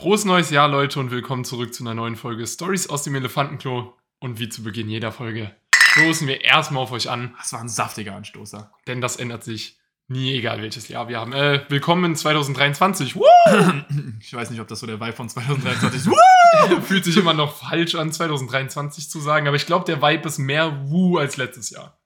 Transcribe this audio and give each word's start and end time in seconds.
Frohes 0.00 0.26
neues 0.26 0.50
Jahr, 0.50 0.68
Leute, 0.68 1.00
und 1.00 1.10
willkommen 1.10 1.44
zurück 1.46 1.72
zu 1.72 1.82
einer 1.82 1.94
neuen 1.94 2.16
Folge 2.16 2.46
Stories 2.46 2.88
aus 2.90 3.02
dem 3.02 3.14
Elefantenklo. 3.14 3.94
Und 4.18 4.38
wie 4.38 4.48
zu 4.50 4.62
Beginn 4.62 4.90
jeder 4.90 5.10
Folge 5.10 5.56
stoßen 5.74 6.28
wir 6.28 6.42
erstmal 6.44 6.82
auf 6.82 6.92
euch 6.92 7.08
an, 7.08 7.34
Das 7.38 7.52
war 7.54 7.60
ein 7.60 7.68
saftiger 7.70 8.14
Anstoßer. 8.14 8.70
denn 8.86 9.00
das 9.00 9.16
ändert 9.16 9.42
sich 9.42 9.78
nie, 10.08 10.34
egal 10.34 10.60
welches 10.60 10.88
Jahr 10.88 11.08
wir 11.08 11.18
haben. 11.18 11.32
Äh, 11.32 11.64
willkommen 11.70 12.04
in 12.04 12.16
2023. 12.16 13.16
Woo! 13.16 13.24
Ich 14.20 14.34
weiß 14.34 14.50
nicht, 14.50 14.60
ob 14.60 14.68
das 14.68 14.80
so 14.80 14.86
der 14.86 15.00
Vibe 15.00 15.12
von 15.14 15.28
2023 15.30 16.00
ist. 16.12 16.86
Fühlt 16.86 17.04
sich 17.04 17.16
immer 17.16 17.32
noch 17.34 17.56
falsch 17.56 17.94
an, 17.94 18.12
2023 18.12 19.08
zu 19.08 19.20
sagen, 19.20 19.46
aber 19.46 19.56
ich 19.56 19.66
glaube, 19.66 19.84
der 19.86 20.02
Vibe 20.02 20.28
ist 20.28 20.38
mehr 20.38 20.90
Woo 20.90 21.16
als 21.16 21.36
letztes 21.38 21.70
Jahr. 21.70 21.98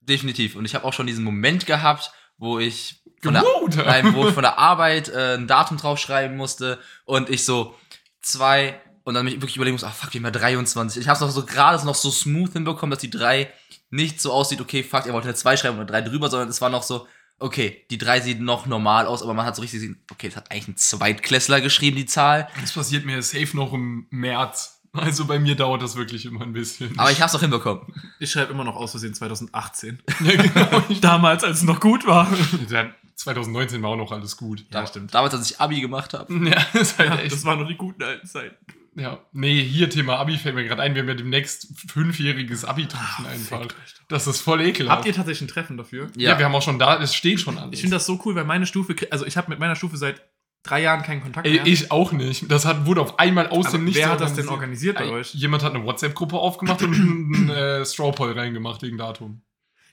Definitiv. 0.00 0.56
Und 0.56 0.64
ich 0.64 0.74
habe 0.74 0.84
auch 0.84 0.92
schon 0.92 1.06
diesen 1.06 1.24
Moment 1.24 1.66
gehabt, 1.66 2.12
wo 2.38 2.58
ich 2.58 3.02
von 3.22 3.34
der, 3.34 3.44
nein, 3.84 4.14
wo 4.14 4.28
ich 4.28 4.34
von 4.34 4.42
der 4.42 4.58
Arbeit 4.58 5.08
äh, 5.08 5.34
ein 5.34 5.46
Datum 5.46 5.76
draufschreiben 5.76 6.36
musste 6.36 6.78
und 7.04 7.30
ich 7.30 7.44
so 7.44 7.74
zwei 8.22 8.80
und 9.04 9.14
dann 9.14 9.24
mich 9.24 9.34
wirklich 9.34 9.56
überlegen 9.56 9.74
muss, 9.74 9.84
ach 9.84 9.94
fuck, 9.94 10.12
wir 10.12 10.18
haben 10.18 10.24
ja 10.24 10.30
23. 10.32 11.00
Ich 11.00 11.08
habe 11.08 11.14
es 11.14 11.20
noch 11.20 11.30
so 11.30 11.46
gerade 11.46 11.84
noch 11.86 11.94
so 11.94 12.10
smooth 12.10 12.52
hinbekommen, 12.52 12.90
dass 12.90 13.00
die 13.00 13.10
drei 13.10 13.52
nicht 13.88 14.20
so 14.20 14.32
aussieht, 14.32 14.60
okay, 14.60 14.82
fuck, 14.82 15.06
ihr 15.06 15.12
wollt 15.12 15.24
eine 15.24 15.34
zwei 15.34 15.56
schreiben 15.56 15.76
oder 15.76 15.86
drei 15.86 16.00
drüber, 16.00 16.28
sondern 16.28 16.48
es 16.48 16.60
war 16.60 16.70
noch 16.70 16.82
so, 16.82 17.06
okay, 17.38 17.86
die 17.90 17.98
drei 17.98 18.20
sieht 18.20 18.40
noch 18.40 18.66
normal 18.66 19.06
aus, 19.06 19.22
aber 19.22 19.32
man 19.32 19.46
hat 19.46 19.54
so 19.54 19.62
richtig 19.62 19.80
gesehen, 19.80 20.04
okay, 20.10 20.28
das 20.28 20.36
hat 20.36 20.50
eigentlich 20.50 20.68
ein 20.68 20.76
Zweitklässler 20.76 21.60
geschrieben, 21.60 21.96
die 21.96 22.06
Zahl. 22.06 22.48
Das 22.60 22.72
passiert 22.72 23.04
mir 23.04 23.22
safe 23.22 23.56
noch 23.56 23.72
im 23.72 24.06
März. 24.10 24.75
Also 24.96 25.24
bei 25.26 25.38
mir 25.38 25.54
dauert 25.56 25.82
das 25.82 25.96
wirklich 25.96 26.26
immer 26.26 26.42
ein 26.42 26.52
bisschen. 26.52 26.98
Aber 26.98 27.10
ich 27.10 27.20
hab's 27.22 27.32
doch 27.32 27.40
hinbekommen. 27.40 27.82
Ich 28.18 28.30
schreibe 28.30 28.52
immer 28.52 28.64
noch 28.64 28.76
aus 28.76 28.92
Versehen 28.92 29.14
2018. 29.14 30.02
ja, 30.24 30.36
genau. 30.42 30.80
Damals, 31.00 31.44
als 31.44 31.58
es 31.58 31.62
noch 31.64 31.80
gut 31.80 32.06
war. 32.06 32.28
Ja, 32.70 32.90
2019 33.16 33.82
war 33.82 33.90
auch 33.90 33.96
noch 33.96 34.12
alles 34.12 34.36
gut. 34.36 34.64
Ja, 34.72 34.86
stimmt. 34.86 35.14
Damals, 35.14 35.34
als 35.34 35.50
ich 35.50 35.60
Abi 35.60 35.80
gemacht 35.80 36.14
habe. 36.14 36.32
Ja, 36.48 36.60
ist 36.80 36.98
halt 36.98 37.10
Ja, 37.10 37.16
echt. 37.18 37.32
das 37.32 37.44
waren 37.44 37.58
noch 37.60 37.68
die 37.68 37.76
guten 37.76 38.02
alten 38.02 38.26
Zeiten. 38.26 38.56
Ja, 38.98 39.18
nee, 39.32 39.62
hier 39.62 39.90
Thema 39.90 40.16
Abi 40.16 40.38
fällt 40.38 40.54
mir 40.54 40.64
gerade 40.64 40.80
ein. 40.80 40.94
Wir 40.94 41.02
haben 41.02 41.08
ja 41.08 41.14
demnächst 41.14 41.68
fünfjähriges 41.90 42.64
Abi-Treffen 42.64 43.26
einfach. 43.26 43.60
euch 43.60 43.66
doch. 43.68 43.74
Das 44.08 44.26
ist 44.26 44.40
voll 44.40 44.62
ekelhaft. 44.62 44.98
Habt 44.98 45.06
ihr 45.06 45.12
tatsächlich 45.12 45.42
ein 45.48 45.52
Treffen 45.52 45.76
dafür? 45.76 46.08
ja. 46.16 46.38
wir 46.38 46.46
haben 46.46 46.54
auch 46.54 46.62
schon 46.62 46.78
da, 46.78 46.98
es 47.02 47.14
steht 47.14 47.40
schon 47.40 47.58
alles. 47.58 47.74
Ich 47.74 47.80
finde 47.80 47.96
das 47.96 48.06
so 48.06 48.18
cool, 48.24 48.34
weil 48.36 48.44
meine 48.44 48.64
Stufe, 48.64 48.94
also 49.10 49.26
ich 49.26 49.36
habe 49.36 49.50
mit 49.50 49.58
meiner 49.58 49.76
Stufe 49.76 49.98
seit 49.98 50.22
drei 50.66 50.82
Jahren 50.82 51.02
keinen 51.02 51.22
Kontakt 51.22 51.46
Ey, 51.46 51.54
mehr. 51.54 51.66
ich 51.66 51.90
auch 51.90 52.12
nicht. 52.12 52.50
Das 52.50 52.64
hat, 52.64 52.86
wurde 52.86 53.00
auf 53.00 53.18
einmal 53.18 53.48
aus 53.48 53.70
dem 53.70 53.84
Nichts 53.84 54.00
wer 54.00 54.10
hat 54.10 54.20
das 54.20 54.34
denn 54.34 54.48
organisiert 54.48 54.98
bei 54.98 55.08
euch? 55.08 55.34
Jemand 55.34 55.62
hat 55.62 55.74
eine 55.74 55.84
WhatsApp-Gruppe 55.84 56.36
aufgemacht 56.36 56.82
und 56.82 56.94
einen 56.94 57.50
äh, 57.50 57.84
Straw 57.84 58.12
Poll 58.12 58.32
reingemacht 58.32 58.82
wegen 58.82 58.98
Datum. 58.98 59.42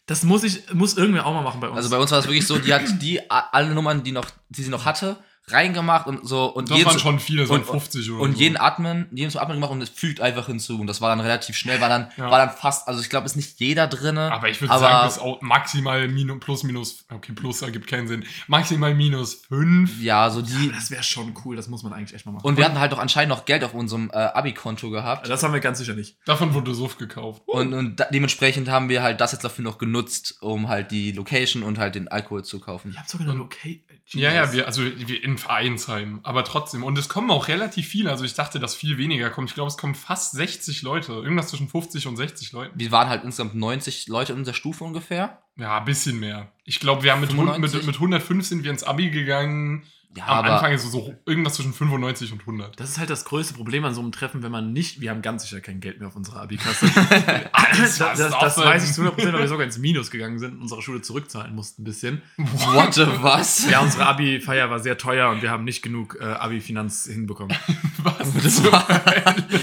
Das 0.06 0.24
muss 0.24 0.44
ich, 0.44 0.74
muss 0.74 0.98
irgendwer 0.98 1.26
auch 1.26 1.34
mal 1.34 1.44
machen 1.44 1.62
bei 1.62 1.68
uns. 1.68 1.78
Also 1.78 1.90
bei 1.90 1.98
uns 1.98 2.12
war 2.12 2.20
es 2.20 2.26
wirklich 2.26 2.46
so, 2.46 2.58
die 2.58 2.74
hat 2.74 3.02
die 3.02 3.22
alle 3.30 3.74
Nummern, 3.74 4.04
die 4.04 4.12
noch, 4.12 4.28
die 4.50 4.64
sie 4.64 4.70
noch 4.70 4.86
hatte, 4.86 5.18
reingemacht 5.48 6.08
und 6.08 6.26
so 6.28 6.46
und 6.46 6.70
Das 6.70 6.78
jeden- 6.78 6.90
waren 6.90 7.00
schon 7.00 7.20
viele, 7.20 7.46
so 7.46 7.54
und- 7.56 7.66
50 7.66 8.10
oder 8.12 8.22
und 8.22 8.34
so. 8.34 8.40
jeden 8.40 8.56
Admin, 8.58 9.08
jeden 9.12 9.30
zum 9.30 9.42
Admin 9.42 9.58
gemacht 9.58 9.72
und 9.72 9.82
es 9.82 9.90
fügt 9.90 10.22
einfach 10.22 10.46
hinzu 10.48 10.80
und 10.80 10.88
das 10.88 11.02
war 11.02 11.10
dann 11.10 11.20
relativ 11.20 11.58
schnell, 11.58 11.82
war 11.82 11.90
dann 11.90 12.08
Ja. 12.18 12.32
war 12.32 12.40
dann 12.46 12.56
fast, 12.56 12.88
also 12.88 13.02
ich 13.02 13.10
glaube, 13.10 13.26
ist 13.26 13.36
nicht 13.36 13.60
jeder 13.60 13.88
drinne. 13.88 14.32
Aber 14.32 14.50
ich 14.50 14.62
würde 14.62 14.74
sagen, 14.80 15.06
das 15.06 15.18
ist 15.18 15.22
auch 15.22 15.42
maximal 15.42 16.08
minus, 16.08 16.40
plus, 16.40 16.64
minus, 16.64 17.06
okay, 17.14 17.34
plus 17.34 17.62
ergibt 17.62 17.88
keinen 17.88 18.08
Sinn. 18.08 18.26
Maximal 18.48 18.94
minus 18.96 19.34
5. 19.50 20.02
ja, 20.02 20.30
so 20.30 20.42
die 20.42 20.72
das 20.72 20.90
wäre 20.92 21.04
schon 21.04 21.34
cool, 21.44 21.56
das 21.58 21.68
muss 21.68 21.84
man 21.84 21.92
eigentlich 21.94 22.14
echt 22.14 22.26
mal 22.26 22.32
machen. 22.32 22.46
und 22.46 22.58
wir 22.58 22.64
hatten 22.66 22.80
halt 22.80 22.94
auch 22.94 23.00
anscheinend 23.00 23.30
noch 23.30 23.46
Geld 23.46 23.64
auf 23.64 23.74
unserem 23.74 24.10
äh, 24.14 24.18
Abi-Konto 24.18 24.90
gehabt. 24.90 25.28
das 25.30 25.44
haben 25.44 25.54
wir 25.54 25.60
ganz 25.60 25.78
sicher 25.80 25.94
nicht. 25.94 26.16
Davon 26.26 26.54
wurde 26.54 26.74
Suff 26.74 26.98
gekauft. 26.98 27.42
Und, 27.48 27.74
und 27.74 28.00
da, 28.00 28.06
dementsprechend 28.06 28.70
haben 28.70 28.88
wir 28.90 29.04
halt 29.04 29.20
das 29.20 29.34
jetzt 29.34 29.44
dafür 29.44 29.64
noch 29.64 29.78
genutzt, 29.78 30.38
um 30.42 30.70
halt 30.70 30.92
die 30.92 31.12
Location 31.12 31.64
und 31.64 31.78
halt 31.78 31.96
den 31.96 32.08
Alkohol 32.08 32.44
zu 32.46 32.60
kaufen. 32.60 32.92
Ihr 32.94 33.00
habt 33.00 33.10
sogar 33.10 33.28
eine 33.28 33.38
Location. 33.38 33.82
Ja, 34.08 34.34
ja, 34.34 34.52
wir, 34.54 34.68
also 34.68 34.84
wir 34.84 35.23
in 35.23 35.38
Vereinsheim, 35.38 36.20
aber 36.23 36.44
trotzdem. 36.44 36.84
Und 36.84 36.98
es 36.98 37.08
kommen 37.09 37.32
auch 37.32 37.48
relativ 37.48 37.88
viele. 37.88 38.12
Also 38.12 38.26
ich 38.26 38.34
dachte, 38.34 38.59
dass 38.59 38.76
viel 38.76 38.98
weniger 38.98 39.30
kommt. 39.30 39.50
Ich 39.50 39.56
glaube, 39.56 39.70
es 39.70 39.78
kommen 39.78 39.96
fast 39.96 40.34
60 40.34 40.82
Leute. 40.82 41.14
Irgendwas 41.14 41.48
zwischen 41.48 41.70
50 41.70 42.08
und 42.08 42.18
60 42.18 42.52
Leuten. 42.52 42.78
Wir 42.78 42.92
waren 42.92 43.08
halt 43.09 43.24
insgesamt 43.24 43.56
90 43.56 44.08
Leute 44.09 44.34
in 44.34 44.40
unserer 44.40 44.56
Stufe 44.56 44.84
ungefähr. 44.84 45.41
Ja, 45.56 45.78
ein 45.80 45.86
bisschen 45.86 46.19
mehr. 46.19 46.52
Ich 46.66 46.80
glaube, 46.80 47.03
wir 47.03 47.12
haben 47.14 47.22
mit, 47.22 47.30
hund- 47.31 47.50
95? 47.50 47.78
mit, 47.80 47.86
mit 47.88 47.96
105 47.96 48.46
sind 48.46 48.64
wir 48.64 48.72
ins 48.72 48.84
Abi 48.84 49.09
gegangen. 49.09 49.84
Ja, 50.16 50.25
Am 50.28 50.38
aber 50.46 50.53
Anfang 50.53 50.74
ist 50.74 50.84
so 50.91 51.13
irgendwas 51.25 51.56
zwischen 51.56 51.74
95 51.74 52.31
und 52.34 52.41
100. 52.41 52.79
Das 52.79 52.90
ist 52.90 53.00
halt 53.00 53.09
das 53.09 53.25
größte 53.25 53.56
Problem 53.56 53.84
an 53.84 53.96
so 53.96 54.01
einem 54.01 54.12
Treffen, 54.12 54.44
wenn 54.44 54.51
man 54.51 54.72
nicht, 54.72 55.01
wir 55.01 55.09
haben 55.09 55.24
ganz 55.24 55.41
sicher 55.44 55.59
kein 55.59 55.79
Geld 55.79 55.97
mehr 56.00 56.07
auf 56.07 56.16
unserer 56.16 56.41
Abi-Kasse. 56.41 56.85
das, 57.78 57.97
das, 57.97 58.18
das, 58.18 58.57
weiß 58.57 58.88
ich 58.88 58.94
zu 58.94 59.02
100%, 59.02 59.34
weil 59.34 59.40
wir 59.40 59.47
sogar 59.47 59.66
ins 59.66 59.79
Minus 59.79 60.12
gegangen 60.12 60.38
sind 60.38 60.53
und 60.53 60.62
unsere 60.62 60.84
Schule 60.84 61.02
zurückzahlen 61.02 61.56
mussten 61.56 61.81
ein 61.81 61.85
bisschen. 61.85 62.22
what 62.38 62.94
the 62.94 63.07
was? 63.22 63.68
Ja, 63.69 63.79
unsere 63.81 64.06
Abi-Feier 64.06 64.69
war 64.69 64.79
sehr 64.79 65.00
teuer 65.00 65.29
und 65.31 65.41
wir 65.41 65.50
haben 65.50 65.63
nicht 65.63 65.81
genug 65.81 66.18
äh, 66.22 66.25
Abi-Finanz 66.25 67.06
hinbekommen. 67.06 67.57
Was? 68.03 68.34
Das, 68.44 68.63
war- 68.72 68.85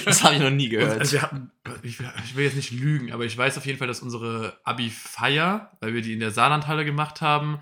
das 0.06 0.24
habe 0.24 0.34
ich 0.36 0.40
noch 0.40 0.50
nie 0.50 0.64
Und, 0.64 0.70
gehört. 0.70 0.98
also 1.00 1.12
wir 1.12 1.22
hatten, 1.22 1.50
ich, 1.82 1.98
will- 2.00 2.10
ich 2.24 2.34
will 2.36 2.44
jetzt 2.46 2.56
nicht 2.56 2.70
lügen, 2.72 3.12
aber 3.12 3.24
ich 3.24 3.36
weiß 3.36 3.58
auf 3.58 3.66
jeden 3.66 3.78
Fall, 3.78 3.86
dass 3.88 4.00
unsere 4.00 4.58
Abi-Feier, 4.64 5.70
weil 5.80 5.94
wir 5.94 6.02
die 6.02 6.12
in 6.14 6.20
der 6.20 6.30
Saarlandhalle 6.30 6.84
gemacht 6.84 7.20
haben, 7.20 7.58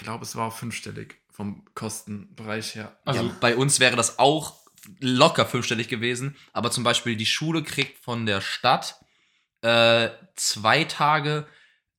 glaube, 0.00 0.24
es 0.24 0.36
war 0.36 0.48
auch 0.48 0.56
fünfstellig 0.56 1.20
vom 1.30 1.64
Kostenbereich 1.74 2.74
her. 2.74 2.98
Also, 3.04 3.24
ja, 3.24 3.36
bei 3.40 3.56
uns 3.56 3.80
wäre 3.80 3.96
das 3.96 4.18
auch 4.18 4.56
locker 4.98 5.46
fünfstellig 5.46 5.88
gewesen, 5.88 6.36
aber 6.52 6.70
zum 6.70 6.84
Beispiel 6.84 7.16
die 7.16 7.26
Schule 7.26 7.62
kriegt 7.62 8.02
von 8.02 8.26
der 8.26 8.40
Stadt 8.40 8.96
äh, 9.62 10.08
zwei 10.36 10.84
Tage 10.84 11.46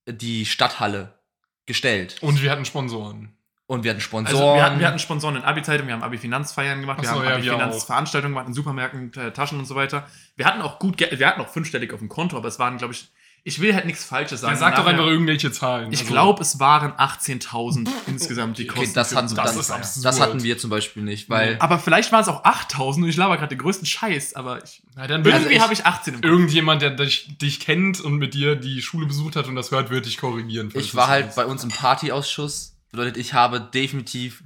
die 0.06 0.46
Stadthalle 0.46 1.18
gestellt. 1.66 2.18
und 2.22 2.42
wir 2.42 2.50
hatten 2.50 2.64
Sponsoren. 2.64 3.36
Und 3.66 3.84
wir 3.84 3.92
hatten 3.92 4.00
Sponsoren. 4.00 4.36
Also 4.36 4.54
wir 4.54 4.64
hatten, 4.64 4.80
wir 4.80 4.86
hatten 4.86 4.98
Sponsoren 4.98 5.36
in 5.36 5.44
Abi-Zeitung, 5.44 5.86
wir 5.86 5.94
haben 5.94 6.02
Abi-Finanzfeiern 6.02 6.80
gemacht, 6.80 6.98
Ach 6.98 7.04
wir 7.04 7.08
so, 7.08 7.14
haben 7.14 7.24
ja, 7.24 7.54
Abi-Finanzveranstaltungen 7.54 8.34
gemacht 8.34 8.48
in 8.48 8.54
Supermärkten, 8.54 9.12
äh, 9.14 9.32
Taschen 9.32 9.58
und 9.58 9.64
so 9.64 9.74
weiter. 9.74 10.06
Wir 10.36 10.44
hatten 10.44 10.60
auch 10.60 10.78
gut 10.78 10.98
Geld, 10.98 11.18
wir 11.18 11.26
hatten 11.26 11.40
auch 11.40 11.48
fünfstellig 11.48 11.92
auf 11.92 12.00
dem 12.00 12.08
Konto, 12.08 12.36
aber 12.36 12.48
es 12.48 12.58
waren, 12.58 12.76
glaube 12.76 12.92
ich, 12.92 13.10
ich 13.44 13.60
will 13.60 13.74
halt 13.74 13.86
nichts 13.86 14.04
Falsches 14.04 14.40
sagen. 14.40 14.52
Dann 14.52 14.60
sag 14.60 14.76
doch 14.76 14.86
einfach 14.86 15.04
irgendwelche 15.06 15.50
Zahlen. 15.50 15.90
Ich 15.92 16.00
Also, 16.00 16.12
glaube, 16.12 16.42
es 16.42 16.60
waren 16.60 16.92
18.000 16.92 17.88
insgesamt 18.06 18.58
die 18.58 18.70
Okay, 18.70 18.80
Kosten. 18.80 18.94
das 18.94 19.08
für 19.10 19.16
hatten- 19.16 19.34
das 19.34 19.56
ist 19.56 19.70
absurd. 19.70 20.04
das 20.04 20.20
hatten 20.20 20.42
wir 20.44 20.58
zum 20.58 20.70
Beispiel 20.70 21.02
nicht, 21.02 21.28
weil 21.28 21.56
Aber 21.58 21.78
vielleicht 21.80 22.12
waren 22.12 22.22
es 22.22 22.28
auch 22.28 22.44
8000 22.44 23.04
und 23.04 23.10
ich 23.10 23.16
laber 23.16 23.36
gerade 23.36 23.48
den 23.56 23.58
größten 23.58 23.86
Scheiß, 23.86 24.34
aber 24.36 24.62
ich, 24.62 24.82
Na, 24.94 25.06
dann 25.08 25.24
irgendwie 25.24 25.54
ich- 25.54 25.60
habe 25.60 25.72
ich 25.72 25.84
18 25.86 26.14
im 26.14 26.20
Kopf. 26.20 26.30
irgendjemand, 26.30 26.82
der 26.82 26.90
dich, 26.90 27.36
dich 27.38 27.58
kennt 27.60 28.00
und 28.00 28.16
mit 28.16 28.34
dir 28.34 28.54
die 28.54 28.80
Schule 28.80 29.06
besucht 29.06 29.34
hat 29.36 29.48
und 29.48 29.56
das 29.56 29.70
hört, 29.72 29.90
wird 29.90 30.06
dich 30.06 30.18
korrigieren. 30.18 30.70
ich 30.74 30.94
war 30.94 31.08
halt 31.08 31.34
bei 31.34 31.44
uns 31.46 31.64
im 31.64 31.70
Partyausschuss. 31.70 32.76
Bedeutet, 32.92 33.16
ich 33.16 33.34
habe 33.34 33.58
definitiv 33.60 34.44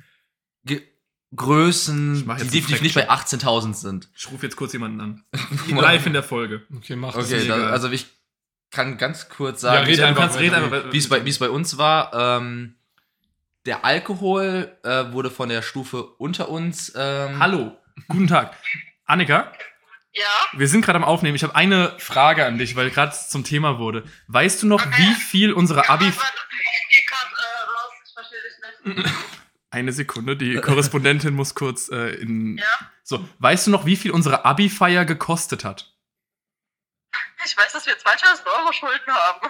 Ge 0.64 0.80
Größen, 1.34 2.14
die 2.38 2.44
definitiv 2.44 2.80
nicht 2.82 2.94
bei 2.94 3.02
Fact-check. 3.06 3.40
18.000 3.42 3.74
sind. 3.74 4.08
Ich 4.16 4.30
rufe 4.30 4.46
jetzt 4.46 4.56
kurz 4.56 4.72
jemanden 4.72 5.00
an. 5.00 5.24
Live 5.68 6.06
in 6.06 6.12
der 6.12 6.22
Folge. 6.22 6.62
Okay, 6.76 6.96
mach 6.96 7.14
das. 7.14 7.26
Okay, 7.30 7.46
da, 7.46 7.68
also 7.70 7.90
ich 7.90 8.06
kann 8.70 8.98
ganz 8.98 9.28
kurz 9.28 9.62
Ja, 9.62 9.72
sagen, 9.74 9.90
Ja, 9.92 10.06
einfach 10.06 10.22
kannst 10.22 10.38
wie 10.40 10.98
es 10.98 11.08
bei, 11.08 11.24
wie 11.24 11.30
es 11.30 11.38
bei 11.38 11.50
uns 11.50 11.78
war. 11.78 12.12
Ähm, 12.38 12.74
der 13.64 13.84
Alkohol 13.84 14.76
äh, 14.84 15.12
wurde 15.12 15.30
von 15.30 15.48
der 15.48 15.62
Stufe 15.62 16.04
unter 16.04 16.48
uns. 16.48 16.92
Ähm, 16.96 17.38
Hallo, 17.40 17.76
guten 18.08 18.28
Tag. 18.28 18.54
Annika, 19.06 19.52
Ja, 20.12 20.24
wir 20.58 20.68
sind 20.68 20.84
gerade 20.84 20.96
am 20.96 21.04
Aufnehmen. 21.04 21.36
Ich 21.36 21.42
habe 21.42 21.54
eine 21.54 21.94
Frage 21.98 22.44
an 22.46 22.58
dich, 22.58 22.76
weil 22.76 22.90
gerade 22.90 23.12
zum 23.28 23.44
Thema 23.44 23.78
wurde. 23.78 24.04
Weißt 24.28 24.62
du 24.62 24.66
noch, 24.66 24.84
Okay. 24.86 24.94
wie 24.98 25.14
viel 25.14 25.52
unsere 25.52 25.88
Abi... 25.88 26.04
warte, 26.06 26.18
warte, 26.18 26.38
ich 26.90 27.06
grad 27.06 27.28
äh, 27.32 27.70
raus, 27.70 27.92
ich 28.06 28.12
verstehe 28.12 28.94
dich 28.94 29.04
nicht. 29.04 29.14
Eine 29.70 29.92
Sekunde, 29.92 30.36
die 30.36 30.56
Korrespondentin 30.56 31.34
muss 31.34 31.54
kurz 31.54 31.88
äh, 31.90 32.10
in... 32.14 32.56
Ja, 32.58 32.64
So, 33.02 33.28
weißt 33.40 33.66
du 33.66 33.70
noch, 33.72 33.84
wie 33.84 33.96
viel 33.96 34.10
unsere 34.12 34.44
Abi-Feier 34.44 35.04
gekostet 35.04 35.64
hat? 35.64 35.92
Ich 37.46 37.56
weiß, 37.56 37.72
dass 37.72 37.86
wir 37.86 37.96
2000 37.98 38.46
Euro 38.46 38.72
Schulden 38.72 39.12
haben. 39.14 39.48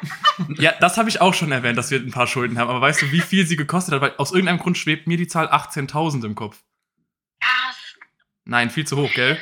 Ja, 0.59 0.73
das 0.81 0.97
habe 0.99 1.09
ich 1.09 1.21
auch 1.21 1.33
schon 1.35 1.51
erwähnt, 1.51 1.77
dass 1.79 1.91
wir 1.91 1.99
ein 1.99 2.11
paar 2.13 2.27
Schulden 2.27 2.59
haben. 2.59 2.69
Aber 2.71 2.81
weißt 2.81 3.03
du, 3.03 3.11
wie 3.11 3.21
viel 3.21 3.47
sie 3.47 3.57
gekostet 3.57 3.95
hat? 3.95 4.01
Weil 4.03 4.15
aus 4.19 4.33
irgendeinem 4.33 4.59
Grund 4.59 4.77
schwebt 4.79 5.07
mir 5.07 5.17
die 5.17 5.27
Zahl 5.27 5.49
18.000 5.49 6.25
im 6.25 6.35
Kopf. 6.35 6.59
Ja, 7.43 7.49
Nein, 8.45 8.71
viel 8.71 8.87
zu 8.87 8.97
hoch, 8.97 9.11
gell? 9.15 9.41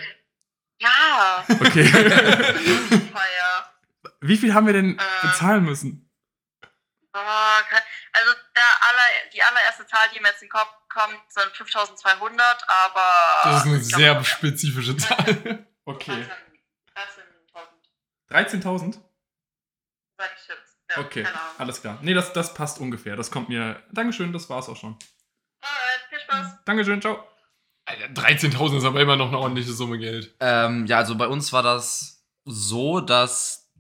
ja. 0.81 1.45
Okay. 1.49 1.85
Wie 4.21 4.37
viel 4.39 4.55
haben 4.55 4.67
wir 4.67 4.73
denn 4.73 4.99
Äh. 4.99 5.27
bezahlen 5.27 5.65
müssen? 5.65 6.11
Oh, 7.13 7.19
also 7.19 8.33
der 8.57 8.63
aller, 8.89 9.31
die 9.33 9.43
allererste 9.43 9.87
Zahl, 9.87 10.09
die 10.15 10.21
mir 10.21 10.29
jetzt 10.29 10.43
in 10.43 10.49
den 10.49 10.53
Kopf 10.53 10.71
kommt, 10.89 11.21
sind 11.29 11.51
5200, 11.55 12.65
aber. 12.69 13.07
Das 13.45 13.57
ist 13.61 13.67
eine 13.67 13.77
ich 13.79 13.89
glaub, 13.89 14.01
sehr 14.01 14.25
spezifische 14.25 14.97
Zahl. 14.97 15.67
Okay. 15.85 16.27
13.000. 18.35 18.63
13.000? 18.63 18.99
Sag 20.19 20.31
ich 20.37 20.49
jetzt. 20.49 20.79
Ja, 20.91 20.99
Okay, 21.03 21.27
alles 21.59 21.81
klar. 21.81 21.99
Nee, 22.03 22.15
das, 22.15 22.33
das 22.33 22.55
passt 22.55 22.79
ungefähr. 22.81 23.17
Das 23.17 23.31
kommt 23.31 23.49
mir. 23.49 23.83
Dankeschön, 23.93 24.33
das 24.33 24.49
war's 24.51 24.69
auch 24.69 24.77
schon. 24.77 24.97
Alright, 25.61 26.09
viel 26.09 26.21
Spaß. 26.21 26.65
Dankeschön, 26.65 27.01
ciao. 27.01 27.27
Alter, 27.87 28.07
13.000 28.07 28.79
ist 28.79 28.85
aber 28.85 29.01
immer 29.01 29.17
noch 29.17 29.29
eine 29.29 29.39
ordentliche 29.39 29.73
Summe 29.73 29.99
Geld. 29.99 30.35
Ähm, 30.41 30.87
ja, 30.87 30.99
also 30.99 31.17
bei 31.17 31.27
uns 31.27 31.53
war 31.53 31.63
das 31.63 32.25
so, 32.45 33.01
dass 33.01 33.73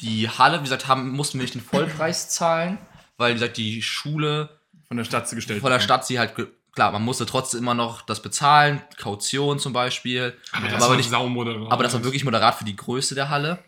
die 0.00 0.28
Halle, 0.28 0.58
wie 0.60 0.64
gesagt, 0.64 0.88
haben, 0.88 1.10
mussten 1.10 1.38
wir 1.38 1.42
nicht 1.44 1.54
den 1.54 1.62
Vollpreis 1.62 2.28
zahlen, 2.30 2.78
weil, 3.16 3.30
wie 3.30 3.34
gesagt, 3.34 3.56
die 3.56 3.80
Schule 3.82 4.60
Von 4.88 4.96
der 4.96 5.04
Stadt 5.04 5.28
zugestellt. 5.28 5.60
von 5.60 5.70
der 5.70 5.80
Stadt 5.80 6.06
sie 6.06 6.18
halt 6.18 6.34
ge 6.36 6.48
klar, 6.74 6.92
man 6.92 7.02
musste 7.02 7.26
trotzdem 7.26 7.60
immer 7.60 7.74
noch 7.74 8.02
das 8.02 8.20
bezahlen, 8.22 8.82
Kaution 8.98 9.58
zum 9.58 9.72
Beispiel. 9.72 10.36
Aber 10.52 10.66
Ja, 10.66 10.72
das 10.72 10.82
aber 10.82 10.90
war 10.90 10.96
nicht- 10.96 11.10
saumoderat. 11.10 11.72
Aber 11.72 11.82
das 11.82 11.92
war 11.94 12.04
wirklich 12.04 12.24
moderat 12.24 12.54
für 12.56 12.64
die 12.64 12.76
Größe 12.76 13.14
der 13.14 13.28
Halle. 13.30 13.62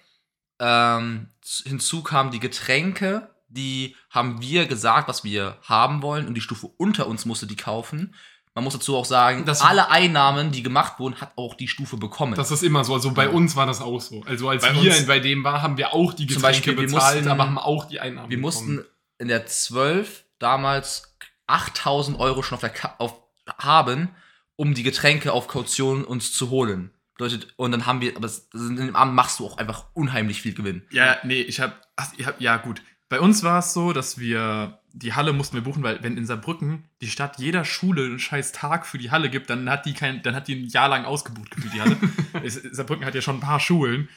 Ähm, 0.58 1.28
hinzu 1.64 2.02
kamen 2.02 2.30
die 2.30 2.40
Getränke, 2.40 3.28
die 3.48 3.94
haben 4.10 4.40
wir 4.40 4.66
gesagt, 4.66 5.08
was 5.08 5.22
wir 5.24 5.58
haben 5.62 6.02
wollen 6.02 6.26
und 6.26 6.34
die 6.34 6.40
Stufe 6.40 6.66
unter 6.78 7.06
uns 7.06 7.26
musste 7.26 7.46
die 7.46 7.56
kaufen. 7.56 8.14
Man 8.54 8.64
muss 8.64 8.72
dazu 8.72 8.96
auch 8.96 9.04
sagen, 9.04 9.44
Das- 9.44 9.60
alle 9.60 9.90
Einnahmen, 9.90 10.50
die 10.50 10.62
gemacht 10.62 10.98
wurden, 10.98 11.20
hat 11.20 11.32
auch 11.36 11.54
die 11.54 11.68
Stufe 11.68 11.98
bekommen. 11.98 12.34
Das 12.36 12.50
ist 12.50 12.62
immer 12.62 12.84
so. 12.84 12.94
Also 12.94 13.12
bei 13.12 13.28
uns 13.28 13.54
war 13.54 13.66
das 13.66 13.82
auch 13.82 14.00
so. 14.00 14.22
Also 14.22 14.48
als 14.48 14.62
Bei 14.62 14.72
wir 14.74 14.90
uns- 14.92 15.06
bei 15.06 15.20
dem 15.20 15.44
war, 15.44 15.60
haben 15.60 15.76
wir 15.76 15.92
auch 15.92 16.14
die 16.14 16.26
Zum 16.26 16.36
Getränke 16.40 16.72
Beispiel, 16.72 16.74
bezahlt, 16.74 17.16
mussten- 17.16 17.28
aber 17.30 17.44
haben 17.44 17.58
auch 17.58 17.84
die 17.84 18.00
Einnahmen 18.00 18.30
wir 18.30 18.38
bekommen. 18.38 18.76
mussten 18.76 18.84
in 19.18 19.28
der 19.28 19.44
12 19.46 20.24
damals 20.38 21.15
8000 21.46 22.18
Euro 22.18 22.42
schon 22.42 22.56
auf 22.56 22.60
der 22.60 22.70
Ka 22.70 22.94
auf, 22.98 23.14
haben, 23.58 24.08
um 24.56 24.74
die 24.74 24.82
Getränke 24.82 25.32
auf 25.32 25.48
Kaution 25.48 26.04
uns 26.04 26.32
zu 26.32 26.50
holen. 26.50 26.90
Bedeutet, 27.14 27.48
und 27.56 27.72
dann 27.72 27.86
haben 27.86 28.00
wir, 28.00 28.16
aber 28.16 28.26
es- 28.26 28.48
in 28.52 28.76
dem 28.76 28.96
Abend 28.96 29.14
machst 29.14 29.38
du 29.40 29.46
auch 29.46 29.56
einfach 29.58 29.86
unheimlich 29.94 30.42
viel 30.42 30.54
Gewinn. 30.54 30.82
Ja, 30.90 31.16
nee, 31.24 31.40
ich 31.40 31.60
hab, 31.60 31.80
ach, 31.96 32.08
ich 32.16 32.26
hab, 32.26 32.40
ja 32.40 32.56
gut. 32.58 32.82
Bei 33.08 33.20
uns 33.20 33.42
war 33.42 33.60
es 33.60 33.72
so, 33.72 33.92
dass 33.92 34.18
wir, 34.18 34.80
die 34.92 35.14
Halle 35.14 35.32
mussten 35.32 35.54
wir 35.56 35.62
buchen, 35.62 35.82
weil 35.82 36.02
wenn 36.02 36.16
in 36.16 36.26
Saarbrücken 36.26 36.88
die 37.00 37.08
Stadt 37.08 37.38
jeder 37.38 37.64
Schule 37.64 38.04
einen 38.04 38.18
scheiß 38.18 38.52
Tag 38.52 38.84
für 38.86 38.98
die 38.98 39.10
Halle 39.12 39.30
gibt, 39.30 39.48
dann 39.48 39.70
hat 39.70 39.86
die 39.86 39.94
kein, 39.94 40.22
dann 40.22 40.34
hat 40.34 40.48
die 40.48 40.56
ein 40.56 40.66
Jahr 40.66 40.88
lang 40.88 41.04
ausgebucht 41.04 41.50
gefühlt, 41.52 41.72
die 41.72 41.80
Halle. 41.80 41.96
Saarbrücken 42.50 43.06
hat 43.06 43.14
ja 43.14 43.22
schon 43.22 43.36
ein 43.36 43.40
paar 43.40 43.60
Schulen, 43.60 44.08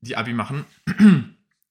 die 0.00 0.16
Abi 0.16 0.32
machen. 0.32 0.64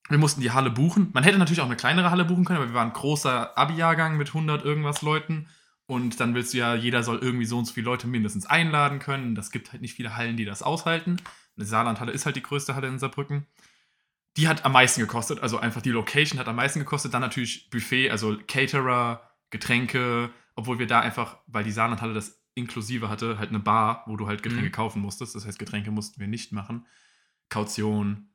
Wir 0.09 0.17
mussten 0.17 0.41
die 0.41 0.51
Halle 0.51 0.71
buchen. 0.71 1.09
Man 1.13 1.23
hätte 1.23 1.37
natürlich 1.37 1.61
auch 1.61 1.65
eine 1.65 1.75
kleinere 1.75 2.09
Halle 2.11 2.25
buchen 2.25 2.43
können, 2.45 2.57
aber 2.59 2.67
wir 2.69 2.73
waren 2.75 2.89
ein 2.89 2.93
großer 2.93 3.57
Abi-Jahrgang 3.57 4.17
mit 4.17 4.29
100 4.29 4.65
irgendwas 4.65 5.01
Leuten. 5.01 5.47
Und 5.85 6.19
dann 6.19 6.35
willst 6.35 6.53
du 6.53 6.57
ja, 6.59 6.75
jeder 6.75 7.03
soll 7.03 7.19
irgendwie 7.19 7.45
so 7.45 7.57
und 7.57 7.65
so 7.65 7.73
viele 7.73 7.85
Leute 7.85 8.07
mindestens 8.07 8.45
einladen 8.45 8.99
können. 8.99 9.35
Das 9.35 9.51
gibt 9.51 9.71
halt 9.71 9.81
nicht 9.81 9.93
viele 9.95 10.15
Hallen, 10.15 10.37
die 10.37 10.45
das 10.45 10.61
aushalten. 10.61 11.17
Eine 11.57 11.65
Saarlandhalle 11.65 12.11
ist 12.11 12.25
halt 12.25 12.35
die 12.35 12.43
größte 12.43 12.75
Halle 12.75 12.87
in 12.87 12.99
Saarbrücken. 12.99 13.47
Die 14.37 14.47
hat 14.47 14.65
am 14.65 14.71
meisten 14.73 15.01
gekostet, 15.01 15.41
also 15.41 15.57
einfach 15.57 15.81
die 15.81 15.89
Location 15.89 16.39
hat 16.39 16.47
am 16.47 16.55
meisten 16.55 16.79
gekostet. 16.79 17.13
Dann 17.13 17.21
natürlich 17.21 17.69
Buffet, 17.71 18.09
also 18.11 18.37
Caterer, 18.47 19.21
Getränke, 19.49 20.29
obwohl 20.55 20.77
wir 20.79 20.87
da 20.87 20.99
einfach, 20.99 21.37
weil 21.47 21.63
die 21.63 21.71
Saarlandhalle 21.71 22.13
das 22.13 22.39
inklusive 22.53 23.09
hatte, 23.09 23.39
halt 23.39 23.49
eine 23.49 23.59
Bar, 23.59 24.03
wo 24.05 24.15
du 24.15 24.27
halt 24.27 24.43
Getränke 24.43 24.67
Mhm. 24.67 24.71
kaufen 24.73 25.01
musstest. 25.01 25.35
Das 25.35 25.45
heißt, 25.45 25.57
Getränke 25.59 25.91
mussten 25.91 26.19
wir 26.19 26.27
nicht 26.27 26.51
machen. 26.51 26.85
Kaution, 27.49 28.28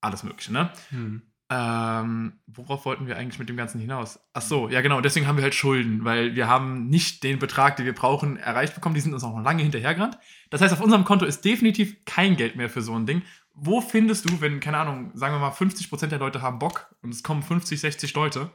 alles 0.00 0.22
Mögliche, 0.22 0.52
ne? 0.52 0.70
Hm. 0.90 1.22
Ähm, 1.48 2.32
worauf 2.48 2.84
wollten 2.86 3.06
wir 3.06 3.16
eigentlich 3.16 3.38
mit 3.38 3.48
dem 3.48 3.56
Ganzen 3.56 3.80
hinaus? 3.80 4.18
Ach 4.34 4.42
so, 4.42 4.68
ja 4.68 4.80
genau, 4.80 5.00
deswegen 5.00 5.28
haben 5.28 5.36
wir 5.36 5.44
halt 5.44 5.54
Schulden, 5.54 6.04
weil 6.04 6.34
wir 6.34 6.48
haben 6.48 6.88
nicht 6.88 7.22
den 7.22 7.38
Betrag, 7.38 7.76
den 7.76 7.86
wir 7.86 7.94
brauchen, 7.94 8.36
erreicht 8.36 8.74
bekommen. 8.74 8.96
Die 8.96 9.00
sind 9.00 9.14
uns 9.14 9.22
auch 9.22 9.36
noch 9.36 9.44
lange 9.44 9.62
hinterhergerannt. 9.62 10.18
Das 10.50 10.60
heißt, 10.60 10.72
auf 10.72 10.80
unserem 10.80 11.04
Konto 11.04 11.24
ist 11.24 11.44
definitiv 11.44 12.04
kein 12.04 12.36
Geld 12.36 12.56
mehr 12.56 12.68
für 12.68 12.82
so 12.82 12.98
ein 12.98 13.06
Ding. 13.06 13.22
Wo 13.54 13.80
findest 13.80 14.28
du, 14.28 14.40
wenn, 14.40 14.58
keine 14.58 14.78
Ahnung, 14.78 15.12
sagen 15.14 15.34
wir 15.34 15.38
mal, 15.38 15.52
50% 15.52 16.08
der 16.08 16.18
Leute 16.18 16.42
haben 16.42 16.58
Bock 16.58 16.94
und 17.02 17.14
es 17.14 17.22
kommen 17.22 17.42
50, 17.42 17.80
60 17.80 18.12
Leute? 18.14 18.50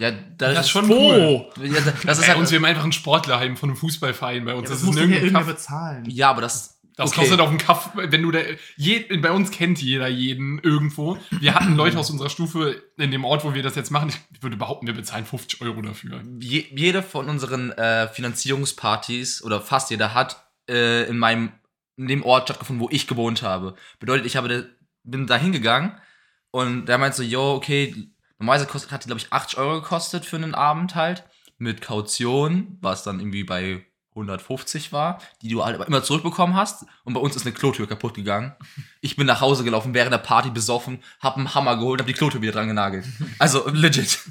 Ja, 0.00 0.10
das, 0.10 0.54
Das 0.54 0.66
ist 0.66 0.70
schon 0.70 0.88
Wo? 0.88 0.94
cool. 0.94 1.66
Ja, 1.66 1.80
das 2.06 2.18
ist 2.18 2.22
Bei 2.22 2.28
halt 2.28 2.38
uns, 2.38 2.50
wir 2.50 2.56
haben 2.58 2.64
einfach 2.64 2.84
ein 2.84 2.92
Sportlerheim 2.92 3.58
von 3.58 3.68
einem 3.68 3.76
Fußballverein 3.76 4.46
bei 4.46 4.54
uns. 4.54 4.62
Ja, 4.68 4.70
das 4.74 4.80
das 4.80 4.80
ist 4.80 4.86
muss 4.86 4.96
in 4.96 5.32
ja 5.34 5.40
bezahlen. 5.42 6.04
Ja, 6.08 6.30
aber 6.30 6.40
das 6.40 6.56
ist. 6.56 6.79
Das 7.00 7.12
okay. 7.12 7.20
kostet 7.20 7.40
auf 7.40 7.48
dem 7.48 7.56
Kaff, 7.56 7.92
wenn 7.94 8.20
du 8.20 8.30
der, 8.30 8.58
je, 8.76 8.98
bei 9.16 9.30
uns 9.30 9.50
kennt 9.50 9.80
jeder 9.80 10.06
jeden 10.06 10.58
irgendwo. 10.58 11.16
Wir 11.30 11.54
hatten 11.54 11.74
Leute 11.74 11.98
aus 11.98 12.10
unserer 12.10 12.28
Stufe 12.28 12.82
in 12.98 13.10
dem 13.10 13.24
Ort, 13.24 13.42
wo 13.42 13.54
wir 13.54 13.62
das 13.62 13.74
jetzt 13.74 13.90
machen. 13.90 14.12
Ich 14.34 14.42
würde 14.42 14.58
behaupten, 14.58 14.86
wir 14.86 14.92
bezahlen 14.92 15.24
50 15.24 15.62
Euro 15.62 15.80
dafür. 15.80 16.22
Je, 16.40 16.66
jede 16.76 17.02
von 17.02 17.30
unseren 17.30 17.72
äh, 17.72 18.06
Finanzierungspartys 18.08 19.42
oder 19.42 19.62
fast 19.62 19.88
jeder 19.88 20.12
hat 20.12 20.44
äh, 20.68 21.08
in 21.08 21.16
meinem 21.16 21.52
in 21.96 22.06
dem 22.06 22.22
Ort 22.22 22.48
stattgefunden, 22.48 22.84
wo 22.84 22.90
ich 22.90 23.06
gewohnt 23.06 23.42
habe. 23.42 23.76
Bedeutet, 23.98 24.26
ich 24.26 24.36
habe 24.36 24.48
da, 24.48 24.62
bin 25.02 25.26
da 25.26 25.36
hingegangen 25.36 25.98
und 26.50 26.84
der 26.84 26.98
meinte 26.98 27.16
so, 27.16 27.22
yo, 27.22 27.54
okay, 27.54 27.94
normalerweise 28.38 28.70
kostet, 28.70 28.92
hat 28.92 29.04
die, 29.04 29.06
glaube 29.06 29.22
ich, 29.22 29.32
80 29.32 29.58
Euro 29.58 29.80
gekostet 29.80 30.26
für 30.26 30.36
einen 30.36 30.54
Abend 30.54 30.94
halt. 30.94 31.24
Mit 31.56 31.80
Kaution, 31.80 32.76
was 32.82 33.04
dann 33.04 33.20
irgendwie 33.20 33.44
bei 33.44 33.86
150 34.10 34.92
war, 34.92 35.20
die 35.42 35.48
du 35.48 35.62
immer 35.62 36.02
zurückbekommen 36.02 36.56
hast. 36.56 36.84
Und 37.04 37.14
bei 37.14 37.20
uns 37.20 37.36
ist 37.36 37.46
eine 37.46 37.54
Klotür 37.54 37.88
kaputt 37.88 38.14
gegangen. 38.14 38.54
Ich 39.00 39.16
bin 39.16 39.26
nach 39.26 39.40
Hause 39.40 39.64
gelaufen, 39.64 39.94
während 39.94 40.12
der 40.12 40.18
Party 40.18 40.50
besoffen, 40.50 41.02
hab 41.20 41.36
einen 41.36 41.54
Hammer 41.54 41.76
geholt 41.76 42.00
hab 42.00 42.06
die 42.06 42.12
Klotür 42.12 42.42
wieder 42.42 42.52
dran 42.52 42.68
genagelt. 42.68 43.06
Also 43.38 43.68
legit. 43.68 44.18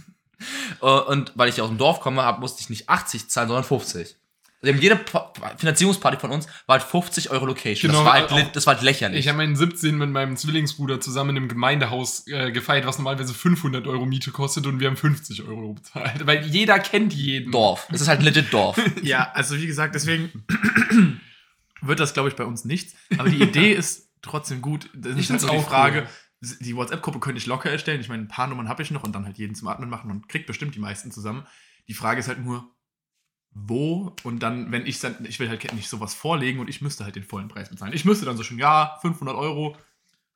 Äh, 0.82 0.86
Und 0.86 1.34
weil 1.36 1.50
ich 1.50 1.62
aus 1.62 1.68
dem 1.68 1.78
Dorf 1.78 2.00
komme, 2.00 2.24
musste 2.40 2.62
ich 2.62 2.70
nicht 2.70 2.88
80 2.88 3.30
zahlen, 3.30 3.50
sondern 3.50 3.66
50. 3.66 4.16
Also 4.62 4.74
jede 4.82 4.98
Pa- 4.98 5.32
Finanzierungsparty 5.58 6.20
von 6.20 6.32
uns 6.32 6.48
war 6.66 6.80
halt 6.80 6.84
50 6.90 7.30
Euro 7.32 7.46
Location. 7.46 7.90
Genau, 7.92 8.04
das, 8.04 8.06
war 8.06 8.14
halt, 8.14 8.32
auch- 8.32 8.52
das 8.52 8.68
war 8.68 8.74
halt 8.76 8.84
lächerlich. 8.84 9.20
Ich 9.22 9.28
habe 9.30 9.38
meinen 9.38 9.56
17 9.56 9.98
mit 9.98 10.10
meinem 10.10 10.36
Zwillingsbruder 10.36 11.00
zusammen 11.00 11.38
im 11.38 11.48
Gemeindehaus 11.48 12.28
äh, 12.28 12.52
gefeiert, 12.52 12.86
was 12.86 12.98
normalerweise 12.98 13.34
500 13.34 13.88
Euro 13.88 14.06
Miete 14.06 14.32
kostet 14.32 14.66
und 14.68 14.80
wir 14.82 14.88
haben 14.88 14.98
50 14.98 15.44
Euro 15.44 15.74
bezahlt. 15.74 16.28
Weil 16.28 16.46
jeder 16.46 16.78
kennt 16.80 17.14
jeden. 17.14 17.52
Dorf. 17.52 17.88
Das 17.90 18.02
ist 18.02 18.08
halt 18.10 18.22
legit 18.22 18.52
Dorf. 18.54 18.78
Ja, 19.02 19.32
also 19.34 19.56
wie 19.58 19.66
gesagt, 19.68 19.96
deswegen 19.96 20.44
wird 21.82 22.00
das, 22.00 22.14
glaube 22.14 22.30
ich, 22.30 22.36
bei 22.36 22.44
uns 22.46 22.66
nichts. 22.66 22.96
Aber 23.18 23.30
die 23.30 23.42
Idee 23.42 23.72
ist 23.74 24.10
trotzdem 24.22 24.62
gut. 24.62 24.90
Das 24.94 25.14
Ich 25.16 25.22
ist 25.22 25.30
halt 25.30 25.40
find's 25.40 25.44
so 25.44 25.50
die 25.50 25.58
auch 25.58 25.68
Frage. 25.70 26.00
cool. 26.42 26.56
Die 26.62 26.76
WhatsApp-Gruppe 26.76 27.20
könnte 27.20 27.38
ich 27.38 27.46
locker 27.48 27.70
erstellen. 27.70 28.00
Ich 28.02 28.08
meine, 28.10 28.24
ein 28.24 28.28
paar 28.30 28.48
Nummern 28.48 28.70
habe 28.70 28.82
ich 28.82 28.92
noch 28.92 29.04
und 29.04 29.14
dann 29.14 29.26
halt 29.26 29.38
jeden 29.38 29.56
zum 29.56 29.68
Atmen 29.68 29.90
machen 29.90 30.10
und 30.12 30.30
kriegt 30.30 30.48
bestimmt 30.48 30.74
die 30.76 30.80
meisten 30.80 31.12
zusammen. 31.12 31.46
Die 31.90 31.94
Frage 31.94 32.20
ist 32.20 32.28
halt 32.30 32.40
nur, 32.44 32.70
wo 33.54 34.16
und 34.24 34.40
dann, 34.40 34.72
wenn 34.72 34.86
ich 34.86 35.00
dann, 35.00 35.16
ich 35.26 35.40
will 35.40 35.50
halt 35.50 35.74
nicht 35.74 35.90
sowas 35.90 36.14
vorlegen 36.14 36.60
und 36.60 36.70
ich 36.70 36.82
müsste 36.82 37.04
halt 37.04 37.16
den 37.16 37.24
vollen 37.24 37.48
Preis 37.48 37.70
bezahlen. 37.70 37.94
Ich 37.94 38.06
müsste 38.06 38.26
dann 38.26 38.38
so 38.38 38.44
schon, 38.44 38.60
ja, 38.60 38.98
500 39.02 39.36
Euro. 39.36 39.76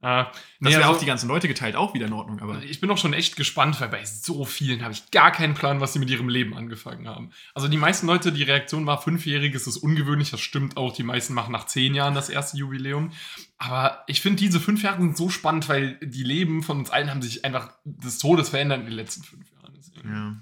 Ah, 0.06 0.25
Das 0.25 0.33
nee, 0.60 0.71
wäre 0.71 0.81
also- 0.81 0.95
auf 0.95 1.00
die 1.00 1.06
ganzen 1.06 1.30
Leute 1.30 1.48
geteilt 1.48 1.77
auch 1.77 1.94
wieder 1.94 2.07
in 2.07 2.12
Ordnung, 2.13 2.42
aber 2.42 2.62
Ich 2.62 2.81
bin 2.81 2.92
auch 2.92 2.98
schon 2.98 3.13
echt 3.13 3.38
gespannt, 3.38 3.80
weil 3.80 3.88
bei 3.88 4.04
so 4.04 4.44
vielen 4.44 4.81
habe 4.83 4.92
ich 4.92 5.12
gar 5.12 5.31
keinen 5.31 5.54
Plan, 5.54 5.80
was 5.80 5.94
sie 5.94 6.00
mit 6.00 6.10
ihrem 6.10 6.27
Leben 6.27 6.57
angefangen 6.57 7.07
haben. 7.07 7.30
Also 7.54 7.69
die 7.69 7.77
meisten 7.77 8.06
Leute, 8.07 8.33
die 8.33 8.44
Reaktion 8.44 8.86
war, 8.86 9.01
fünfjähriges 9.01 9.65
ist 9.65 9.77
ungewöhnlich, 9.77 10.30
das 10.30 10.42
stimmt 10.42 10.75
auch. 10.75 10.94
Die 10.94 11.04
meisten 11.04 11.33
machen 11.33 11.54
nach 11.54 11.68
zehn 11.68 11.95
Jahren 11.95 12.15
das 12.15 12.27
erste 12.27 12.57
Jubiläum. 12.57 13.12
Aber 13.57 14.04
ich 14.07 14.19
finde, 14.19 14.42
diese 14.42 14.60
fünf 14.60 14.83
Jahre 14.83 15.00
sind 15.00 15.15
so 15.15 15.30
spannend, 15.30 15.69
weil 15.69 15.98
die 16.04 16.24
Leben 16.24 16.63
von 16.63 16.80
uns 16.80 16.89
allen 16.89 17.10
haben 17.10 17.21
sich 17.21 17.45
einfach 17.45 17.71
des 17.86 18.18
Todes 18.18 18.50
verändert 18.50 18.80
in 18.81 18.88
den 18.88 18.95
letzten 18.95 19.24
fünf 19.24 19.50
Jahren. 19.54 19.74
Deswegen 19.77 20.10
ja. 20.13 20.36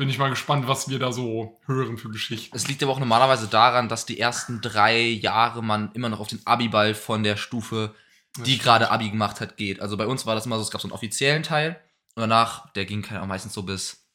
Bin 0.00 0.08
ich 0.08 0.16
mal 0.16 0.30
gespannt, 0.30 0.66
was 0.66 0.88
wir 0.88 0.98
da 0.98 1.12
so 1.12 1.60
hören 1.66 1.98
für 1.98 2.08
Geschichten. 2.08 2.56
Es 2.56 2.66
liegt 2.66 2.82
aber 2.82 2.90
auch 2.90 2.98
normalerweise 2.98 3.48
daran, 3.48 3.90
dass 3.90 4.06
die 4.06 4.18
ersten 4.18 4.62
drei 4.62 4.98
Jahre 4.98 5.62
man 5.62 5.92
immer 5.92 6.08
noch 6.08 6.20
auf 6.20 6.28
den 6.28 6.40
Abiball 6.46 6.94
von 6.94 7.22
der 7.22 7.36
Stufe, 7.36 7.94
die 8.46 8.56
gerade 8.56 8.90
Abi 8.90 9.10
gemacht 9.10 9.42
hat, 9.42 9.58
geht. 9.58 9.80
Also 9.80 9.98
bei 9.98 10.06
uns 10.06 10.24
war 10.24 10.34
das 10.34 10.46
immer 10.46 10.56
so, 10.56 10.62
es 10.62 10.70
gab 10.70 10.80
so 10.80 10.88
einen 10.88 10.94
offiziellen 10.94 11.42
Teil 11.42 11.78
und 12.14 12.22
danach, 12.22 12.72
der 12.72 12.86
ging 12.86 13.02
keine 13.02 13.26
meistens 13.26 13.52
so 13.52 13.62
bis 13.62 14.06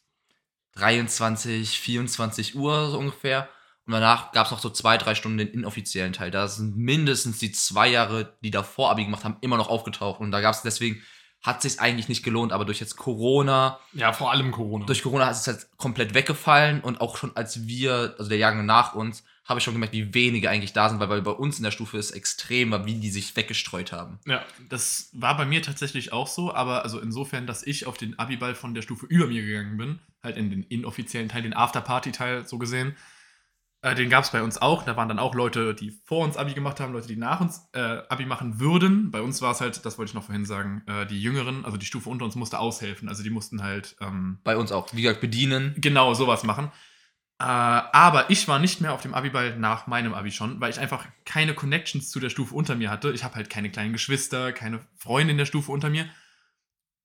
23, 0.74 1.80
24 1.80 2.56
Uhr 2.56 2.90
so 2.90 2.98
ungefähr. 2.98 3.48
Und 3.86 3.94
danach 3.94 4.32
gab 4.32 4.48
es 4.48 4.52
noch 4.52 4.60
so 4.60 4.72
zwei, 4.72 4.98
drei 4.98 5.14
Stunden 5.14 5.38
den 5.38 5.50
inoffiziellen 5.50 6.14
Teil. 6.14 6.32
Da 6.32 6.48
sind 6.48 6.76
mindestens 6.76 7.38
die 7.38 7.52
zwei 7.52 7.90
Jahre, 7.90 8.36
die 8.42 8.50
davor 8.50 8.90
Abi 8.90 9.06
gemacht 9.06 9.24
haben, 9.24 9.38
immer 9.42 9.58
noch 9.58 9.70
aufgetaucht. 9.70 10.20
Und 10.20 10.32
da 10.32 10.42
gab 10.42 10.56
es 10.56 10.64
deswegen, 10.64 11.04
hat 11.46 11.62
sich 11.62 11.80
eigentlich 11.80 12.10
nicht 12.10 12.24
gelohnt, 12.24 12.52
aber 12.52 12.66
durch 12.66 12.80
jetzt 12.80 12.96
Corona, 12.96 13.80
Ja, 13.94 14.14
vor 14.14 14.32
allem 14.32 14.52
Corona. 14.52 14.86
durch 14.86 15.04
Corona 15.04 15.30
ist 15.30 15.42
es 15.42 15.48
halt 15.48 15.68
komplett 15.78 16.14
weggefallen 16.14 16.82
und 16.82 17.02
auch 17.02 17.18
schon 17.18 17.36
als 17.36 17.68
wir, 17.68 18.16
also 18.18 18.30
der 18.30 18.38
Jahrgang 18.40 18.66
nach 18.66 18.96
uns, 18.96 19.24
habe 19.46 19.60
ich 19.60 19.64
schon 19.64 19.76
gemerkt, 19.76 19.94
wie 19.94 20.12
wenige 20.16 20.50
eigentlich 20.50 20.74
da 20.74 20.90
sind, 20.90 21.00
weil, 21.00 21.22
bei 21.22 21.30
uns 21.32 21.58
in 21.58 21.64
der 21.64 21.70
Stufe 21.70 21.98
ist 22.00 22.12
extrem 22.12 22.72
war, 22.72 22.88
wie 22.88 22.96
die 22.96 23.12
sich 23.12 23.36
weggestreut 23.36 23.92
haben. 23.92 24.20
ja, 24.26 24.44
Das 24.70 25.10
war 25.14 25.38
bei 25.38 25.46
mir 25.46 25.62
tatsächlich 25.62 26.12
auch 26.12 26.26
so, 26.28 26.52
aber 26.52 26.82
also 26.82 27.00
insofern, 27.00 27.46
dass 27.46 27.62
ich 27.62 27.86
auf 27.86 27.96
den 27.96 28.18
Abiball 28.18 28.56
von 28.56 28.74
der 28.74 28.82
Stufe 28.82 29.06
über 29.06 29.28
mir 29.28 29.44
gegangen 29.46 29.78
bin, 29.78 30.00
halt 30.24 30.38
in 30.38 30.50
den 30.50 30.64
inoffiziellen 30.64 31.30
Teil, 31.30 31.44
den 31.44 31.54
Afterparty-Teil 31.54 32.48
so 32.48 32.58
gesehen. 32.58 32.96
Äh, 33.86 33.94
den 33.94 34.10
gab 34.10 34.24
es 34.24 34.32
bei 34.32 34.42
uns 34.42 34.60
auch. 34.60 34.82
Da 34.82 34.98
waren 34.98 35.08
dann 35.08 35.20
auch 35.20 35.36
Leute, 35.36 35.76
die 35.76 35.92
vor 35.92 36.26
uns 36.26 36.38
Abi 36.38 36.56
gemacht 36.56 36.80
haben, 36.80 36.92
Leute, 36.92 37.08
die 37.08 37.18
nach 37.18 37.40
uns 37.40 37.70
äh, 37.74 38.02
Abi 38.10 38.26
machen 38.26 38.60
würden. 38.60 39.12
Bei 39.12 39.22
uns 39.22 39.44
war 39.44 39.52
es 39.52 39.62
halt, 39.62 39.86
das 39.86 40.00
wollte 40.00 40.10
ich 40.10 40.16
noch 40.16 40.24
vorhin 40.24 40.44
sagen, 40.44 40.82
äh, 40.88 41.06
die 41.06 41.22
Jüngeren, 41.22 41.66
also 41.66 41.78
die 41.78 41.86
Stufe 41.86 42.10
unter 42.10 42.26
uns 42.26 42.34
musste 42.34 42.58
aushelfen. 42.58 43.08
Also 43.08 43.22
die 43.22 43.30
mussten 43.30 43.62
halt 43.62 43.96
ähm, 44.02 44.40
Bei 44.44 44.58
uns 44.58 44.72
auch, 44.72 44.88
wie 44.94 45.04
gesagt, 45.04 45.22
bedienen. 45.22 45.76
genau 45.78 46.16
sowas 46.16 46.44
machen. 46.44 46.72
Äh, 47.38 47.44
aber 47.44 48.32
ich 48.32 48.48
war 48.48 48.58
nicht 48.58 48.82
mehr 48.82 48.92
auf 48.92 49.04
dem 49.04 49.14
Abiball 49.14 49.56
nach 49.60 49.86
meinem 49.86 50.16
Abi 50.16 50.32
schon, 50.32 50.60
weil 50.60 50.72
ich 50.72 50.80
einfach 50.80 51.06
keine 51.24 51.54
Connections 51.54 52.10
zu 52.10 52.20
der 52.20 52.32
Stufe 52.32 52.56
unter 52.56 52.74
mir 52.74 52.90
hatte. 52.90 53.12
Ich 53.12 53.24
habe 53.24 53.36
halt 53.36 53.52
keine 53.52 53.70
kleinen 53.70 53.94
Geschwister, 53.94 54.52
keine 54.52 54.80
Freunde 54.98 55.30
in 55.30 55.38
der 55.38 55.46
Stufe 55.46 55.72
unter 55.72 55.92
mir 55.92 56.10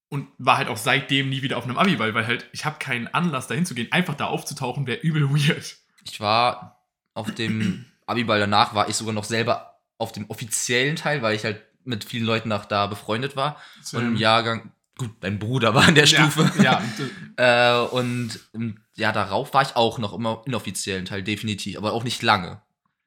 und 0.08 0.28
war 0.38 0.56
halt 0.56 0.68
auch 0.68 0.78
seitdem 0.78 1.28
nie 1.28 1.42
wieder 1.42 1.58
auf 1.58 1.64
einem 1.64 1.76
Abiball, 1.76 2.14
weil 2.14 2.26
halt 2.26 2.48
ich 2.52 2.64
habe 2.64 2.78
keinen 2.78 3.06
Anlass 3.08 3.48
dahin 3.48 3.66
zu 3.66 3.74
gehen. 3.74 3.92
Einfach 3.92 4.14
da 4.14 4.28
aufzutauchen 4.28 4.86
wäre 4.86 5.00
übel 5.00 5.28
weird. 5.28 5.76
Ich 6.04 6.20
war 6.20 6.86
auf 7.14 7.34
dem 7.34 7.84
Abiball 8.06 8.40
danach, 8.40 8.74
war 8.74 8.88
ich 8.88 8.96
sogar 8.96 9.14
noch 9.14 9.24
selber 9.24 9.80
auf 9.98 10.12
dem 10.12 10.28
offiziellen 10.28 10.96
Teil, 10.96 11.22
weil 11.22 11.36
ich 11.36 11.44
halt 11.44 11.62
mit 11.84 12.04
vielen 12.04 12.24
Leuten 12.24 12.48
nach 12.48 12.64
da 12.64 12.86
befreundet 12.86 13.36
war. 13.36 13.56
Und 13.92 14.02
im 14.02 14.16
Jahrgang, 14.16 14.72
gut, 14.96 15.10
dein 15.20 15.38
Bruder 15.38 15.74
war 15.74 15.88
in 15.88 15.94
der 15.94 16.06
Stufe. 16.06 16.50
Ja, 16.62 16.82
ja 16.82 16.82
Äh, 17.36 17.86
und 17.86 18.38
im 18.52 18.80
Jahr 18.94 19.12
darauf 19.12 19.54
war 19.54 19.62
ich 19.62 19.76
auch 19.76 19.98
noch 19.98 20.12
im 20.12 20.26
inoffiziellen 20.44 21.06
Teil, 21.06 21.22
definitiv, 21.22 21.76
aber 21.78 21.92
auch 21.92 22.04
nicht 22.04 22.22
lange. 22.22 22.60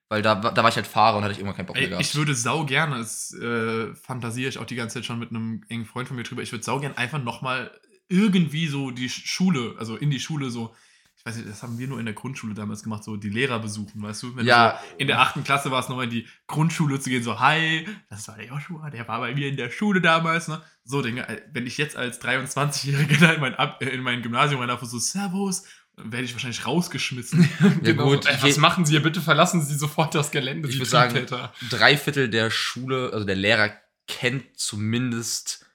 Weil 0.10 0.22
da, 0.22 0.36
da 0.36 0.62
war 0.62 0.70
ich 0.70 0.76
halt 0.76 0.88
Fahrer 0.88 1.18
und 1.18 1.24
hatte 1.24 1.34
ich 1.34 1.40
irgendwann 1.40 1.58
keinen 1.58 1.66
Bock 1.66 1.76
mehr 1.76 1.90
gehabt. 1.90 2.06
ich 2.06 2.16
würde 2.16 2.36
sau 2.36 2.66
gerne, 2.66 2.98
das 2.98 3.34
äh, 3.34 3.94
fantasiere 3.96 4.50
ich 4.50 4.58
auch 4.58 4.66
die 4.66 4.76
ganze 4.76 4.96
Zeit 4.96 5.06
schon 5.06 5.20
mit 5.20 5.30
einem 5.30 5.64
engen 5.70 5.86
Freund 5.86 6.08
von 6.08 6.18
mir 6.18 6.24
drüber, 6.24 6.42
ich 6.42 6.52
würde 6.52 6.64
sau 6.64 6.80
gerne 6.80 6.98
einfach 6.98 7.24
nochmal 7.24 7.72
irgendwie 8.10 8.68
so 8.68 8.92
die 8.92 9.10
Schule, 9.10 9.76
also 9.80 9.96
in 9.96 10.12
die 10.12 10.20
Schule 10.20 10.52
so, 10.52 10.76
ich 11.26 11.30
weiß 11.30 11.38
nicht, 11.38 11.50
das 11.50 11.64
haben 11.64 11.80
wir 11.80 11.88
nur 11.88 12.00
in 12.00 12.06
der 12.06 12.14
Grundschule 12.14 12.54
damals 12.54 12.84
gemacht, 12.84 13.06
so 13.06 13.16
die 13.16 13.30
Lehrer 13.30 13.60
besuchen, 13.60 14.02
weißt 14.04 14.24
du? 14.24 14.36
Wenn 14.36 14.46
ja, 14.46 14.72
du 14.72 14.78
so 14.78 14.96
in 14.98 15.08
der 15.08 15.22
achten 15.22 15.46
Klasse 15.46 15.72
war 15.72 15.80
es 15.80 15.88
noch 15.88 16.02
in 16.02 16.10
die 16.10 16.28
Grundschule 16.48 17.00
zu 17.00 17.10
gehen, 17.10 17.24
so, 17.24 17.40
hi, 17.40 17.88
das 18.10 18.28
war 18.28 18.36
der 18.36 18.48
Joshua, 18.48 18.90
der 18.90 19.08
war 19.08 19.22
bei 19.22 19.34
mir 19.34 19.48
in 19.48 19.56
der 19.56 19.70
Schule 19.70 20.02
damals, 20.02 20.50
ne? 20.50 20.62
So 20.84 21.02
Dinge, 21.02 21.26
äh, 21.30 21.42
wenn 21.54 21.66
ich 21.66 21.78
jetzt 21.78 21.96
als 21.96 22.22
23-Jähriger 22.22 23.20
da 23.22 23.32
in 23.32 23.40
mein, 23.40 23.56
Ab 23.56 23.82
äh, 23.82 23.88
in 23.88 24.02
mein 24.02 24.22
Gymnasium 24.22 24.60
reinlaufe, 24.60 24.86
so, 24.86 25.00
Servus, 25.00 25.64
dann 25.96 26.12
werde 26.12 26.26
ich 26.26 26.34
wahrscheinlich 26.34 26.66
rausgeschmissen. 26.66 27.48
ja 27.60 27.70
Genau. 27.82 28.04
gut, 28.04 28.26
Ey, 28.26 28.36
was 28.42 28.58
machen 28.58 28.86
Sie 28.86 28.92
hier? 28.92 29.04
Bitte 29.04 29.22
verlassen 29.22 29.62
Sie 29.62 29.76
sofort 29.76 30.14
das 30.16 30.30
Gelände. 30.30 30.68
Ich 30.68 30.76
würde 30.76 30.90
sagen, 30.90 31.26
drei 31.70 31.96
Viertel 31.96 32.30
der 32.30 32.52
Schule, 32.52 33.12
also 33.14 33.26
der 33.26 33.38
Lehrer 33.38 33.72
kennt 34.08 34.60
zumindest 34.60 35.66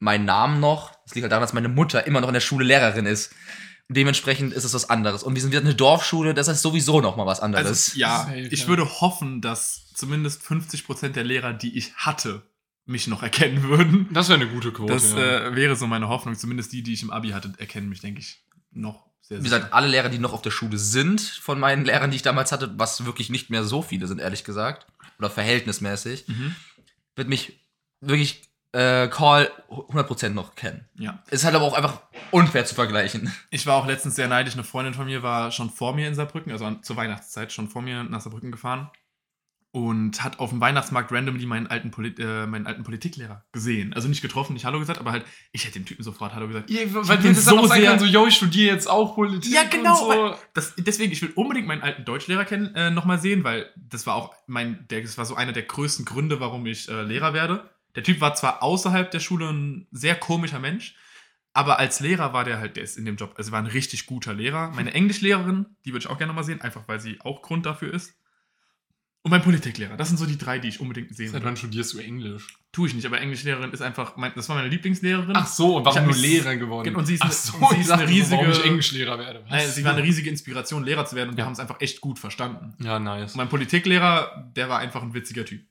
meinen 0.00 0.24
Namen 0.24 0.58
noch. 0.58 0.90
Das 1.04 1.14
liegt 1.14 1.22
halt 1.22 1.30
daran, 1.30 1.42
dass 1.42 1.52
meine 1.52 1.68
Mutter 1.68 2.08
immer 2.08 2.20
noch 2.20 2.28
in 2.28 2.34
der 2.34 2.40
Schule 2.40 2.64
Lehrerin 2.64 3.06
ist. 3.06 3.32
Dementsprechend 3.88 4.52
ist 4.52 4.64
es 4.64 4.74
was 4.74 4.90
anderes. 4.90 5.22
Und 5.22 5.34
wir 5.34 5.42
sind 5.42 5.52
wieder 5.52 5.60
eine 5.60 5.74
Dorfschule, 5.74 6.34
das 6.34 6.48
ist 6.48 6.62
sowieso 6.62 7.00
noch 7.00 7.16
mal 7.16 7.26
was 7.26 7.40
anderes. 7.40 7.66
Also, 7.66 7.98
ja, 7.98 8.32
ich 8.34 8.66
würde 8.66 8.84
hoffen, 9.00 9.40
dass 9.40 9.92
zumindest 9.94 10.42
50% 10.42 11.10
der 11.10 11.24
Lehrer, 11.24 11.52
die 11.52 11.76
ich 11.78 11.94
hatte, 11.94 12.42
mich 12.84 13.06
noch 13.06 13.22
erkennen 13.22 13.62
würden. 13.64 14.08
Das 14.12 14.28
wäre 14.28 14.40
eine 14.40 14.50
gute 14.50 14.72
Quote. 14.72 14.92
Das 14.92 15.12
ja. 15.12 15.48
äh, 15.48 15.56
wäre 15.56 15.76
so 15.76 15.86
meine 15.86 16.08
Hoffnung. 16.08 16.36
Zumindest 16.36 16.72
die, 16.72 16.82
die 16.82 16.94
ich 16.94 17.02
im 17.02 17.10
Abi 17.10 17.30
hatte, 17.30 17.52
erkennen 17.58 17.88
mich, 17.88 18.00
denke 18.00 18.20
ich, 18.20 18.44
noch 18.72 19.06
sehr 19.20 19.38
Wie 19.40 19.44
gesagt, 19.44 19.72
alle 19.72 19.88
Lehrer, 19.88 20.08
die 20.08 20.20
noch 20.20 20.32
auf 20.32 20.42
der 20.42 20.52
Schule 20.52 20.78
sind, 20.78 21.20
von 21.20 21.58
meinen 21.58 21.84
Lehrern, 21.84 22.10
die 22.10 22.16
ich 22.16 22.22
damals 22.22 22.52
hatte, 22.52 22.72
was 22.78 23.04
wirklich 23.04 23.28
nicht 23.28 23.50
mehr 23.50 23.64
so 23.64 23.82
viele 23.82 24.06
sind, 24.06 24.20
ehrlich 24.20 24.44
gesagt, 24.44 24.86
oder 25.18 25.30
verhältnismäßig, 25.30 26.28
Mhm. 26.28 26.54
wird 27.16 27.28
mich 27.28 27.58
wirklich 28.00 28.42
äh, 28.76 29.08
Call 29.08 29.50
100% 29.70 30.30
noch 30.30 30.54
kennen. 30.54 30.86
Ja. 30.94 31.22
Ist 31.30 31.44
halt 31.44 31.54
aber 31.54 31.64
auch 31.64 31.74
einfach 31.74 32.02
unfair 32.30 32.66
zu 32.66 32.74
vergleichen. 32.74 33.32
Ich 33.50 33.66
war 33.66 33.76
auch 33.76 33.86
letztens 33.86 34.16
sehr 34.16 34.28
neidisch. 34.28 34.54
Eine 34.54 34.64
Freundin 34.64 34.92
von 34.92 35.06
mir 35.06 35.22
war 35.22 35.50
schon 35.50 35.70
vor 35.70 35.94
mir 35.94 36.06
in 36.06 36.14
Saarbrücken, 36.14 36.52
also 36.52 36.66
an, 36.66 36.82
zur 36.82 36.96
Weihnachtszeit 36.96 37.52
schon 37.52 37.68
vor 37.68 37.80
mir 37.80 38.04
nach 38.04 38.20
Saarbrücken 38.20 38.52
gefahren 38.52 38.90
und 39.72 40.22
hat 40.24 40.40
auf 40.40 40.50
dem 40.50 40.60
Weihnachtsmarkt 40.60 41.12
randomly 41.12 41.46
meinen 41.46 41.66
alten, 41.66 41.90
Polit 41.90 42.18
äh, 42.18 42.46
meinen 42.46 42.66
alten 42.66 42.82
Politiklehrer 42.82 43.44
gesehen. 43.52 43.92
Also 43.94 44.08
nicht 44.08 44.22
getroffen, 44.22 44.54
nicht 44.54 44.64
Hallo 44.64 44.78
gesagt, 44.78 45.00
aber 45.00 45.12
halt, 45.12 45.24
ich 45.52 45.64
hätte 45.64 45.78
dem 45.78 45.84
Typen 45.86 46.02
sofort 46.02 46.34
Hallo 46.34 46.48
gesagt. 46.48 46.70
Ja, 46.70 46.80
weil 46.90 47.22
wir 47.22 47.32
das 47.32 47.44
so 47.44 47.58
auch 47.58 47.66
sagen 47.66 47.82
können, 47.82 47.98
so, 47.98 48.06
yo, 48.06 48.26
ich 48.26 48.36
studiere 48.36 48.74
jetzt 48.74 48.88
auch 48.88 49.14
Politik. 49.14 49.52
Ja, 49.52 49.64
genau, 49.64 49.96
so. 49.96 50.34
Das, 50.54 50.74
deswegen, 50.76 51.12
ich 51.12 51.20
will 51.20 51.32
unbedingt 51.34 51.66
meinen 51.66 51.82
alten 51.82 52.04
Deutschlehrer 52.04 52.44
kennen, 52.44 52.74
äh, 52.74 52.90
nochmal 52.90 53.18
sehen, 53.18 53.44
weil 53.44 53.70
das 53.76 54.06
war 54.06 54.14
auch 54.14 54.34
mein, 54.46 54.86
der, 54.90 55.02
das 55.02 55.18
war 55.18 55.24
so 55.24 55.34
einer 55.34 55.52
der 55.52 55.64
größten 55.64 56.04
Gründe, 56.04 56.40
warum 56.40 56.64
ich 56.66 56.88
äh, 56.88 57.02
Lehrer 57.02 57.34
werde. 57.34 57.70
Der 57.96 58.02
Typ 58.04 58.20
war 58.20 58.34
zwar 58.34 58.62
außerhalb 58.62 59.10
der 59.10 59.20
Schule 59.20 59.48
ein 59.50 59.86
sehr 59.90 60.14
komischer 60.14 60.58
Mensch, 60.60 60.94
aber 61.52 61.78
als 61.78 62.00
Lehrer 62.00 62.32
war 62.34 62.44
der 62.44 62.58
halt, 62.58 62.76
der 62.76 62.84
ist 62.84 62.98
in 62.98 63.06
dem 63.06 63.16
Job, 63.16 63.34
also 63.38 63.50
war 63.50 63.58
ein 63.58 63.66
richtig 63.66 64.06
guter 64.06 64.34
Lehrer. 64.34 64.70
Meine 64.72 64.92
Englischlehrerin, 64.92 65.66
die 65.84 65.92
würde 65.92 66.04
ich 66.04 66.10
auch 66.10 66.18
gerne 66.18 66.28
nochmal 66.28 66.44
sehen, 66.44 66.60
einfach 66.60 66.86
weil 66.86 67.00
sie 67.00 67.18
auch 67.22 67.40
Grund 67.42 67.64
dafür 67.66 67.92
ist. 67.94 68.14
Und 69.22 69.30
mein 69.30 69.42
Politiklehrer, 69.42 69.96
das 69.96 70.06
sind 70.08 70.18
so 70.18 70.26
die 70.26 70.38
drei, 70.38 70.60
die 70.60 70.68
ich 70.68 70.78
unbedingt 70.78 71.12
sehen 71.16 71.32
Seit 71.32 71.40
will. 71.42 71.48
wann 71.48 71.56
studierst 71.56 71.94
du 71.94 71.98
Englisch? 71.98 72.46
Tue 72.70 72.86
ich 72.86 72.94
nicht, 72.94 73.06
aber 73.06 73.20
Englischlehrerin 73.20 73.72
ist 73.72 73.80
einfach, 73.80 74.16
mein, 74.16 74.30
das 74.36 74.48
war 74.48 74.54
meine 74.54 74.68
Lieblingslehrerin. 74.68 75.34
Ach 75.34 75.48
so, 75.48 75.78
und 75.78 75.84
warum 75.84 76.04
nur 76.04 76.12
mich- 76.12 76.22
Lehrerin 76.22 76.60
geworden? 76.60 76.94
und 76.94 77.06
sie 77.06 77.14
ist 77.14 77.22
Ach 77.22 77.26
eine- 77.26 77.34
so, 77.34 77.56
und 77.56 77.74
sie 77.74 77.80
ist 77.80 77.90
eine 77.90 78.06
so, 78.06 78.30
warum 78.30 78.44
riesige- 78.46 78.60
ich 78.60 78.64
Englischlehrer 78.66 79.18
werde. 79.18 79.42
Was? 79.44 79.50
Nein, 79.50 79.68
sie 79.70 79.84
war 79.84 79.94
eine 79.94 80.02
riesige 80.04 80.30
Inspiration, 80.30 80.84
Lehrer 80.84 81.06
zu 81.06 81.16
werden 81.16 81.30
und 81.30 81.36
wir 81.38 81.44
haben 81.44 81.54
es 81.54 81.58
einfach 81.58 81.80
echt 81.80 82.00
gut 82.00 82.20
verstanden. 82.20 82.74
Ja, 82.84 83.00
nice. 83.00 83.32
Und 83.32 83.38
mein 83.38 83.48
Politiklehrer, 83.48 84.52
der 84.54 84.68
war 84.68 84.78
einfach 84.78 85.02
ein 85.02 85.12
witziger 85.12 85.44
Typ. 85.44 85.64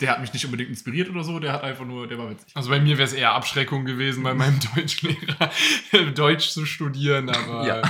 Der 0.00 0.10
hat 0.10 0.20
mich 0.20 0.32
nicht 0.32 0.44
unbedingt 0.44 0.70
inspiriert 0.70 1.08
oder 1.08 1.22
so, 1.22 1.38
der 1.38 1.52
hat 1.52 1.62
einfach 1.62 1.84
nur, 1.84 2.08
der 2.08 2.18
war 2.18 2.28
witzig. 2.28 2.48
Also 2.54 2.68
bei 2.68 2.80
mir 2.80 2.98
wäre 2.98 3.06
es 3.06 3.12
eher 3.12 3.32
Abschreckung 3.32 3.84
gewesen, 3.84 4.24
bei 4.24 4.34
meinem 4.34 4.58
Deutschlehrer 4.74 5.50
Deutsch 6.16 6.48
zu 6.50 6.66
studieren, 6.66 7.30
aber 7.30 7.64
Ja. 7.64 7.82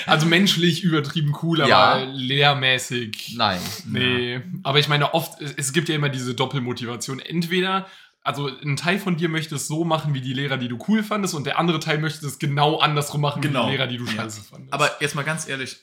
also 0.06 0.26
menschlich 0.26 0.84
übertrieben 0.84 1.34
cool, 1.42 1.62
aber 1.62 1.70
Ja. 1.70 2.02
lehrmäßig. 2.04 3.34
Nein. 3.36 3.60
Nee, 3.86 4.42
aber 4.62 4.78
ich 4.78 4.88
meine 4.88 5.14
oft, 5.14 5.40
es, 5.40 5.72
gibt 5.72 5.88
ja 5.88 5.94
immer 5.94 6.10
diese 6.10 6.34
Doppelmotivation. 6.34 7.18
Entweder, 7.18 7.86
also 8.22 8.48
ein 8.60 8.76
Teil 8.76 8.98
von 8.98 9.16
dir 9.16 9.30
möchte 9.30 9.54
es 9.54 9.66
so 9.66 9.84
machen 9.86 10.12
wie 10.12 10.20
die 10.20 10.34
Lehrer, 10.34 10.58
die 10.58 10.68
du 10.68 10.78
cool 10.86 11.02
fandest, 11.02 11.34
und 11.34 11.44
der 11.46 11.58
andere 11.58 11.80
Teil 11.80 11.96
möchte 11.96 12.26
es 12.26 12.38
genau 12.38 12.78
andersrum 12.78 13.22
machen 13.22 13.40
Genau. 13.40 13.62
wie 13.62 13.70
die 13.70 13.76
Lehrer, 13.78 13.86
die 13.86 13.96
du 13.96 14.04
Ja. 14.04 14.12
scheiße 14.12 14.42
fandest. 14.42 14.74
Aber 14.74 14.90
jetzt 15.00 15.14
mal 15.14 15.24
ganz 15.24 15.48
ehrlich, 15.48 15.78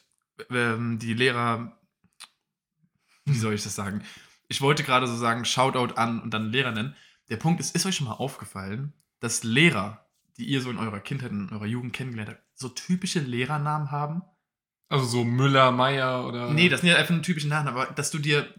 ähm, 0.52 1.00
die 1.00 1.16
Lehrer, 1.16 1.76
wie 3.26 3.38
soll 3.38 3.56
ich 3.56 3.64
das 3.64 3.74
sagen? 3.74 4.04
Ich 4.50 4.60
wollte 4.62 4.84
gerade 4.84 5.08
so 5.08 5.16
sagen, 5.16 5.46
Shoutout 5.46 5.94
an 5.96 6.20
und 6.22 6.34
dann 6.34 6.52
Lehrer 6.52 6.72
nennen. 6.72 6.96
Der 7.30 7.38
Punkt 7.38 7.60
ist, 7.62 7.76
ist 7.76 7.86
euch 7.86 7.96
schon 7.96 8.08
mal 8.08 8.14
aufgefallen, 8.14 8.94
dass 9.22 9.44
Lehrer, 9.44 10.06
die 10.38 10.46
ihr 10.46 10.62
so 10.62 10.70
in 10.70 10.78
eurer 10.78 11.00
Kindheit, 11.00 11.32
in 11.32 11.50
eurer 11.52 11.66
Jugend 11.66 11.94
kennengelernt 11.94 12.32
habt, 12.32 12.44
so 12.56 12.68
typische 12.70 13.20
Lehrernamen 13.20 13.92
haben? 13.92 14.22
also 14.92 15.06
so 15.06 15.24
Müller, 15.24 15.72
Meier 15.72 16.26
oder. 16.26 16.50
Nee, 16.50 16.68
das 16.68 16.82
sind 16.82 16.90
ja 16.90 16.96
einfach 16.96 17.14
nur 17.14 17.22
typische 17.22 17.48
Namen, 17.48 17.68
aber 17.68 17.86
dass 17.86 18.10
du 18.10 18.18
dir, 18.18 18.52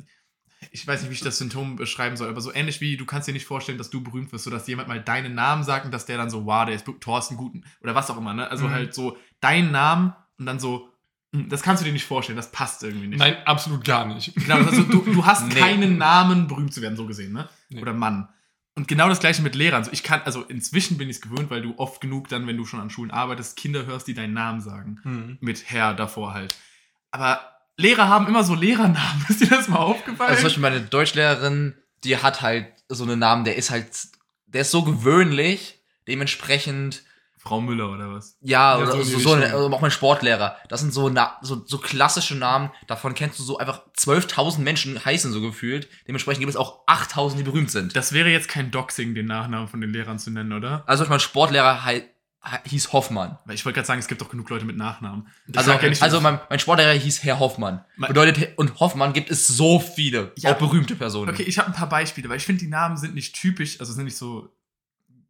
ich 0.70 0.86
weiß 0.86 1.00
nicht, 1.00 1.10
wie 1.10 1.14
ich 1.14 1.22
das 1.22 1.38
Symptom 1.38 1.74
beschreiben 1.74 2.16
soll, 2.16 2.28
aber 2.28 2.40
so 2.40 2.52
ähnlich 2.54 2.80
wie 2.80 2.96
du 2.96 3.04
kannst 3.04 3.26
dir 3.26 3.32
nicht 3.32 3.46
vorstellen, 3.46 3.78
dass 3.78 3.90
du 3.90 4.00
berühmt 4.00 4.30
wirst, 4.30 4.44
so 4.44 4.50
dass 4.50 4.68
jemand 4.68 4.86
mal 4.86 5.02
deinen 5.02 5.34
Namen 5.34 5.64
sagt 5.64 5.86
und 5.86 5.90
dass 5.92 6.06
der 6.06 6.18
dann 6.18 6.30
so, 6.30 6.46
wow, 6.46 6.64
der 6.66 6.76
ist 6.76 6.86
Thorsten 7.00 7.36
Guten 7.36 7.64
oder 7.80 7.96
was 7.96 8.10
auch 8.10 8.16
immer, 8.16 8.32
ne? 8.32 8.48
Also 8.48 8.68
Mhm. 8.68 8.70
halt 8.70 8.94
so 8.94 9.16
dein 9.40 9.72
Namen 9.72 10.14
und 10.38 10.46
dann 10.46 10.60
so, 10.60 10.88
das 11.32 11.62
kannst 11.62 11.80
du 11.82 11.86
dir 11.86 11.92
nicht 11.92 12.04
vorstellen, 12.06 12.36
das 12.36 12.50
passt 12.50 12.82
irgendwie 12.82 13.06
nicht. 13.06 13.18
Nein, 13.18 13.36
absolut 13.44 13.84
gar 13.84 14.04
nicht. 14.06 14.34
Genau, 14.34 14.56
also 14.56 14.82
du, 14.82 15.02
du 15.02 15.24
hast 15.26 15.46
Nee. 15.48 15.54
keinen 15.54 15.96
Namen, 15.98 16.48
berühmt 16.48 16.74
zu 16.74 16.82
werden, 16.82 16.96
so 16.96 17.06
gesehen, 17.06 17.32
ne? 17.32 17.48
Nee. 17.68 17.80
Oder 17.80 17.92
Mann. 17.92 18.28
Und 18.74 18.88
genau 18.88 19.08
das 19.08 19.20
gleiche 19.20 19.42
mit 19.42 19.54
Lehrern. 19.54 19.78
Also 19.78 19.92
ich 19.92 20.02
kann, 20.02 20.22
also 20.24 20.42
inzwischen 20.42 20.96
bin 20.98 21.08
ich 21.08 21.16
es 21.16 21.22
gewöhnt, 21.22 21.50
weil 21.50 21.62
du 21.62 21.74
oft 21.76 22.00
genug 22.00 22.28
dann, 22.28 22.46
wenn 22.46 22.56
du 22.56 22.64
schon 22.64 22.80
an 22.80 22.90
Schulen 22.90 23.10
arbeitest, 23.10 23.56
Kinder 23.56 23.86
hörst, 23.86 24.06
die 24.08 24.14
deinen 24.14 24.32
Namen 24.32 24.60
sagen 24.60 24.98
Hm. 25.02 25.38
mit 25.40 25.70
Herr 25.70 25.94
davor 25.94 26.34
halt. 26.34 26.56
Aber 27.10 27.40
Lehrer 27.76 28.08
haben 28.08 28.26
immer 28.26 28.42
so 28.44 28.54
Lehrernamen. 28.54 29.24
Ist 29.28 29.40
dir 29.40 29.48
das 29.48 29.68
mal 29.68 29.78
aufgefallen? 29.78 30.30
Also 30.30 30.40
zum 30.42 30.44
Beispiel 30.44 30.62
meine 30.62 30.80
Deutschlehrerin, 30.80 31.74
die 32.04 32.16
hat 32.16 32.42
halt 32.42 32.66
so 32.88 33.04
einen 33.04 33.18
Namen, 33.18 33.44
der 33.44 33.56
ist 33.56 33.70
halt, 33.70 33.86
der 34.46 34.62
ist 34.62 34.70
so 34.70 34.82
gewöhnlich, 34.82 35.78
dementsprechend, 36.08 37.02
Frau 37.42 37.60
Müller 37.62 37.90
oder 37.90 38.12
was? 38.12 38.36
ja, 38.42 38.76
Ja, 38.76 38.82
oder 38.82 38.92
so 38.92 39.02
so, 39.02 39.18
so, 39.18 39.34
auch 39.74 39.80
mein 39.80 39.90
Sportlehrer, 39.90 40.56
das 40.68 40.80
sind 40.80 40.92
so, 40.92 41.08
na, 41.08 41.38
so, 41.40 41.64
so 41.64 41.78
klassische 41.78 42.34
Namen, 42.34 42.70
davon 42.86 43.14
kennst 43.14 43.38
du 43.38 43.42
so 43.42 43.56
einfach 43.56 43.80
12.000 43.96 44.58
Menschen 44.60 45.02
heißen 45.02 45.32
so 45.32 45.40
gefühlt, 45.40 45.88
dementsprechend 46.06 46.40
gibt 46.40 46.50
es 46.50 46.56
auch 46.56 46.86
8.000, 46.86 47.36
die 47.36 47.42
berühmt 47.42 47.70
sind. 47.70 47.96
Das 47.96 48.12
wäre 48.12 48.28
jetzt 48.28 48.48
kein 48.48 48.70
Doxing, 48.70 49.14
den 49.14 49.24
Nachnamen 49.26 49.68
von 49.68 49.80
den 49.80 49.90
Lehrern 49.90 50.18
zu 50.18 50.30
nennen, 50.30 50.52
oder? 50.52 50.84
Also 50.86 51.06
mein 51.08 51.18
Sportlehrer 51.18 51.82
hei- 51.84 52.04
hei- 52.44 52.60
hieß 52.66 52.92
Hoffmann. 52.92 53.38
Weil 53.46 53.54
ich 53.54 53.64
wollte 53.64 53.76
gerade 53.76 53.86
sagen, 53.86 54.00
es 54.00 54.06
gibt 54.06 54.20
doch 54.20 54.28
genug 54.28 54.50
Leute 54.50 54.66
mit 54.66 54.76
Nachnamen. 54.76 55.26
Ich 55.48 55.56
Also, 55.56 55.70
ja 55.72 55.80
nicht, 55.88 56.02
also 56.02 56.20
mein, 56.20 56.40
mein 56.50 56.58
Sportlehrer 56.58 56.92
hieß 56.92 57.22
Herr 57.24 57.38
Hoffmann. 57.38 57.82
Bedeutet, 57.96 58.58
und 58.58 58.78
Hoffmann 58.80 59.14
gibt 59.14 59.30
es 59.30 59.46
so 59.46 59.80
viele, 59.80 60.32
Ja. 60.36 60.52
auch 60.52 60.58
berühmte 60.58 60.94
Personen. 60.94 61.30
Okay, 61.30 61.44
ich 61.44 61.58
habe 61.58 61.68
ein 61.68 61.74
paar 61.74 61.88
Beispiele, 61.88 62.28
weil 62.28 62.36
ich 62.36 62.44
finde, 62.44 62.60
die 62.62 62.68
Namen 62.70 62.98
sind 62.98 63.14
nicht 63.14 63.34
typisch, 63.34 63.80
also 63.80 63.94
sind 63.94 64.04
nicht 64.04 64.16
so 64.18 64.50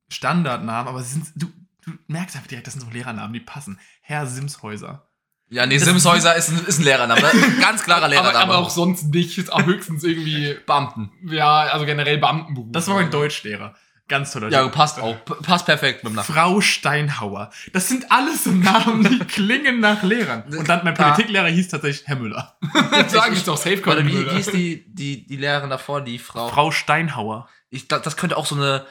Standardnamen, 0.08 0.88
aber 0.88 1.02
sie 1.02 1.12
sind, 1.14 1.26
du, 1.36 1.46
du 1.84 1.92
merkst 2.08 2.36
einfach 2.36 2.48
direkt, 2.48 2.66
das 2.66 2.74
sind 2.74 2.82
so 2.84 2.90
Lehrernamen, 2.90 3.32
die 3.32 3.40
passen. 3.40 3.78
Herr 4.02 4.26
Simshäuser. 4.26 5.06
Ja, 5.48 5.66
nee, 5.66 5.76
Das- 5.78 5.84
Simshäuser 5.84 6.36
ist 6.36 6.50
ein, 6.50 6.64
ist 6.66 6.78
ein 6.78 6.84
Lehrername. 6.84 7.20
ne? 7.20 7.56
Ganz 7.60 7.82
klarer 7.82 7.98
Aber, 8.04 8.08
Lehrername. 8.08 8.38
aber 8.38 8.58
auch 8.58 8.70
sonst 8.70 9.04
nicht. 9.12 9.36
Ist 9.38 9.52
auch 9.52 9.64
höchstens 9.64 10.04
irgendwie, 10.04 10.56
Beamten. 10.66 11.10
ja, 11.28 11.62
also 11.62 11.84
generell 11.86 12.18
Beamtenberuf. 12.18 12.68
Das 12.72 12.86
war 12.88 12.94
mein 12.96 13.10
Deutschlehrer. 13.10 13.74
Ganz 14.06 14.32
toller 14.32 14.48
Ja, 14.48 14.64
Typ. 14.64 14.72
passt 14.72 14.98
auch. 14.98 15.16
Passt 15.24 15.66
perfekt 15.66 16.02
mit 16.02 16.12
dem 16.12 16.16
Nachnamen. 16.16 16.40
Frau 16.52 16.60
Steinhauer. 16.60 17.50
Das 17.72 17.86
sind 17.88 18.10
alles 18.10 18.42
so 18.42 18.50
Namen, 18.50 19.04
die 19.08 19.18
klingen 19.26 19.78
nach 19.78 20.02
Lehrern. 20.02 20.42
Und 20.52 20.68
dann 20.68 20.82
mein. 20.82 20.94
Politiklehrer 20.94 21.46
hieß 21.46 21.68
tatsächlich 21.68 22.08
Herr 22.08 22.16
Müller. 22.16 22.58
Sag 23.06 23.32
ich 23.32 23.44
doch, 23.44 23.56
Safe 23.56 23.80
Warte, 23.86 24.04
wie, 24.06 24.12
Müller. 24.12 24.32
ist 24.32 24.52
die, 24.52 24.84
die, 24.92 25.26
die 25.28 25.36
Lehrerin 25.36 25.70
davor, 25.70 26.00
die 26.00 26.18
Frau? 26.18 26.48
Frau 26.48 26.72
Steinhauer. 26.72 27.48
Ich 27.70 27.86
das 27.86 28.16
könnte 28.16 28.36
auch 28.36 28.46
so 28.46 28.56
eine, 28.56 28.84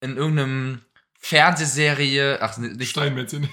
in 0.00 0.16
irgendeinem 0.16 0.80
Fernsehserie, 1.24 2.38
ach, 2.42 2.58
nicht, 2.58 2.90
Steinmetzchen. 2.90 3.48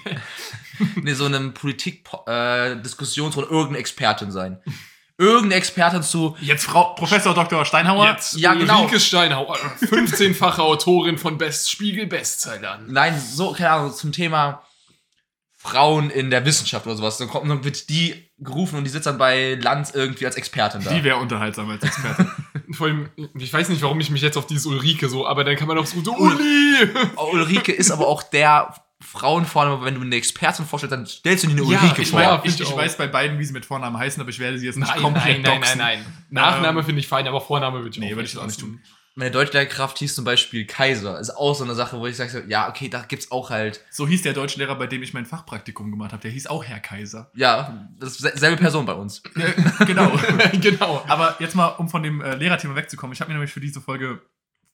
nee, 1.02 1.14
so 1.14 1.24
einem 1.24 1.54
Politik-Diskussionsrunde, 1.54 3.48
irgendeine 3.48 3.78
Expertin 3.78 4.30
sein. 4.30 4.58
Irgendeine 5.16 5.54
Expertin 5.54 6.02
zu, 6.02 6.36
Jetzt 6.42 6.66
Frau 6.66 6.92
Professor 6.92 7.32
Dr. 7.32 7.64
Steinhauer. 7.64 8.10
Jetzt 8.10 8.36
Ja, 8.36 8.52
genau. 8.52 8.86
Steinhauer, 8.98 9.56
15-fache 9.80 10.58
Autorin 10.58 11.16
von 11.16 11.38
Best 11.38 11.70
Spiegel 11.70 12.06
Bestsellern. 12.06 12.92
nein, 12.92 13.18
so, 13.18 13.52
keine 13.52 13.70
Ahnung, 13.70 13.94
zum 13.94 14.12
Thema 14.12 14.62
Frauen 15.62 16.10
in 16.10 16.30
der 16.30 16.44
Wissenschaft 16.44 16.86
oder 16.86 16.96
sowas. 16.96 17.18
Dann, 17.18 17.28
kommt, 17.28 17.48
dann 17.48 17.62
wird 17.62 17.88
die 17.88 18.30
gerufen 18.38 18.78
und 18.78 18.84
die 18.84 18.90
sitzt 18.90 19.06
dann 19.06 19.16
bei 19.16 19.54
Lanz 19.54 19.92
irgendwie 19.92 20.26
als 20.26 20.34
Expertin 20.34 20.82
da. 20.82 20.92
Die 20.92 21.04
wäre 21.04 21.18
unterhaltsam 21.18 21.70
als 21.70 21.84
Experte. 21.84 22.28
Vor 22.72 22.88
allem, 22.88 23.08
ich 23.38 23.52
weiß 23.52 23.68
nicht, 23.68 23.80
warum 23.82 24.00
ich 24.00 24.10
mich 24.10 24.22
jetzt 24.22 24.36
auf 24.36 24.48
dieses 24.48 24.66
Ulrike 24.66 25.08
so, 25.08 25.24
aber 25.24 25.44
dann 25.44 25.54
kann 25.54 25.68
man 25.68 25.78
auch 25.78 25.86
so, 25.86 26.02
so 26.02 26.16
Uli! 26.16 26.88
Oh, 27.16 27.30
Ulrike 27.32 27.70
ist 27.70 27.92
aber 27.92 28.08
auch 28.08 28.24
der 28.24 28.74
Frauen 29.00 29.44
vorne, 29.44 29.70
aber 29.70 29.84
wenn 29.84 29.94
du 29.94 30.00
eine 30.00 30.16
Expertin 30.16 30.64
vorstellst, 30.66 30.92
dann 30.92 31.06
stellst 31.06 31.44
du 31.44 31.48
dir 31.48 31.62
eine 31.62 31.72
Ja, 31.72 31.80
Ulrike 31.80 32.02
Ich, 32.02 32.10
vor. 32.10 32.20
Ja, 32.20 32.32
mein, 32.32 32.42
find 32.42 32.60
ich, 32.60 32.68
ich 32.68 32.76
weiß 32.76 32.96
bei 32.96 33.06
beiden, 33.06 33.38
wie 33.38 33.44
sie 33.44 33.52
mit 33.52 33.64
Vornamen 33.64 33.96
heißen, 33.96 34.20
aber 34.20 34.30
ich 34.30 34.40
werde 34.40 34.58
sie 34.58 34.66
jetzt 34.66 34.78
nicht 34.78 34.88
Nein, 34.88 35.00
komplett 35.00 35.42
nein, 35.42 35.60
nein, 35.60 35.60
nein, 35.60 35.78
nein. 35.78 36.06
Nachname 36.30 36.80
Ähm, 36.80 36.86
finde 36.86 37.00
ich 37.00 37.06
fein, 37.06 37.28
aber 37.28 37.40
Vorname 37.40 37.78
würde 37.78 37.90
ich 37.90 37.98
Nee, 37.98 38.12
auch 38.12 38.16
würde 38.16 38.28
ich 38.28 38.36
auch 38.36 38.46
nicht 38.46 38.60
weglassen. 38.60 38.82
Meine 39.14 39.30
Deutschlehrkraft 39.30 39.98
hieß 39.98 40.14
zum 40.14 40.24
Beispiel 40.24 40.66
Kaiser. 40.66 41.20
Ist 41.20 41.36
auch 41.36 41.54
so 41.54 41.64
eine 41.64 41.74
Sache, 41.74 41.98
wo 41.98 42.06
ich 42.06 42.16
sage, 42.16 42.30
so, 42.30 42.38
ja, 42.40 42.68
okay, 42.68 42.88
da 42.88 43.02
gibt's 43.02 43.30
auch 43.30 43.50
halt, 43.50 43.84
So 43.90 44.08
hieß 44.08 44.22
der 44.22 44.32
Deutschlehrer, 44.32 44.74
bei 44.76 44.86
dem 44.86 45.02
ich 45.02 45.12
mein 45.12 45.26
Fachpraktikum 45.26 45.90
gemacht 45.90 46.12
habe. 46.12 46.22
Der 46.22 46.30
hieß 46.30 46.46
auch 46.46 46.64
Herr 46.64 46.80
Kaiser. 46.80 47.30
ja, 47.34 47.88
das 47.98 48.20
ist 48.20 48.38
selbe 48.38 48.56
Person 48.56 48.86
bei 48.86 48.94
uns. 48.94 49.22
genau. 49.86 50.12
genau. 50.60 51.04
Aber 51.08 51.36
jetzt 51.40 51.54
mal, 51.54 51.68
um 51.68 51.88
von 51.88 52.02
dem 52.02 52.20
äh, 52.22 52.36
Lehrerthema 52.36 52.74
wegzukommen. 52.74 53.12
Ich 53.12 53.20
habe 53.20 53.28
mir 53.28 53.34
nämlich 53.34 53.52
für 53.52 53.60
diese 53.60 53.80
Folge 53.80 54.22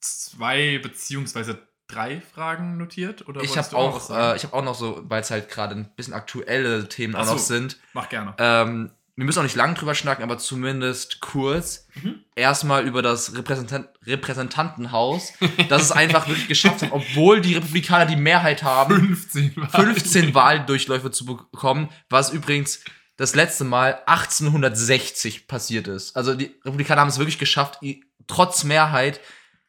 zwei 0.00 0.78
beziehungsweise 0.82 1.58
drei 1.88 2.20
Fragen 2.20 2.76
notiert. 2.76 3.26
Oder 3.28 3.42
Ich 3.42 3.56
habe 3.56 3.76
auch, 3.76 4.10
äh, 4.10 4.36
ich 4.36 4.44
habe 4.44 4.54
auch 4.54 4.62
noch 4.62 4.74
so, 4.74 5.02
weil 5.08 5.22
es 5.22 5.30
halt 5.30 5.48
gerade 5.48 5.74
ein 5.74 5.90
bisschen 5.96 6.14
aktuelle 6.14 6.88
Themen 6.88 7.14
Ach 7.16 7.22
auch 7.22 7.32
noch 7.32 7.38
so. 7.38 7.54
sind. 7.54 7.78
Mach 7.92 8.08
gerne. 8.08 8.34
Ähm, 8.38 8.90
wir 9.18 9.24
müssen 9.24 9.40
auch 9.40 9.44
nicht 9.44 9.56
lang 9.56 9.74
drüber 9.74 9.96
schnacken, 9.96 10.22
aber 10.22 10.38
zumindest 10.38 11.20
kurz. 11.20 11.88
Mhm. 12.02 12.20
Erstmal 12.36 12.86
über 12.86 13.02
das 13.02 13.34
Repräsentant 13.36 13.88
Repräsentantenhaus, 14.06 15.32
das 15.68 15.82
es 15.82 15.92
einfach 15.92 16.28
wirklich 16.28 16.46
geschafft 16.48 16.82
hat, 16.82 16.92
obwohl 16.92 17.40
die 17.40 17.54
Republikaner 17.54 18.06
die 18.06 18.16
Mehrheit 18.16 18.62
haben, 18.62 18.94
15 18.96 19.56
war 19.56 19.68
15 19.70 20.34
Wahldurchläufe 20.34 21.10
zu 21.10 21.26
bekommen, 21.26 21.88
was 22.08 22.30
übrigens 22.32 22.80
das 23.16 23.34
letzte 23.34 23.64
Mal 23.64 24.00
1860 24.06 25.48
passiert 25.48 25.88
ist. 25.88 26.16
Also 26.16 26.34
die 26.34 26.54
Republikaner 26.64 27.00
haben 27.00 27.08
es 27.08 27.18
wirklich 27.18 27.38
geschafft, 27.38 27.80
trotz 28.28 28.62
Mehrheit 28.64 29.20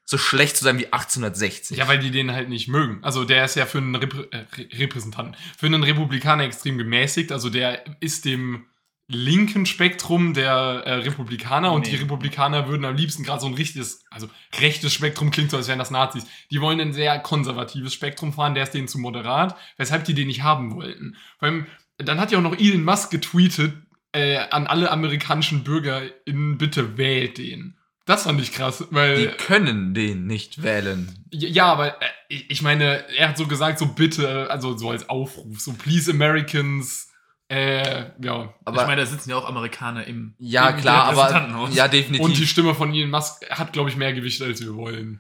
so 0.06 0.18
schlecht 0.18 0.58
zu 0.58 0.64
sein 0.64 0.80
wie 0.80 0.86
1860. 0.94 1.78
Ja, 1.78 1.88
weil 1.88 2.00
die 2.00 2.12
den 2.12 2.32
halt 2.32 2.50
nicht 2.50 2.68
mögen. 2.68 3.00
Also 3.04 3.26
der 3.26 3.46
ist 3.46 3.56
ja 3.56 3.66
für 3.66 3.78
einen 3.78 3.96
Reprä 3.96 4.26
äh, 4.32 4.46
Re- 4.58 4.68
Repräsentanten, 4.80 5.36
für 5.58 5.68
einen 5.68 5.84
Republikaner 5.84 6.44
extrem 6.44 6.78
gemäßigt. 6.78 7.32
Also 7.32 7.50
der 7.50 7.84
ist 8.00 8.26
dem 8.26 8.66
linken 9.12 9.66
Spektrum 9.66 10.34
der 10.36 10.52
äh, 10.86 10.94
Republikaner 10.94 11.72
und 11.74 11.86
Nee. 11.86 11.92
die 11.92 11.96
Republikaner 11.98 12.68
würden 12.68 12.86
am 12.86 12.96
liebsten 12.96 13.24
gerade 13.24 13.42
so 13.42 13.48
ein 13.48 13.56
richtiges, 13.56 14.06
also 14.12 14.30
rechtes 14.62 14.94
Spektrum 14.94 15.32
klingt 15.32 15.50
so, 15.50 15.58
als 15.58 15.68
wären 15.68 15.80
das 15.80 15.90
Nazis. 15.92 16.26
Die 16.52 16.62
wollen 16.62 16.80
ein 16.80 16.94
sehr 16.94 17.18
konservatives 17.20 17.94
Spektrum 17.94 18.32
fahren, 18.34 18.54
der 18.54 18.64
ist 18.64 18.74
denen 18.74 18.88
zu 18.88 19.00
moderat, 19.00 19.56
weshalb 19.78 20.06
die 20.06 20.14
den 20.14 20.28
nicht 20.28 20.44
haben 20.44 20.76
wollten. 20.76 21.18
Vor 21.40 21.48
allem, 21.48 21.66
dann 21.98 22.20
hat 22.20 22.32
ja 22.32 22.38
auch 22.38 22.44
noch 22.44 22.58
Elon 22.58 22.84
Musk 22.84 23.10
getweetet 23.10 23.74
äh, 24.12 24.38
an 24.38 24.68
alle 24.68 24.92
amerikanischen 24.92 25.64
BürgerInnen, 25.64 26.58
bitte 26.60 26.98
wählt 26.98 27.40
den. 27.40 27.76
Das 28.06 28.24
fand 28.24 28.42
ich 28.42 28.54
krass, 28.54 28.86
weil. 28.92 29.18
Die 29.18 29.28
können 29.38 29.94
den 29.94 30.26
nicht 30.26 30.64
wählen. 30.64 31.26
Ja, 31.32 31.66
aber 31.66 32.02
äh, 32.02 32.06
ich 32.30 32.62
meine, 32.62 33.08
er 33.16 33.30
hat 33.30 33.38
so 33.38 33.48
gesagt, 33.48 33.80
so 33.80 33.88
bitte, 33.88 34.50
also 34.50 34.78
so 34.78 34.90
als 34.92 35.10
Aufruf, 35.10 35.60
so 35.60 35.74
please 35.74 36.10
Americans, 36.12 37.09
äh, 37.50 38.12
ja. 38.22 38.54
Aber 38.64 38.82
ich 38.82 38.88
meine, 38.88 39.02
da 39.02 39.08
sitzen 39.08 39.32
ja 39.32 39.36
auch 39.36 39.48
Amerikaner 39.48 40.06
im, 40.06 40.36
ja, 40.38 40.70
im 40.70 40.78
klar, 40.78 41.06
aber 41.06 41.70
ja, 41.72 41.88
definitiv. 41.88 42.26
Und 42.26 42.38
die 42.38 42.46
Stimme 42.46 42.76
von 42.76 42.94
Elon 42.94 43.10
Musk 43.10 43.44
hat, 43.50 43.74
glaube 43.74 43.90
ich, 43.90 43.98
mehr 43.98 44.14
Gewicht, 44.14 44.42
als 44.42 44.62
wir 44.62 44.76
wollen. 44.76 45.20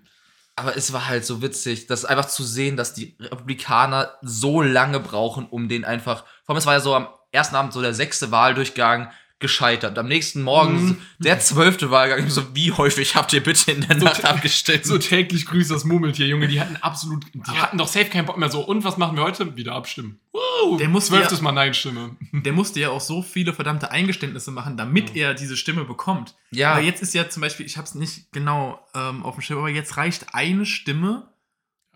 Aber 0.55 0.77
es 0.77 0.93
war 0.93 1.07
halt 1.07 1.25
so 1.25 1.41
witzig, 1.41 1.87
das 1.87 2.05
einfach 2.05 2.25
zu 2.25 2.43
sehen, 2.43 2.77
dass 2.77 2.93
die 2.93 3.15
Republikaner 3.19 4.13
so 4.21 4.61
lange 4.61 4.99
brauchen, 4.99 5.47
um 5.47 5.69
den 5.69 5.85
einfach. 5.85 6.25
Vor 6.43 6.53
allem, 6.53 6.59
es 6.59 6.65
war 6.67 6.73
ja 6.73 6.81
so 6.81 6.93
am 6.93 7.07
ersten 7.31 7.55
Abend 7.55 7.73
so 7.73 7.81
der 7.81 7.93
sechste 7.95 8.29
Wahldurchgang 8.29 9.11
gescheitert. 9.39 9.97
Am 9.97 10.07
nächsten 10.07 10.41
Morgen 10.41 10.83
Mhm. 10.89 10.97
der 11.19 11.39
zwölfte 11.39 11.91
Wahlgang. 11.91 12.29
So, 12.29 12.53
wie 12.55 12.71
häufig 12.71 13.15
habt 13.15 13.31
ihr 13.33 13.41
bitte 13.41 13.71
in 13.71 13.81
der 13.87 13.97
So 13.99 14.05
Nacht 14.05 14.25
abgestimmt? 14.25 14.85
So 14.85 14.97
täglich 14.97 15.45
grüßt 15.45 15.71
das 15.71 15.85
Murmeltier, 15.85 16.27
Junge. 16.27 16.47
Die 16.47 16.59
hatten 16.59 16.75
absolut, 16.77 17.25
die 17.33 17.57
hatten 17.57 17.77
doch 17.77 17.87
safe 17.87 18.05
keinen 18.05 18.25
Bock 18.25 18.37
mehr. 18.37 18.49
So, 18.51 18.61
und 18.61 18.83
was 18.83 18.97
machen 18.97 19.15
wir 19.17 19.23
heute? 19.23 19.55
Wieder 19.55 19.73
abstimmen. 19.73 20.19
Woo, 20.33 20.77
Der 20.77 20.89
muss 20.89 21.07
Zwölftes 21.07 21.39
ja- 21.39 21.43
Mal 21.43 21.53
Nein-Stimme. 21.53 22.17
Der 22.33 22.53
musste 22.53 22.79
ja 22.79 22.89
auch 22.89 23.01
so 23.01 23.21
viele 23.21 23.53
verdammte 23.53 23.91
Eingeständnisse 23.91 24.51
machen, 24.51 24.75
damit 24.77 25.15
er 25.15 25.33
diese 25.33 25.55
Stimme 25.57 25.85
bekommt. 25.85 26.35
ja, 26.51 26.73
Aber 26.73 26.81
jetzt 26.81 27.01
ist 27.01 27.13
ja 27.13 27.29
zum 27.29 27.41
Beispiel, 27.41 27.65
ich 27.65 27.77
habe 27.77 27.87
es 27.87 27.95
nicht 27.95 28.31
genau 28.33 28.79
ähm, 28.93 29.23
auf 29.23 29.35
dem 29.35 29.41
Schirm, 29.41 29.59
aber 29.59 29.69
jetzt 29.69 29.95
reicht 29.97 30.33
eine 30.33 30.65
Stimme, 30.65 31.29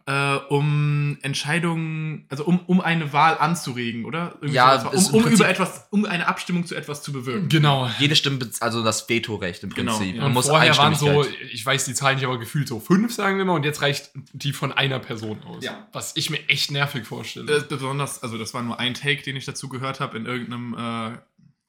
äh, 0.06 0.36
um 0.50 1.18
Entscheidungen, 1.22 2.26
also 2.30 2.44
um, 2.44 2.60
um 2.68 2.82
eine 2.82 3.14
Wahl 3.14 3.38
anzuregen, 3.38 4.04
oder? 4.06 4.34
Irgendwie 4.36 4.56
Ja, 4.56 4.76
ist 4.92 5.12
um, 5.14 5.24
um 5.24 5.32
über 5.32 5.48
etwas, 5.48 5.88
um 5.92 6.06
eine 6.06 6.28
Abstimmung 6.28 6.66
zu 6.66 6.76
etwas 6.76 7.02
zu 7.04 7.14
bewirken. 7.14 7.48
Genau. 7.48 7.90
jede 8.00 8.16
Stimme, 8.16 8.40
also 8.60 8.84
das 8.84 9.08
Vetorecht 9.08 9.64
im 9.64 9.70
Genau, 9.70 9.98
Prinzip. 9.98 10.16
ja. 10.16 10.22
Man 10.22 10.28
Und 10.28 10.34
muss 10.34 10.48
vorher 10.50 10.78
waren 10.78 10.96
so, 10.96 11.26
ich 11.52 11.66
weiß 11.66 11.86
die 11.86 11.94
Zahlen 11.94 12.18
nicht, 12.18 12.26
aber 12.26 12.38
gefühlt 12.38 12.68
so 12.68 12.80
fünf, 12.82 13.14
sagen 13.14 13.38
wir 13.38 13.46
mal, 13.46 13.54
und 13.56 13.64
jetzt 13.64 13.82
reicht 13.82 14.12
die 14.34 14.52
von 14.52 14.72
einer 14.74 15.00
Person 15.00 15.42
aus. 15.44 15.64
Ja. 15.64 15.88
Was 15.94 16.16
ich 16.16 16.30
mir 16.30 16.50
echt 16.50 16.72
nervig 16.72 17.06
vorstelle. 17.06 17.46
Das 17.46 17.64
ist 17.64 17.70
besonders, 17.70 18.22
also 18.24 18.38
das 18.38 18.54
war 18.54 18.62
nur 18.62 18.80
ein 18.80 18.94
Take, 18.94 19.24
den 19.24 19.36
ich 19.38 19.46
dazu 19.46 19.70
gehört 19.70 20.00
habe 20.02 20.18
in 20.18 20.26
irgendeinem 20.26 21.14
äh, 21.14 21.18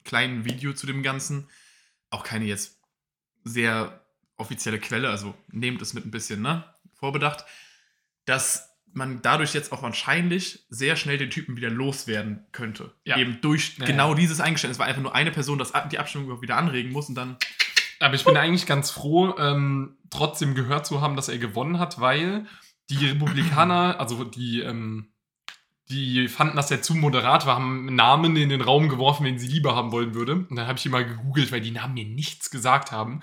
kleinen 0.04 0.44
Video 0.44 0.72
zu 0.72 0.86
dem 0.86 1.02
Ganzen. 1.02 1.46
Auch 2.10 2.24
keine 2.24 2.46
jetzt 2.46 2.78
sehr 3.44 4.00
offizielle 4.36 4.78
Quelle, 4.80 5.08
also 5.10 5.34
nehmt 5.52 5.80
es 5.82 5.94
mit 5.94 6.04
ein 6.04 6.10
bisschen 6.10 6.42
ne, 6.42 6.64
Vorbedacht, 6.94 7.44
dass 8.24 8.74
man 8.92 9.22
dadurch 9.22 9.54
jetzt 9.54 9.72
auch 9.72 9.82
wahrscheinlich 9.82 10.64
sehr 10.70 10.96
schnell 10.96 11.18
den 11.18 11.30
Typen 11.30 11.56
wieder 11.56 11.70
loswerden 11.70 12.46
könnte. 12.52 12.94
Ja. 13.04 13.16
Eben 13.16 13.40
durch 13.40 13.76
Ja, 13.78 13.86
genau 13.86 14.10
ja. 14.10 14.14
dieses 14.14 14.40
Eingeständnis. 14.40 14.76
Es 14.76 14.78
war 14.78 14.86
einfach 14.86 15.02
nur 15.02 15.14
eine 15.14 15.32
Person, 15.32 15.58
das 15.58 15.72
die 15.90 15.98
Abstimmung 15.98 16.40
wieder 16.40 16.56
anregen 16.56 16.92
muss 16.92 17.08
und 17.08 17.16
dann. 17.16 17.36
Aber 18.00 18.14
ich 18.14 18.24
bin 18.24 18.36
eigentlich 18.36 18.66
ganz 18.66 18.90
froh, 18.90 19.34
ähm, 19.38 19.96
trotzdem 20.10 20.54
gehört 20.54 20.86
zu 20.86 21.00
haben, 21.00 21.16
dass 21.16 21.28
er 21.28 21.38
gewonnen 21.38 21.78
hat, 21.78 22.00
weil 22.00 22.46
die 22.90 23.06
Republikaner, 23.06 23.98
also 23.98 24.24
die, 24.24 24.60
ähm, 24.60 25.08
die 25.88 26.28
fanden, 26.28 26.56
dass 26.56 26.70
er 26.70 26.82
zu 26.82 26.94
moderat 26.94 27.46
war, 27.46 27.56
haben 27.56 27.88
einen 27.88 27.96
Namen 27.96 28.36
in 28.36 28.48
den 28.48 28.60
Raum 28.60 28.88
geworfen, 28.88 29.24
den 29.24 29.38
sie 29.38 29.48
lieber 29.48 29.74
haben 29.74 29.92
wollen 29.92 30.14
würde. 30.14 30.34
Und 30.34 30.56
dann 30.56 30.66
habe 30.66 30.78
ich 30.78 30.86
ihn 30.86 30.92
mal 30.92 31.04
gegoogelt, 31.04 31.52
weil 31.52 31.60
die 31.60 31.70
Namen 31.70 31.94
mir 31.94 32.06
nichts 32.06 32.50
gesagt 32.50 32.92
haben. 32.92 33.20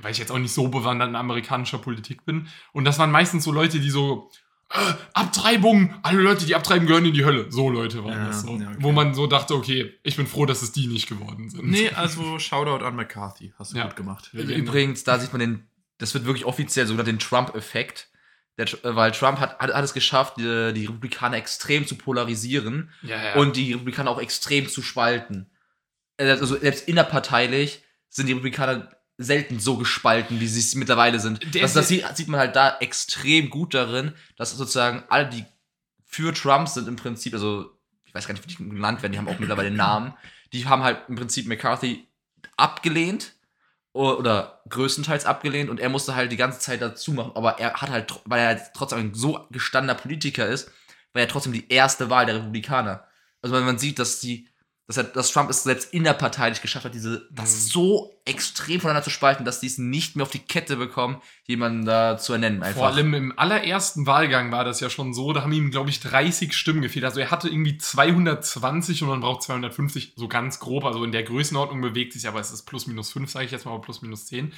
Weil 0.00 0.12
ich 0.12 0.18
jetzt 0.18 0.30
auch 0.30 0.38
nicht 0.38 0.52
so 0.52 0.68
bewandert 0.68 1.08
in 1.08 1.16
amerikanischer 1.16 1.78
Politik 1.78 2.24
bin. 2.24 2.48
Und 2.72 2.84
das 2.84 2.98
waren 2.98 3.10
meistens 3.10 3.44
so 3.44 3.52
Leute, 3.52 3.80
die 3.80 3.90
so, 3.90 4.30
äh, 4.70 4.78
Abtreibung, 5.14 5.94
alle 6.02 6.20
Leute, 6.20 6.44
die 6.44 6.54
abtreiben, 6.54 6.86
gehören 6.86 7.04
in 7.06 7.14
die 7.14 7.24
Hölle. 7.24 7.50
So 7.50 7.70
Leute 7.70 8.04
waren 8.04 8.12
Ja, 8.12 8.26
das 8.28 8.42
so. 8.42 8.56
ja, 8.56 8.68
okay. 8.68 8.76
Wo 8.80 8.92
man 8.92 9.14
so 9.14 9.26
dachte, 9.26 9.54
okay, 9.54 9.94
ich 10.02 10.16
bin 10.16 10.26
froh, 10.26 10.44
dass 10.46 10.62
es 10.62 10.72
die 10.72 10.86
nicht 10.86 11.08
geworden 11.08 11.48
sind. 11.50 11.64
Nee, 11.70 11.88
also 11.94 12.38
Shoutout 12.38 12.84
an 12.84 12.96
McCarthy. 12.96 13.52
Hast 13.58 13.72
du 13.72 13.78
Ja. 13.78 13.84
gut 13.86 13.96
gemacht. 13.96 14.30
Übrigens, 14.32 15.04
da 15.04 15.18
sieht 15.18 15.32
man 15.32 15.40
den, 15.40 15.66
das 15.98 16.12
wird 16.14 16.24
wirklich 16.26 16.44
offiziell 16.44 16.86
sogar 16.86 17.04
den 17.04 17.18
Trump-Effekt. 17.18 18.10
Der, 18.58 18.66
äh, 18.84 18.96
weil 18.96 19.12
Trump 19.12 19.38
hat, 19.38 19.58
hat, 19.58 19.72
hat 19.72 19.84
es 19.84 19.94
geschafft, 19.94 20.34
die, 20.38 20.72
die 20.74 20.86
Republikaner 20.86 21.36
extrem 21.36 21.86
zu 21.86 21.96
polarisieren 21.96 22.90
Ja, 23.02 23.22
ja. 23.22 23.34
und 23.36 23.56
die 23.56 23.72
Republikaner 23.72 24.10
auch 24.10 24.20
extrem 24.20 24.68
zu 24.68 24.82
spalten. 24.82 25.50
Äh, 26.16 26.28
Also 26.30 26.56
selbst 26.56 26.88
innerparteilich 26.88 27.82
sind 28.08 28.26
die 28.26 28.32
Republikaner 28.32 28.90
selten 29.18 29.60
so 29.60 29.76
gespalten, 29.76 30.40
wie 30.40 30.46
sie 30.46 30.60
es 30.60 30.74
mittlerweile 30.74 31.20
sind. 31.20 31.54
Der 31.54 31.62
Das, 31.62 31.72
das 31.72 31.88
sieht, 31.88 32.04
sieht 32.14 32.28
man 32.28 32.40
halt 32.40 32.56
da 32.56 32.76
extrem 32.78 33.50
gut 33.50 33.74
darin, 33.74 34.12
dass 34.36 34.56
sozusagen 34.56 35.04
alle, 35.08 35.28
die 35.28 35.44
für 36.04 36.34
Trump 36.34 36.68
sind 36.68 36.88
im 36.88 36.96
Prinzip, 36.96 37.32
also 37.34 37.70
ich 38.04 38.14
weiß 38.14 38.26
gar 38.26 38.34
nicht, 38.34 38.44
wie 38.44 38.48
die 38.48 38.56
genannt 38.56 39.02
werden, 39.02 39.12
die 39.12 39.18
haben 39.18 39.28
auch 39.28 39.38
mittlerweile 39.38 39.70
Namen, 39.70 40.14
die 40.52 40.66
haben 40.66 40.82
halt 40.82 41.00
im 41.08 41.16
Prinzip 41.16 41.46
McCarthy 41.46 42.06
abgelehnt 42.56 43.32
oder 43.92 44.62
größtenteils 44.68 45.24
abgelehnt 45.24 45.70
und 45.70 45.80
er 45.80 45.88
musste 45.88 46.14
halt 46.14 46.30
die 46.30 46.36
ganze 46.36 46.58
Zeit 46.58 46.82
dazu 46.82 47.12
machen, 47.12 47.32
aber 47.34 47.58
er 47.58 47.74
hat 47.74 47.90
halt, 47.90 48.12
weil 48.26 48.40
er 48.40 48.46
halt 48.48 48.62
trotzdem 48.74 48.98
ein 48.98 49.14
so 49.14 49.46
gestandener 49.50 49.94
Politiker 49.94 50.46
ist, 50.46 50.70
war 51.14 51.22
er 51.22 51.28
trotzdem 51.28 51.52
die 51.52 51.68
erste 51.70 52.10
Wahl 52.10 52.26
der 52.26 52.36
Republikaner. 52.36 53.06
Also 53.40 53.56
wenn 53.56 53.64
man 53.64 53.78
sieht, 53.78 53.98
dass 53.98 54.20
die, 54.20 54.48
dass, 54.86 54.98
er, 54.98 55.04
dass 55.04 55.32
Trump 55.32 55.50
es 55.50 55.64
selbst 55.64 55.92
innerparteilich 55.92 56.62
geschafft 56.62 56.84
hat, 56.84 56.94
diese, 56.94 57.26
das 57.32 57.68
so 57.68 58.20
extrem 58.24 58.80
voneinander 58.80 59.02
zu 59.02 59.10
spalten, 59.10 59.44
dass 59.44 59.58
die 59.58 59.66
es 59.66 59.78
nicht 59.78 60.14
mehr 60.14 60.22
auf 60.22 60.30
die 60.30 60.38
Kette 60.38 60.76
bekommen, 60.76 61.20
jemanden 61.44 61.84
da 61.84 62.18
zu 62.18 62.32
ernennen 62.32 62.62
einfach. 62.62 62.78
Vor 62.78 62.86
allem 62.88 63.12
im 63.14 63.36
allerersten 63.36 64.06
Wahlgang 64.06 64.52
war 64.52 64.64
das 64.64 64.78
ja 64.78 64.88
schon 64.88 65.12
so, 65.12 65.32
da 65.32 65.42
haben 65.42 65.52
ihm, 65.52 65.72
glaube 65.72 65.90
ich, 65.90 65.98
30 66.00 66.52
Stimmen 66.52 66.82
gefehlt. 66.82 67.04
Also 67.04 67.18
er 67.18 67.32
hatte 67.32 67.48
irgendwie 67.48 67.78
220 67.78 69.02
und 69.02 69.08
man 69.08 69.20
braucht 69.20 69.42
250, 69.42 70.14
so 70.14 70.28
ganz 70.28 70.60
grob. 70.60 70.84
Also 70.84 71.02
in 71.02 71.12
der 71.12 71.24
Größenordnung 71.24 71.80
bewegt 71.80 72.12
sich, 72.12 72.28
aber 72.28 72.38
es 72.38 72.52
ist 72.52 72.62
plus 72.62 72.86
minus 72.86 73.12
5, 73.12 73.28
sage 73.28 73.46
ich 73.46 73.50
jetzt 73.50 73.64
mal, 73.64 73.72
oder 73.72 73.82
plus 73.82 74.02
minus 74.02 74.26
10. 74.26 74.52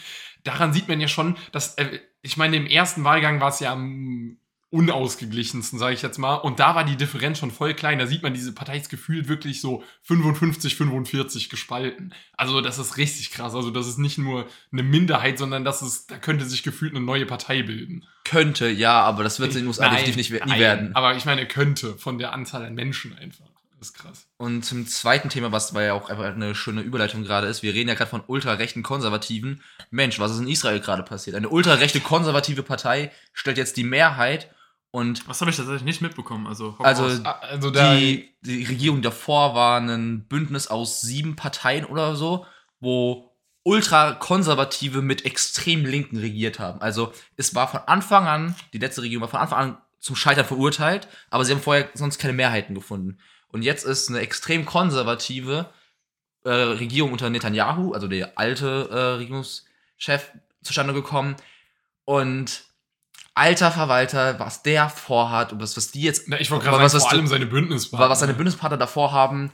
Daran 0.44 0.74
sieht 0.74 0.88
man 0.88 1.00
ja 1.00 1.08
schon, 1.08 1.36
dass, 1.52 1.74
äh, 1.76 2.00
ich 2.20 2.36
meine, 2.36 2.56
im 2.56 2.66
ersten 2.66 3.04
Wahlgang 3.04 3.40
war 3.40 3.48
es 3.48 3.60
ja 3.60 3.72
am 3.72 4.38
unausgeglichensten, 4.70 5.78
sage 5.78 5.94
ich 5.94 6.02
jetzt 6.02 6.18
mal. 6.18 6.34
Und 6.34 6.60
da 6.60 6.74
war 6.74 6.84
die 6.84 6.96
Differenz 6.96 7.38
schon 7.38 7.50
voll 7.50 7.72
klein. 7.72 7.98
Da 7.98 8.06
sieht 8.06 8.22
man, 8.22 8.34
diese 8.34 8.52
Partei 8.52 8.76
ist 8.76 8.90
gefühlt 8.90 9.26
wirklich 9.26 9.62
so 9.62 9.82
55, 10.02 10.76
45 10.76 11.48
gespalten. 11.48 12.12
Also 12.36 12.60
das 12.60 12.78
ist 12.78 12.98
richtig 12.98 13.30
krass. 13.30 13.54
Also 13.54 13.70
das 13.70 13.86
ist 13.86 13.98
nicht 13.98 14.18
nur 14.18 14.46
eine 14.70 14.82
Minderheit, 14.82 15.38
sondern 15.38 15.64
das 15.64 15.80
ist, 15.80 16.10
da 16.10 16.18
könnte 16.18 16.44
sich 16.44 16.62
gefühlt 16.62 16.94
eine 16.94 17.04
neue 17.04 17.24
Partei 17.24 17.62
bilden. 17.62 18.04
Könnte, 18.24 18.68
ja, 18.68 19.00
aber 19.00 19.22
das 19.24 19.40
wird 19.40 19.56
USA 19.56 19.86
Nein, 19.86 20.04
definitiv 20.04 20.32
nicht, 20.32 20.44
nie 20.44 20.50
nein, 20.50 20.60
werden. 20.60 20.94
Aber 20.94 21.16
ich 21.16 21.24
meine, 21.24 21.46
könnte 21.46 21.96
von 21.96 22.18
der 22.18 22.34
Anzahl 22.34 22.64
an 22.64 22.74
Menschen 22.74 23.16
einfach. 23.16 23.46
Das 23.78 23.90
ist 23.90 23.94
krass. 23.94 24.26
Und 24.36 24.64
zum 24.64 24.86
zweiten 24.86 25.28
Thema, 25.28 25.52
was 25.52 25.72
ja 25.72 25.94
auch 25.94 26.10
einfach 26.10 26.24
eine 26.24 26.54
schöne 26.54 26.82
Überleitung 26.82 27.22
gerade 27.22 27.46
ist, 27.46 27.62
wir 27.62 27.74
reden 27.74 27.88
ja 27.88 27.94
gerade 27.94 28.10
von 28.10 28.24
ultrarechten 28.26 28.82
Konservativen. 28.82 29.62
Mensch, 29.90 30.18
was 30.18 30.32
ist 30.32 30.40
in 30.40 30.48
Israel 30.48 30.80
gerade 30.80 31.04
passiert? 31.04 31.36
Eine 31.36 31.48
ultrarechte 31.48 32.00
konservative 32.00 32.64
Partei 32.64 33.12
stellt 33.32 33.56
jetzt 33.56 33.76
die 33.76 33.84
Mehrheit 33.84 34.50
Und 34.90 35.28
Was 35.28 35.40
habe 35.40 35.50
ich 35.50 35.56
tatsächlich 35.56 35.84
nicht 35.84 36.00
mitbekommen? 36.00 36.46
Also, 36.46 36.76
Also. 36.78 37.04
Ah, 37.24 37.40
Also 37.42 37.70
die, 37.70 38.34
die 38.40 38.64
Regierung 38.64 39.02
davor 39.02 39.54
war 39.54 39.80
ein 39.80 40.26
Bündnis 40.26 40.68
aus 40.68 41.00
sieben 41.00 41.36
Parteien 41.36 41.84
oder 41.84 42.16
so, 42.16 42.46
wo 42.80 43.28
ultrakonservative 43.64 45.02
mit 45.02 45.26
extrem 45.26 45.84
Linken 45.84 46.16
regiert 46.16 46.58
haben. 46.58 46.80
Also 46.80 47.12
es 47.36 47.54
war 47.54 47.68
von 47.68 47.80
Anfang 47.86 48.26
an, 48.26 48.54
die 48.72 48.78
letzte 48.78 49.02
Regierung 49.02 49.22
war 49.22 49.28
von 49.28 49.40
Anfang 49.40 49.58
an 49.58 49.78
zum 49.98 50.16
Scheitern 50.16 50.46
verurteilt, 50.46 51.08
aber 51.28 51.44
sie 51.44 51.52
haben 51.52 51.60
vorher 51.60 51.90
sonst 51.92 52.18
keine 52.18 52.32
Mehrheiten 52.32 52.74
gefunden. 52.74 53.18
Und 53.48 53.62
jetzt 53.62 53.84
ist 53.84 54.08
eine 54.08 54.20
extrem 54.20 54.64
konservative 54.64 55.66
äh, 56.44 56.50
Regierung 56.50 57.12
unter 57.12 57.28
Netanyahu, 57.28 57.92
also 57.92 58.06
der 58.06 58.38
alte 58.38 58.88
äh, 58.90 58.98
Regierungschef, 59.18 60.32
zustande 60.62 60.94
gekommen. 60.94 61.36
Und 62.04 62.62
alter 63.38 63.70
Verwalter, 63.70 64.38
was 64.38 64.62
der 64.62 64.88
vorhat 64.90 65.52
und 65.52 65.60
was, 65.60 65.76
was 65.76 65.90
die 65.90 66.02
jetzt 66.02 66.28
Na, 66.28 66.38
ich 66.40 66.50
wollte 66.50 66.66
gerade 66.66 66.88
sagen, 66.88 67.00
vor 67.02 67.12
allem 67.12 67.26
seine 67.26 67.46
Bündnispartner. 67.46 68.10
was 68.10 68.20
seine 68.20 68.34
Bündnispartner 68.34 68.76
davor 68.76 69.12
haben, 69.12 69.50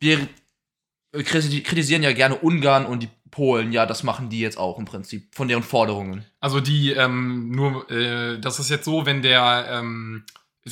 wir 0.00 0.28
kriti- 1.14 1.62
kritisieren 1.62 2.02
ja 2.02 2.12
gerne 2.12 2.36
Ungarn 2.36 2.84
und 2.86 3.02
die 3.02 3.08
Polen, 3.30 3.72
ja, 3.72 3.86
das 3.86 4.02
machen 4.02 4.28
die 4.28 4.40
jetzt 4.40 4.58
auch 4.58 4.78
im 4.78 4.84
Prinzip, 4.84 5.34
von 5.34 5.48
deren 5.48 5.62
Forderungen. 5.62 6.24
Also 6.40 6.60
die, 6.60 6.90
ähm, 6.92 7.50
nur, 7.50 7.90
äh, 7.90 8.38
das 8.38 8.58
ist 8.58 8.68
jetzt 8.68 8.84
so, 8.84 9.06
wenn 9.06 9.22
der, 9.22 9.66
ähm, 9.70 10.24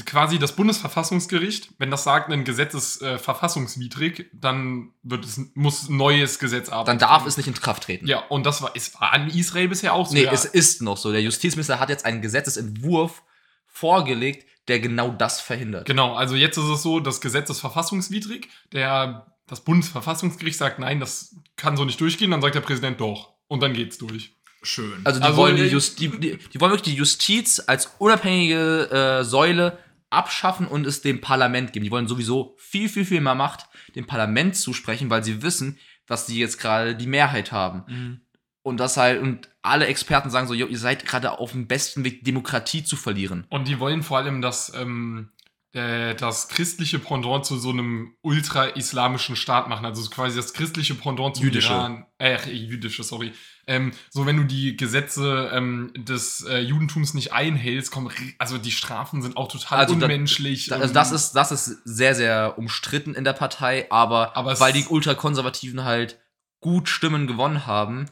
quasi 0.07 0.39
das 0.39 0.55
Bundesverfassungsgericht, 0.55 1.73
wenn 1.79 1.91
das 1.91 2.05
sagt, 2.05 2.31
ein 2.31 2.45
Gesetz 2.45 2.75
ist 2.75 3.03
äh, 3.03 3.19
verfassungswidrig, 3.19 4.31
dann 4.33 4.93
wird 5.03 5.25
es, 5.25 5.41
muss 5.55 5.89
ein 5.89 5.97
neues 5.97 6.39
Gesetz 6.39 6.69
arbeiten. 6.69 6.99
Dann 6.99 7.09
darf 7.09 7.27
es 7.27 7.37
nicht 7.37 7.49
in 7.49 7.55
Kraft 7.55 7.85
treten. 7.85 8.07
Ja, 8.07 8.21
und 8.29 8.47
das 8.47 8.63
war, 8.63 8.71
es 8.75 8.95
war 9.01 9.13
an 9.13 9.29
Israel 9.29 9.69
bisher 9.69 9.93
auch 9.93 10.07
so. 10.07 10.15
nee, 10.15 10.25
ja. 10.25 10.33
es 10.33 10.45
ist 10.45 10.81
noch 10.81 10.97
so. 10.97 11.11
Der 11.11 11.23
Justizminister 11.23 11.81
hat 11.81 11.89
jetzt 11.89 12.05
einen 12.05 12.23
Gesetzesentwurf 12.23 13.23
vorgelegt, 13.67 14.47
der 14.69 14.79
genau 14.79 15.11
das 15.11 15.41
verhindert. 15.41 15.87
Genau, 15.87 16.15
also 16.15 16.37
jetzt 16.37 16.57
ist 16.57 16.65
es 16.65 16.83
so, 16.83 17.01
das 17.01 17.21
Gesetz 17.21 17.51
ist 17.51 17.59
verfassungswidrig. 17.59 18.49
Der, 18.73 19.27
das 19.49 19.61
Bundesverfassungsgericht 19.63 20.57
sagt, 20.57 20.79
nein, 20.79 21.01
das 21.01 21.35
kann 21.57 21.77
so 21.77 21.85
nicht 21.85 22.01
durchgehen. 22.01 22.31
Dann 22.31 22.43
sagt 22.43 22.55
der 22.55 22.61
Präsident 22.61 23.01
doch. 23.01 23.33
Und 23.49 23.61
dann 23.61 23.73
geht's 23.73 23.99
durch. 23.99 24.37
Schön. 24.63 25.01
Also 25.05 25.21
die 25.21 25.27
Also, 25.27 25.37
wollen 25.37 25.57
die, 25.57 25.63
äh, 25.63 25.69
Just, 25.69 26.01
die, 26.01 26.09
die, 26.09 26.37
die 26.37 26.61
wollen 26.61 26.73
wirklich 26.73 26.95
die 26.95 26.99
Justiz 26.99 27.63
als 27.67 27.95
unabhängige 27.99 28.91
äh, 29.21 29.25
Säule 29.25 29.79
abschaffen 30.11 30.67
und 30.67 30.87
es 30.87 31.03
dem 31.03 31.21
Parlament 31.21 31.73
geben. 31.73 31.85
Die 31.85 31.91
wollen 31.91 32.09
sowieso 32.09 32.55
viel, 32.59 32.89
viel, 32.89 33.05
viel 33.05 33.21
mehr 33.21 33.35
Macht 33.35 33.67
dem 33.95 34.07
Parlament 34.07 34.57
zusprechen, 34.57 35.09
weil 35.09 35.25
sie 35.25 35.43
wissen, 35.43 35.79
dass 36.07 36.27
sie 36.27 36.39
jetzt 36.39 36.59
gerade 36.59 36.95
die 36.97 37.07
Mehrheit 37.07 37.53
haben. 37.53 37.85
Mhm. 37.87 38.21
Und 38.63 38.79
das 38.79 38.97
halt, 38.97 39.23
und 39.23 39.49
alle 39.63 39.87
Experten 39.87 40.31
sagen 40.31 40.47
so, 40.47 40.55
jo, 40.55 40.67
ihr 40.67 40.79
seid 40.79 41.07
gerade 41.07 41.39
auf 41.39 41.53
dem 41.53 41.67
besten 41.67 42.05
Weg, 42.05 42.25
Demokratie 42.25 42.85
zu 42.85 42.97
verlieren. 42.97 43.47
Und 43.49 43.69
die 43.69 43.79
wollen 43.81 44.03
vor 44.03 44.19
allem, 44.19 44.43
dass 44.43 44.73
ähm, 44.75 45.31
äh, 45.73 46.15
das 46.17 46.49
christliche 46.49 46.99
Pendant 46.99 47.45
zu 47.47 47.57
so 47.59 47.71
einem 47.71 48.15
ultra-islamischen 48.23 49.37
Staat 49.37 49.69
machen. 49.69 49.87
Also 49.87 50.09
quasi 50.11 50.37
das 50.37 50.53
christliche 50.53 50.95
Pendant 50.95 51.37
zum 51.37 51.45
Jüdische. 51.45 51.73
Iran. 51.73 52.07
Äh, 52.19 52.51
jüdische, 52.51 53.03
sorry. 53.05 53.33
Ähm, 53.67 53.93
so, 54.11 54.27
wenn 54.27 54.37
du 54.37 54.45
die 54.45 54.77
Gesetze 54.77 55.51
ähm, 55.55 55.93
des 55.97 56.45
äh, 56.45 56.59
Judentums 56.59 57.15
nicht 57.15 57.33
einhältst, 57.33 57.93
kommen, 57.93 58.11
also 58.39 58.59
die 58.59 58.73
Strafen 58.73 59.23
sind 59.23 59.37
auch 59.37 59.47
total 59.47 59.79
Also 59.79 59.95
da- 59.95 60.07
unmenschlich. 60.07 60.67
Da, 60.67 60.75
also 60.77 60.89
und- 60.89 60.95
das 60.97 61.13
ist, 61.13 61.33
das 61.33 61.53
ist 61.53 61.81
sehr, 61.85 62.15
sehr 62.17 62.59
umstritten 62.59 63.15
in 63.15 63.23
der 63.23 63.33
Partei, 63.35 63.87
aber, 63.91 64.37
Aber 64.37 64.59
weil 64.59 64.73
die 64.73 64.87
Ultrakonservativen 64.87 65.85
halt 65.85 66.19
gut 66.61 66.89
Stimmen 66.89 67.27
gewonnen 67.29 67.67
haben, 67.67 68.07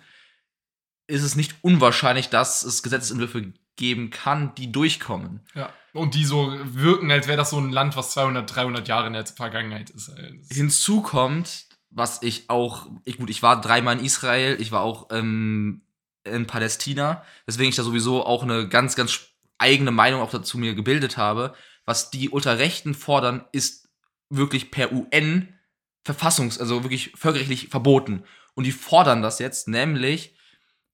ist 1.09 1.23
es 1.23 1.35
nicht 1.37 1.57
unwahrscheinlich, 1.63 2.29
dass 2.29 2.63
es 2.63 2.83
Gesetzesentwürfe 2.83 3.53
geben 3.77 4.11
kann, 4.11 4.55
die 4.57 4.71
durchkommen. 4.71 5.41
Ja. 5.55 5.73
Und 5.99 6.15
die 6.15 6.25
so 6.25 6.55
wirken, 6.65 7.11
als 7.11 7.27
wäre 7.27 7.37
das 7.37 7.51
so 7.51 7.59
ein 7.59 7.71
Land, 7.71 7.97
was 7.97 8.13
200, 8.13 8.55
300 8.55 8.89
Jahre 8.89 9.07
in 9.07 9.13
der 9.13 9.27
Vergangenheit 9.27 9.91
ist. 9.91 10.13
Hinzu 10.51 11.03
kommt, 11.03 11.67
was 11.91 12.23
ich 12.23 12.49
auch, 12.49 12.87
ich, 13.05 13.19
gut, 13.19 13.31
ich 13.31 13.43
war 13.43 13.61
dreimal 13.61 13.99
in 13.99 14.05
Israel, 14.05 14.57
ich 14.61 14.73
war 14.73 14.83
auch 14.83 15.09
ähm, 15.11 15.83
in 16.25 16.47
Palästina, 16.47 17.23
deswegen 17.47 17.71
ich 17.71 17.77
da 17.77 17.83
sowieso 17.83 18.25
auch 18.25 18.43
eine 18.43 18.69
ganz, 18.69 18.95
ganz 18.95 19.21
eigene 19.59 19.91
Meinung 19.91 20.21
auch 20.23 20.31
dazu 20.31 20.59
mir 20.59 20.75
gebildet 20.75 21.17
habe. 21.17 21.55
Was 21.85 22.11
die 22.11 22.31
Ultrarechten 22.31 22.95
fordern, 22.95 23.45
ist 23.53 23.89
wirklich 24.31 24.71
per 24.71 24.93
UN 24.93 25.55
verfassungs-, 26.07 26.61
also 26.61 26.83
wirklich 26.85 27.13
völkerrechtlich 27.17 27.69
verboten. 27.69 28.25
Und 28.55 28.65
die 28.65 28.73
fordern 28.73 29.23
das 29.23 29.39
jetzt, 29.39 29.69
nämlich, 29.69 30.37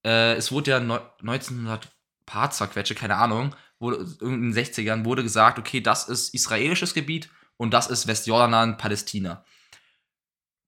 äh, 0.04 0.34
es 0.34 0.52
wurde 0.52 0.70
ja 0.70 0.80
neu- 0.80 1.00
1900 1.20 1.88
paar 2.26 2.50
zerquetsche, 2.50 2.94
keine 2.94 3.16
Ahnung, 3.16 3.54
wurde, 3.84 4.06
in 4.20 4.52
den 4.52 4.54
60ern 4.54 5.04
wurde 5.04 5.22
gesagt, 5.22 5.58
okay, 5.58 5.80
das 5.80 6.08
ist 6.08 6.34
israelisches 6.34 6.94
Gebiet 6.94 7.28
und 7.56 7.72
das 7.72 7.88
ist 7.88 8.06
Westjordanland, 8.06 8.78
Palästina. 8.78 9.44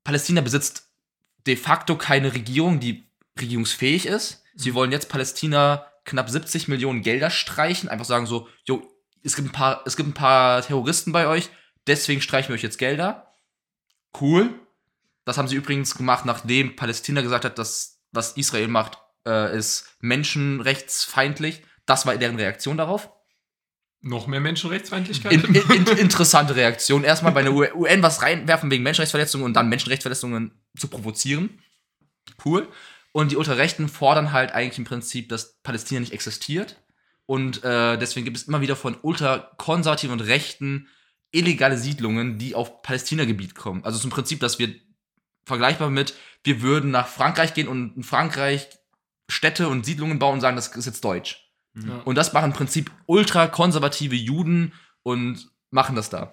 Palästina 0.05 0.41
besitzt 0.43 0.93
de 1.47 1.57
facto 1.57 1.97
keine 1.97 2.35
Regierung, 2.35 2.79
die 2.79 3.11
regierungsfähig 3.41 4.07
ist. 4.07 4.45
Sie 4.55 4.75
wollen 4.75 4.93
jetzt 4.93 5.09
Palästina 5.09 5.87
knapp 6.05 6.31
70 6.31 6.69
Millionen 6.69 7.03
Gelder 7.03 7.31
streichen, 7.31 7.89
einfach 7.89 8.05
sagen 8.05 8.27
so, 8.27 8.49
jo, 8.65 8.89
es 9.23 9.35
gibt 9.35 9.49
ein 9.49 9.53
paar, 9.53 9.83
es 9.87 9.97
gibt 9.97 10.09
ein 10.09 10.15
paar 10.15 10.63
Terroristen 10.63 11.13
bei 11.13 11.27
euch, 11.27 11.51
deswegen 11.87 12.21
streichen 12.21 12.51
wir 12.51 12.55
euch 12.55 12.63
jetzt 12.63 12.79
Gelder. 12.79 13.33
Cool. 14.21 14.55
Das 15.25 15.39
haben 15.39 15.49
sie 15.49 15.57
übrigens 15.57 15.97
gemacht, 15.97 16.25
nachdem 16.25 16.77
Palästina 16.77 17.23
gesagt 17.23 17.45
hat, 17.45 17.59
dass 17.59 18.01
was 18.13 18.37
Israel 18.37 18.69
macht, 18.69 18.99
äh, 19.27 19.57
ist 19.57 19.97
menschenrechtsfeindlich. 20.01 21.63
Das 21.87 22.05
war 22.07 22.17
deren 22.17 22.37
Reaktion 22.37 22.77
darauf. 22.77 23.11
Noch 24.03 24.27
mehr 24.27 24.41
Menschenrechtsfeindlichkeit? 24.41 25.33
In, 25.33 25.55
in, 25.55 25.71
in, 25.71 25.87
interessante 25.97 26.55
Reaktion. 26.55 27.03
Erstmal 27.03 27.33
bei 27.33 27.43
der 27.43 27.53
UN 27.53 28.03
was 28.03 28.23
reinwerfen 28.23 28.71
wegen 28.71 28.83
Menschenrechtsverletzungen 28.83 29.45
und 29.45 29.55
dann 29.55 29.69
Menschenrechtsverletzungen 29.69 30.53
zu 30.77 30.89
provozieren. 30.89 31.59
Cool. 32.45 32.69
Und 33.13 33.33
die 33.33 33.37
Ultrarechten 33.37 33.89
fordern 33.89 34.33
halt 34.33 34.53
eigentlich 34.53 34.79
im 34.79 34.85
Prinzip, 34.85 35.29
dass 35.29 35.61
Palästina 35.63 36.01
nicht 36.01 36.13
existiert. 36.13 36.77
Und 37.25 37.65
äh, 37.65 37.97
deswegen 37.97 38.25
gibt 38.25 38.37
es 38.37 38.45
immer 38.45 38.61
wieder 38.61 38.77
von 38.77 38.97
ultrakonservativen 39.01 40.13
und 40.13 40.27
Rechten 40.27 40.89
illegale 41.33 41.77
Siedlungen, 41.77 42.39
die 42.39 42.55
auf 42.55 42.83
Palästina-Gebiet 42.83 43.55
kommen. 43.55 43.85
Also 43.85 43.99
zum 43.99 44.11
Prinzip, 44.11 44.41
dass 44.41 44.59
wir 44.59 44.75
vergleichbar 45.45 45.91
mit, 45.91 46.15
wir 46.45 46.63
würden 46.63 46.91
nach 46.91 47.09
Frankreich 47.09 47.55
gehen 47.55 47.69
und 47.69 47.97
in 47.97 48.03
Frankreich 48.03 48.69
Städte 49.29 49.69
und 49.69 49.85
Siedlungen 49.85 50.19
bauen 50.19 50.35
und 50.35 50.41
sagen, 50.41 50.57
das 50.57 50.69
ist 50.69 50.87
jetzt 50.87 51.05
deutsch. 51.05 51.46
Ja. 51.77 52.01
Und 52.05 52.15
das 52.17 52.33
machen 52.33 52.47
im 52.53 52.57
Prinzip 52.57 52.91
ultrakonservative 53.07 54.15
Juden 54.17 54.73
und 55.03 55.49
machen 55.71 55.95
das 55.97 56.11
da. 56.11 56.31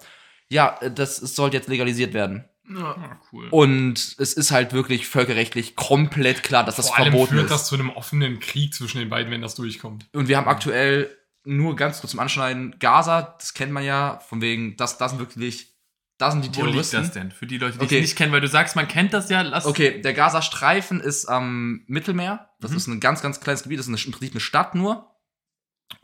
Ja, 0.50 0.78
äh, 0.80 0.90
das 0.90 1.20
es 1.20 1.34
sollte 1.36 1.56
jetzt 1.56 1.68
legalisiert 1.68 2.14
werden. 2.14 2.44
Ah, 2.74 3.18
cool. 3.32 3.48
Und 3.50 4.16
es 4.18 4.32
ist 4.32 4.50
halt 4.50 4.72
wirklich 4.72 5.06
völkerrechtlich 5.06 5.76
komplett 5.76 6.42
klar, 6.42 6.64
dass 6.64 6.76
das 6.76 6.88
Vor 6.88 6.96
allem 6.96 7.10
verboten 7.12 7.32
führt 7.34 7.44
ist. 7.44 7.50
das 7.50 7.66
zu 7.66 7.74
einem 7.74 7.90
offenen 7.90 8.40
Krieg 8.40 8.72
zwischen 8.72 8.98
den 8.98 9.10
beiden, 9.10 9.30
wenn 9.30 9.42
das 9.42 9.54
durchkommt. 9.54 10.06
und 10.14 10.28
wir 10.28 10.38
haben 10.38 10.48
aktuell 10.48 11.14
nur 11.44 11.76
ganz 11.76 12.00
kurz 12.00 12.12
zum 12.12 12.20
Anschneiden 12.20 12.76
Gaza, 12.78 13.36
das 13.38 13.52
kennt 13.52 13.70
man 13.70 13.84
ja, 13.84 14.18
von 14.20 14.40
wegen, 14.40 14.78
das, 14.78 14.96
das 14.96 15.10
sind 15.10 15.20
wirklich, 15.20 15.74
da 16.16 16.30
sind 16.30 16.42
die 16.42 16.48
Wo 16.48 16.62
liegt 16.62 16.68
Terroristen. 16.68 16.96
das 17.02 17.10
denn? 17.12 17.30
Für 17.32 17.46
die 17.46 17.58
Leute, 17.58 17.76
die 17.76 17.84
Okay. 17.84 17.96
es 17.98 18.00
nicht 18.02 18.16
kennen, 18.16 18.32
weil 18.32 18.40
du 18.40 18.48
sagst, 18.48 18.76
man 18.76 18.88
kennt 18.88 19.12
das 19.12 19.28
ja. 19.28 19.42
Lass 19.42 19.66
Okay, 19.66 20.00
der 20.00 20.14
Gazastreifen 20.14 21.00
ist 21.02 21.26
am 21.26 21.82
Mittelmeer. 21.86 22.48
Das 22.60 22.70
Mhm. 22.70 22.76
ist 22.78 22.86
ein 22.86 23.00
ganz, 23.00 23.20
ganz 23.20 23.40
kleines 23.40 23.62
Gebiet. 23.62 23.78
Das 23.78 23.86
ist 23.88 23.92
eine, 23.92 24.02
im 24.06 24.12
Prinzip 24.12 24.32
eine 24.32 24.40
Stadt 24.40 24.74
nur. 24.74 25.13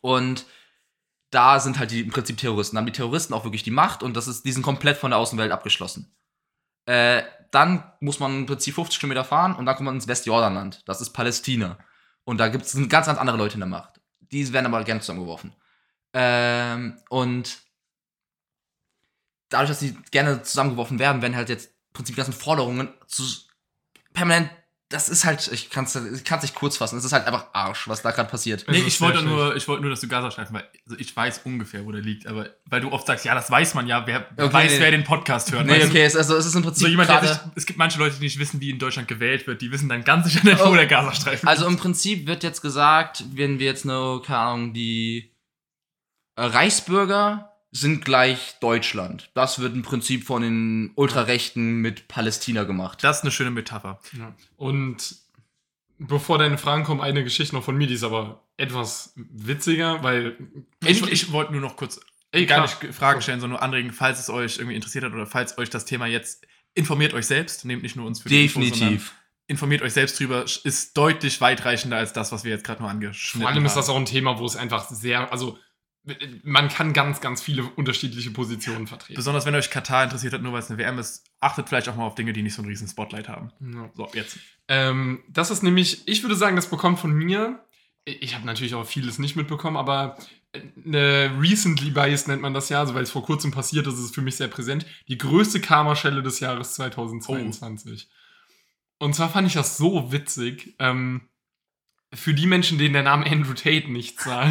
Und 0.00 0.46
da 1.30 1.60
sind 1.60 1.78
halt 1.78 1.90
die 1.90 2.00
im 2.00 2.10
Prinzip 2.10 2.36
Terroristen. 2.38 2.76
Da 2.76 2.80
haben 2.80 2.86
die 2.86 2.92
Terroristen 2.92 3.34
auch 3.34 3.44
wirklich 3.44 3.62
die 3.62 3.70
Macht 3.70 4.02
und 4.02 4.16
das 4.16 4.28
ist, 4.28 4.44
die 4.44 4.52
sind 4.52 4.62
komplett 4.62 4.98
von 4.98 5.10
der 5.10 5.18
Außenwelt 5.18 5.52
abgeschlossen. 5.52 6.12
Äh, 6.86 7.22
dann 7.50 7.84
muss 8.00 8.20
man 8.20 8.38
im 8.38 8.46
Prinzip 8.46 8.74
50 8.74 9.00
Kilometer 9.00 9.24
fahren 9.24 9.54
und 9.54 9.66
dann 9.66 9.76
kommt 9.76 9.86
man 9.86 9.94
ins 9.94 10.08
Westjordanland. 10.08 10.88
Das 10.88 11.00
ist 11.00 11.10
Palästina. 11.10 11.78
Und 12.24 12.38
da 12.38 12.48
gibt 12.48 12.64
es 12.64 12.74
ganz, 12.88 13.06
ganz 13.06 13.18
andere 13.18 13.36
Leute 13.36 13.54
in 13.54 13.60
der 13.60 13.68
Macht. 13.68 14.00
Die 14.20 14.52
werden 14.52 14.66
aber 14.66 14.82
gerne 14.84 15.00
zusammengeworfen. 15.00 15.54
Ähm, 16.12 16.98
und 17.08 17.58
dadurch, 19.48 19.70
dass 19.70 19.80
sie 19.80 19.96
gerne 20.10 20.42
zusammengeworfen 20.42 20.98
werden, 20.98 21.22
werden 21.22 21.36
halt 21.36 21.48
jetzt 21.48 21.66
im 21.66 21.92
Prinzip 21.92 22.14
die 22.14 22.20
ganzen 22.20 22.32
Forderungen 22.32 22.88
zu 23.06 23.22
permanent. 24.12 24.50
Das 24.92 25.08
ist 25.08 25.24
halt, 25.24 25.48
ich 25.52 25.70
kann 25.70 25.84
es 25.84 25.94
ich 25.94 26.24
kann's 26.24 26.42
nicht 26.42 26.56
kurz 26.56 26.76
fassen. 26.76 26.98
Es 26.98 27.04
ist 27.04 27.12
halt 27.12 27.24
einfach 27.26 27.46
Arsch, 27.52 27.86
was 27.86 28.02
da 28.02 28.10
gerade 28.10 28.28
passiert. 28.28 28.64
Nee, 28.68 28.80
ist 28.80 28.86
ich 28.88 29.00
wollte 29.00 29.22
nur, 29.22 29.54
ich 29.54 29.68
wollte 29.68 29.82
nur, 29.82 29.90
dass 29.90 30.00
du 30.00 30.08
Gazastreifen, 30.08 30.52
weil 30.52 30.64
also 30.84 30.98
ich 30.98 31.14
weiß 31.16 31.42
ungefähr, 31.44 31.86
wo 31.86 31.92
der 31.92 32.00
liegt, 32.02 32.26
aber 32.26 32.50
weil 32.66 32.80
du 32.80 32.90
oft 32.90 33.06
sagst, 33.06 33.24
ja, 33.24 33.36
das 33.36 33.48
weiß 33.52 33.74
man 33.74 33.86
ja, 33.86 34.04
wer, 34.08 34.26
Okay, 34.36 34.52
weiß, 34.52 34.72
nee. 34.72 34.80
wer 34.80 34.90
den 34.90 35.04
Podcast 35.04 35.52
hört. 35.52 35.66
Nee, 35.66 35.74
weißt 35.74 35.84
du? 35.84 35.88
okay, 35.90 36.02
es, 36.02 36.16
also, 36.16 36.36
es 36.36 36.44
ist 36.44 36.56
im 36.56 36.62
So 36.64 36.68
Prinzip 36.70 36.88
jemand, 36.88 37.08
der 37.08 37.20
gerade. 37.20 37.28
sich, 37.32 37.38
es 37.54 37.66
gibt 37.66 37.78
manche 37.78 38.00
Leute, 38.00 38.16
die 38.16 38.24
nicht 38.24 38.40
wissen, 38.40 38.60
wie 38.60 38.70
in 38.70 38.80
Deutschland 38.80 39.06
gewählt 39.06 39.46
wird, 39.46 39.62
die 39.62 39.70
wissen 39.70 39.88
dann 39.88 40.02
ganz 40.02 40.26
sicher 40.26 40.44
nicht, 40.44 40.58
wo 40.58 40.70
Oh. 40.70 40.74
der 40.74 40.86
Gazastreifen 40.88 41.48
Also 41.48 41.66
im 41.68 41.76
Prinzip 41.76 42.26
wird 42.26 42.42
jetzt 42.42 42.60
gesagt, 42.60 43.22
wenn 43.32 43.60
wir 43.60 43.66
jetzt 43.66 43.84
eine, 43.84 44.20
keine 44.26 44.38
Ahnung, 44.40 44.74
die 44.74 45.36
äh, 46.36 46.42
Reichsbürger 46.42 47.46
sind 47.72 48.04
gleich 48.04 48.56
Deutschland. 48.60 49.30
Das 49.34 49.60
wird 49.60 49.74
im 49.74 49.82
Prinzip 49.82 50.24
von 50.24 50.42
den 50.42 50.92
Ultrarechten 50.96 51.76
mit 51.76 52.08
Palästina 52.08 52.64
gemacht. 52.64 53.04
Das 53.04 53.18
ist 53.18 53.22
eine 53.22 53.30
schöne 53.30 53.50
Metapher. 53.50 54.00
Ja. 54.18 54.34
Und 54.56 55.16
bevor 55.98 56.38
deine 56.38 56.58
Fragen 56.58 56.84
kommen, 56.84 57.00
eine 57.00 57.22
Geschichte 57.22 57.54
noch 57.54 57.62
von 57.62 57.76
mir, 57.76 57.86
die 57.86 57.94
ist 57.94 58.02
aber 58.02 58.44
etwas 58.56 59.12
witziger, 59.16 60.02
weil. 60.02 60.36
Ich, 60.84 61.02
ich 61.02 61.32
wollte 61.32 61.52
nur 61.52 61.60
noch 61.60 61.76
kurz 61.76 62.00
Ey, 62.32 62.46
gar 62.46 62.66
klar. 62.66 62.82
nicht 62.82 62.94
Fragen 62.94 63.22
stellen, 63.22 63.40
sondern 63.40 63.58
nur 63.58 63.62
anregen, 63.62 63.92
falls 63.92 64.20
es 64.20 64.30
euch 64.30 64.58
irgendwie 64.58 64.76
interessiert 64.76 65.04
hat 65.04 65.12
oder 65.12 65.26
falls 65.26 65.58
euch 65.58 65.70
das 65.70 65.84
Thema 65.84 66.06
jetzt 66.06 66.46
informiert 66.74 67.12
euch 67.14 67.26
selbst, 67.26 67.64
nehmt 67.64 67.82
nicht 67.82 67.96
nur 67.96 68.06
uns 68.06 68.20
für 68.20 68.28
die 68.28 68.44
Info, 68.44 68.60
sondern 68.60 68.78
Definitiv. 68.78 69.14
informiert 69.48 69.82
euch 69.82 69.92
selbst 69.92 70.20
drüber, 70.20 70.44
ist 70.44 70.96
deutlich 70.96 71.40
weitreichender 71.40 71.96
als 71.96 72.12
das, 72.12 72.30
was 72.30 72.44
wir 72.44 72.52
jetzt 72.52 72.64
gerade 72.64 72.82
nur 72.82 72.90
angeschnitten 72.90 73.42
Vor 73.42 73.50
allem 73.50 73.64
ist 73.64 73.72
haben. 73.72 73.80
das 73.80 73.88
auch 73.88 73.96
ein 73.96 74.06
Thema, 74.06 74.38
wo 74.38 74.46
es 74.46 74.54
einfach 74.54 74.88
sehr, 74.88 75.32
also 75.32 75.58
man 76.42 76.68
kann 76.68 76.92
ganz, 76.92 77.20
ganz 77.20 77.42
viele 77.42 77.64
unterschiedliche 77.64 78.30
Positionen 78.30 78.86
vertreten. 78.86 79.16
Besonders 79.16 79.44
wenn 79.44 79.54
euch 79.54 79.70
Katar 79.70 80.04
interessiert 80.04 80.32
hat, 80.32 80.42
nur 80.42 80.52
weil 80.52 80.60
es 80.60 80.70
eine 80.70 80.78
WM 80.78 80.98
ist, 80.98 81.26
achtet 81.40 81.68
vielleicht 81.68 81.88
auch 81.88 81.96
mal 81.96 82.06
auf 82.06 82.14
Dinge, 82.14 82.32
die 82.32 82.42
nicht 82.42 82.54
so 82.54 82.62
einen 82.62 82.70
riesen 82.70 82.88
Spotlight 82.88 83.28
haben. 83.28 83.52
Ja. 83.60 83.90
So, 83.94 84.08
jetzt. 84.14 84.38
Ähm, 84.68 85.22
das 85.28 85.50
ist 85.50 85.62
nämlich, 85.62 86.08
ich 86.08 86.22
würde 86.22 86.36
sagen, 86.36 86.56
das 86.56 86.70
bekommt 86.70 86.98
von 86.98 87.12
mir, 87.12 87.64
ich 88.04 88.34
habe 88.34 88.46
natürlich 88.46 88.74
auch 88.74 88.86
vieles 88.86 89.18
nicht 89.18 89.36
mitbekommen, 89.36 89.76
aber 89.76 90.16
eine 90.84 91.36
Recently 91.38 91.90
Biased 91.90 92.28
nennt 92.28 92.42
man 92.42 92.54
das 92.54 92.70
ja, 92.70 92.80
also 92.80 92.94
weil 92.94 93.02
es 93.02 93.10
vor 93.10 93.22
kurzem 93.22 93.50
passiert 93.50 93.86
ist, 93.86 93.94
ist 93.94 94.00
es 94.00 94.10
für 94.10 94.22
mich 94.22 94.36
sehr 94.36 94.48
präsent, 94.48 94.86
die 95.08 95.18
größte 95.18 95.60
Karma-Schelle 95.60 96.22
des 96.22 96.40
Jahres 96.40 96.74
2022. 96.74 98.08
Und 98.98 99.14
zwar 99.14 99.30
fand 99.30 99.46
ich 99.46 99.54
das 99.54 99.76
so 99.76 100.12
witzig, 100.12 100.74
ähm, 100.78 101.29
für 102.12 102.34
die 102.34 102.46
Menschen, 102.46 102.76
denen 102.76 102.92
der 102.94 103.04
Name 103.04 103.24
Andrew 103.24 103.54
Tate 103.54 103.88
nichts 103.90 104.24
sagt. 104.24 104.50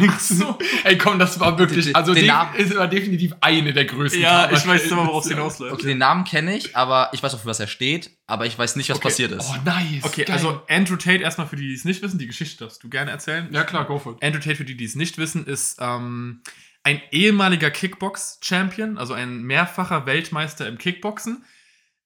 Ey, 0.84 0.96
komm, 0.96 1.18
das 1.18 1.38
war 1.40 1.58
wirklich, 1.58 1.84
Den- 1.86 1.94
also 1.94 2.14
den 2.14 2.22
de 2.22 2.28
Namen- 2.32 2.54
es 2.56 2.74
war 2.74 2.88
definitiv 2.88 3.34
eine 3.42 3.74
der 3.74 3.84
größten 3.84 4.22
Ja, 4.22 4.44
ich 4.44 4.62
Karma-Schellen 4.62 4.74
weiß 4.84 4.90
immer, 4.92 5.06
worauf 5.08 5.24
es 5.24 5.30
hinausläuft. 5.30 5.74
Okay, 5.74 5.86
den 5.88 5.98
Namen 5.98 6.24
kenne 6.24 6.56
ich, 6.56 6.74
aber 6.74 7.10
ich 7.12 7.22
weiß 7.22 7.34
auch, 7.34 7.40
für 7.40 7.46
was 7.48 7.60
er 7.60 7.66
steht, 7.66 8.10
aber 8.26 8.46
ich 8.46 8.58
weiß 8.58 8.76
nicht, 8.76 8.88
was 8.88 8.96
Okay. 8.96 9.08
passiert 9.08 9.32
ist. 9.32 9.50
Oh, 9.50 9.56
nice. 9.64 10.02
Okay, 10.04 10.24
geil. 10.24 10.36
also 10.36 10.62
Andrew 10.70 10.96
Tate, 10.96 11.22
erstmal 11.22 11.46
für 11.46 11.56
die, 11.56 11.68
die 11.68 11.74
es 11.74 11.84
nicht 11.84 12.00
wissen, 12.00 12.18
die 12.18 12.26
Geschichte 12.26 12.64
darfst 12.64 12.82
du 12.82 12.88
gerne 12.88 13.10
erzählen. 13.10 13.46
Ja, 13.52 13.62
klar, 13.64 13.84
go 13.84 13.98
for 13.98 14.12
it. 14.12 14.22
Andrew 14.24 14.40
Tate, 14.40 14.56
für 14.56 14.64
die, 14.64 14.76
die 14.78 14.84
es 14.86 14.94
nicht 14.94 15.18
wissen, 15.18 15.44
ist 15.46 15.76
ähm, 15.80 16.40
ein 16.82 17.02
ehemaliger 17.12 17.70
Kickbox-Champion, 17.70 18.96
also 18.96 19.12
ein 19.12 19.42
mehrfacher 19.42 20.06
Weltmeister 20.06 20.66
im 20.66 20.78
Kickboxen, 20.78 21.44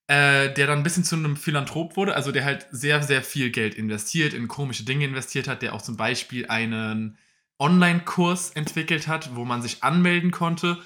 äh, 0.06 0.52
der 0.52 0.66
dann 0.66 0.78
ein 0.78 0.82
bisschen 0.82 1.04
zu 1.04 1.16
einem 1.16 1.36
Philanthrop 1.36 1.96
wurde, 1.96 2.14
also 2.14 2.30
der 2.30 2.44
halt 2.44 2.66
sehr, 2.70 3.02
sehr 3.02 3.22
viel 3.22 3.50
Geld 3.50 3.74
investiert, 3.74 4.34
in 4.34 4.48
komische 4.48 4.84
Dinge 4.84 5.06
investiert 5.06 5.48
hat, 5.48 5.62
der 5.62 5.74
auch 5.74 5.82
zum 5.82 5.96
Beispiel 5.96 6.46
einen 6.46 7.16
Online-Kurs 7.58 8.50
entwickelt 8.50 9.08
hat, 9.08 9.34
wo 9.34 9.44
man 9.44 9.62
sich 9.62 9.82
anmelden 9.82 10.30
konnte 10.30 10.78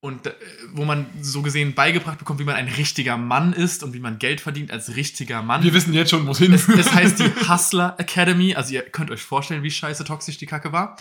und 0.00 0.26
äh, 0.26 0.34
wo 0.72 0.84
man 0.84 1.06
so 1.20 1.42
gesehen 1.42 1.74
beigebracht 1.74 2.18
bekommt, 2.18 2.40
wie 2.40 2.44
man 2.44 2.56
ein 2.56 2.68
richtiger 2.68 3.16
Mann 3.16 3.52
ist 3.52 3.82
und 3.82 3.94
wie 3.94 4.00
man 4.00 4.18
Geld 4.18 4.40
verdient 4.40 4.70
als 4.70 4.94
richtiger 4.94 5.42
Mann. 5.42 5.62
Wir 5.62 5.74
wissen 5.74 5.94
jetzt 5.94 6.10
schon, 6.10 6.26
wo 6.26 6.32
es 6.32 6.38
hin 6.38 6.52
Es, 6.52 6.68
es 6.68 6.92
heißt 6.92 7.18
die 7.18 7.24
Hustler 7.48 7.96
Academy. 7.98 8.54
Also 8.54 8.74
ihr 8.74 8.82
könnt 8.82 9.10
euch 9.10 9.22
vorstellen, 9.22 9.62
wie 9.62 9.70
scheiße 9.70 10.04
toxisch 10.04 10.38
die 10.38 10.46
Kacke 10.46 10.72
war. 10.72 10.96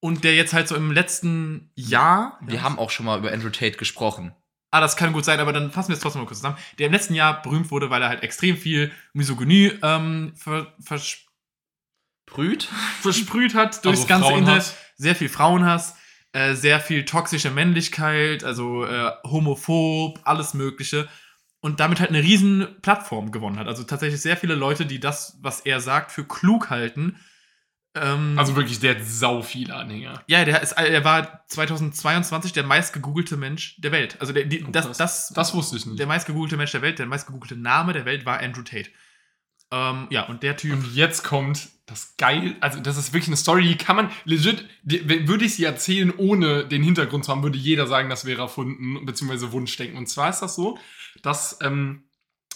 Und 0.00 0.22
der 0.22 0.34
jetzt 0.34 0.52
halt 0.52 0.68
so 0.68 0.76
im 0.76 0.92
letzten 0.92 1.70
Jahr. 1.74 2.38
Wir 2.42 2.62
haben 2.62 2.78
auch 2.78 2.90
schon 2.90 3.06
mal 3.06 3.18
über 3.18 3.32
Andrew 3.32 3.50
Tate 3.50 3.78
gesprochen. 3.78 4.32
Ah, 4.74 4.80
das 4.80 4.96
kann 4.96 5.12
gut 5.12 5.24
sein, 5.24 5.38
aber 5.38 5.52
dann 5.52 5.70
fassen 5.70 5.90
wir 5.90 5.94
es 5.94 6.00
trotzdem 6.00 6.22
mal 6.22 6.26
kurz 6.26 6.38
zusammen. 6.38 6.58
Der 6.80 6.86
im 6.88 6.92
letzten 6.92 7.14
Jahr 7.14 7.40
berühmt 7.42 7.70
wurde, 7.70 7.90
weil 7.90 8.02
er 8.02 8.08
halt 8.08 8.24
extrem 8.24 8.56
viel 8.56 8.90
Misogynie 9.12 9.70
ähm, 9.84 10.32
ver, 10.34 10.74
vers, 10.80 11.18
Brüt? 12.26 12.68
versprüht 13.00 13.54
hat 13.54 13.84
durchs 13.84 14.00
Also 14.00 14.08
ganze 14.08 14.28
Frauenhass. 14.30 14.70
Internet. 14.70 14.94
Sehr 14.96 15.14
viel 15.14 15.28
Frauenhass, 15.28 15.96
äh, 16.32 16.54
sehr 16.54 16.80
viel 16.80 17.04
toxische 17.04 17.52
Männlichkeit, 17.52 18.42
also 18.42 18.84
äh, 18.84 19.12
homophob, 19.22 20.18
alles 20.24 20.54
Mögliche. 20.54 21.08
Und 21.60 21.78
damit 21.78 22.00
halt 22.00 22.10
eine 22.10 22.24
riesen 22.24 22.66
Plattform 22.82 23.30
gewonnen 23.30 23.60
hat. 23.60 23.68
Also 23.68 23.84
tatsächlich 23.84 24.20
sehr 24.20 24.36
viele 24.36 24.56
Leute, 24.56 24.86
die 24.86 24.98
das, 24.98 25.38
was 25.40 25.60
er 25.60 25.78
sagt, 25.78 26.10
für 26.10 26.24
klug 26.24 26.70
halten. 26.70 27.14
Ähm, 27.94 28.38
Also 28.38 28.56
wirklich, 28.56 28.80
der 28.80 28.96
hat 28.96 29.04
sau 29.04 29.42
viele 29.42 29.74
Anhänger. 29.74 30.22
ja, 30.26 30.44
der, 30.44 30.62
ist, 30.62 30.72
er 30.72 31.04
war 31.04 31.44
2022 31.48 32.52
der 32.52 32.64
meistgegoogelte 32.64 33.36
Mensch 33.36 33.76
der 33.80 33.92
Welt. 33.92 34.16
Also 34.20 34.32
der, 34.32 34.44
die, 34.44 34.64
Oh, 34.64 34.70
das, 34.70 34.86
krass. 34.86 34.96
das, 34.98 35.28
Das 35.34 35.54
wusste 35.54 35.76
ich 35.76 35.86
nicht. 35.86 35.98
der 35.98 36.06
meistgegoogelte 36.06 36.56
Mensch 36.56 36.72
der 36.72 36.82
Welt, 36.82 36.98
der 36.98 37.06
meistgegoogelte 37.06 37.56
Name 37.56 37.92
der 37.92 38.04
Welt 38.04 38.26
war 38.26 38.40
Andrew 38.40 38.62
Tate. 38.62 38.90
Ähm, 39.70 40.08
ja, 40.10 40.26
und 40.26 40.42
der 40.42 40.56
Typ. 40.56 40.72
Und 40.72 40.94
jetzt 40.94 41.24
kommt 41.24 41.68
das 41.86 42.16
geil, 42.16 42.56
also 42.60 42.80
das 42.80 42.96
ist 42.96 43.12
wirklich 43.12 43.28
eine 43.28 43.36
Story, 43.36 43.62
die 43.68 43.76
kann 43.76 43.96
man 43.96 44.10
legit, 44.24 44.66
die, 44.84 45.28
würde 45.28 45.44
ich 45.44 45.54
sie 45.54 45.64
erzählen, 45.64 46.12
ohne 46.16 46.66
den 46.66 46.82
Hintergrund 46.82 47.24
zu 47.26 47.30
haben, 47.32 47.42
würde 47.42 47.58
jeder 47.58 47.86
sagen, 47.86 48.08
das 48.08 48.24
wäre 48.24 48.40
erfunden, 48.42 49.04
beziehungsweise 49.04 49.52
Wunschdenken. 49.52 49.98
Und 49.98 50.08
zwar 50.08 50.30
ist 50.30 50.40
das 50.40 50.54
so, 50.56 50.78
dass 51.22 51.58
ähm, 51.62 52.04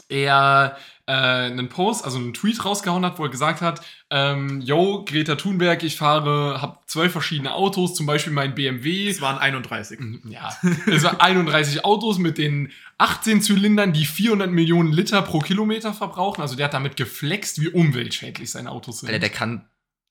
er 0.09 0.79
äh, 1.09 1.11
einen 1.11 1.71
Post, 1.71 2.05
also 2.05 2.18
einen 2.18 2.35
Tweet 2.35 2.62
rausgehauen 2.66 3.03
hat, 3.03 3.18
wo 3.18 3.25
er 3.25 3.31
gesagt 3.31 3.62
hat, 3.62 3.81
ähm, 4.11 4.61
yo, 4.61 5.07
Greta 5.07 5.37
Thunberg, 5.37 5.83
ich 5.83 5.97
fahre, 5.97 6.61
habe 6.61 6.79
zwölf 6.87 7.12
verschiedene 7.12 7.55
Autos, 7.55 7.94
zum 7.94 8.05
Beispiel 8.05 8.33
mein 8.33 8.55
BMW. 8.55 9.09
es 9.09 9.23
waren 9.23 9.38
31. 9.38 9.99
Ja, 10.29 10.55
es 10.87 11.03
waren 11.05 11.18
31 11.18 11.83
Autos 11.85 12.18
mit 12.18 12.37
den 12.37 12.71
18 12.99 13.40
Zylindern, 13.40 13.94
die 13.94 14.05
400 14.05 14.51
Millionen 14.51 14.92
Liter 14.92 15.23
pro 15.23 15.38
Kilometer 15.38 15.94
verbrauchen. 15.94 16.42
Also 16.42 16.57
der 16.57 16.66
hat 16.66 16.75
damit 16.75 16.97
geflext, 16.97 17.59
wie 17.62 17.68
umweltschädlich 17.68 18.51
seine 18.51 18.71
Autos 18.71 19.01
sind. 19.01 19.09
Alter, 19.09 19.21
der 19.21 19.31
kann 19.31 19.66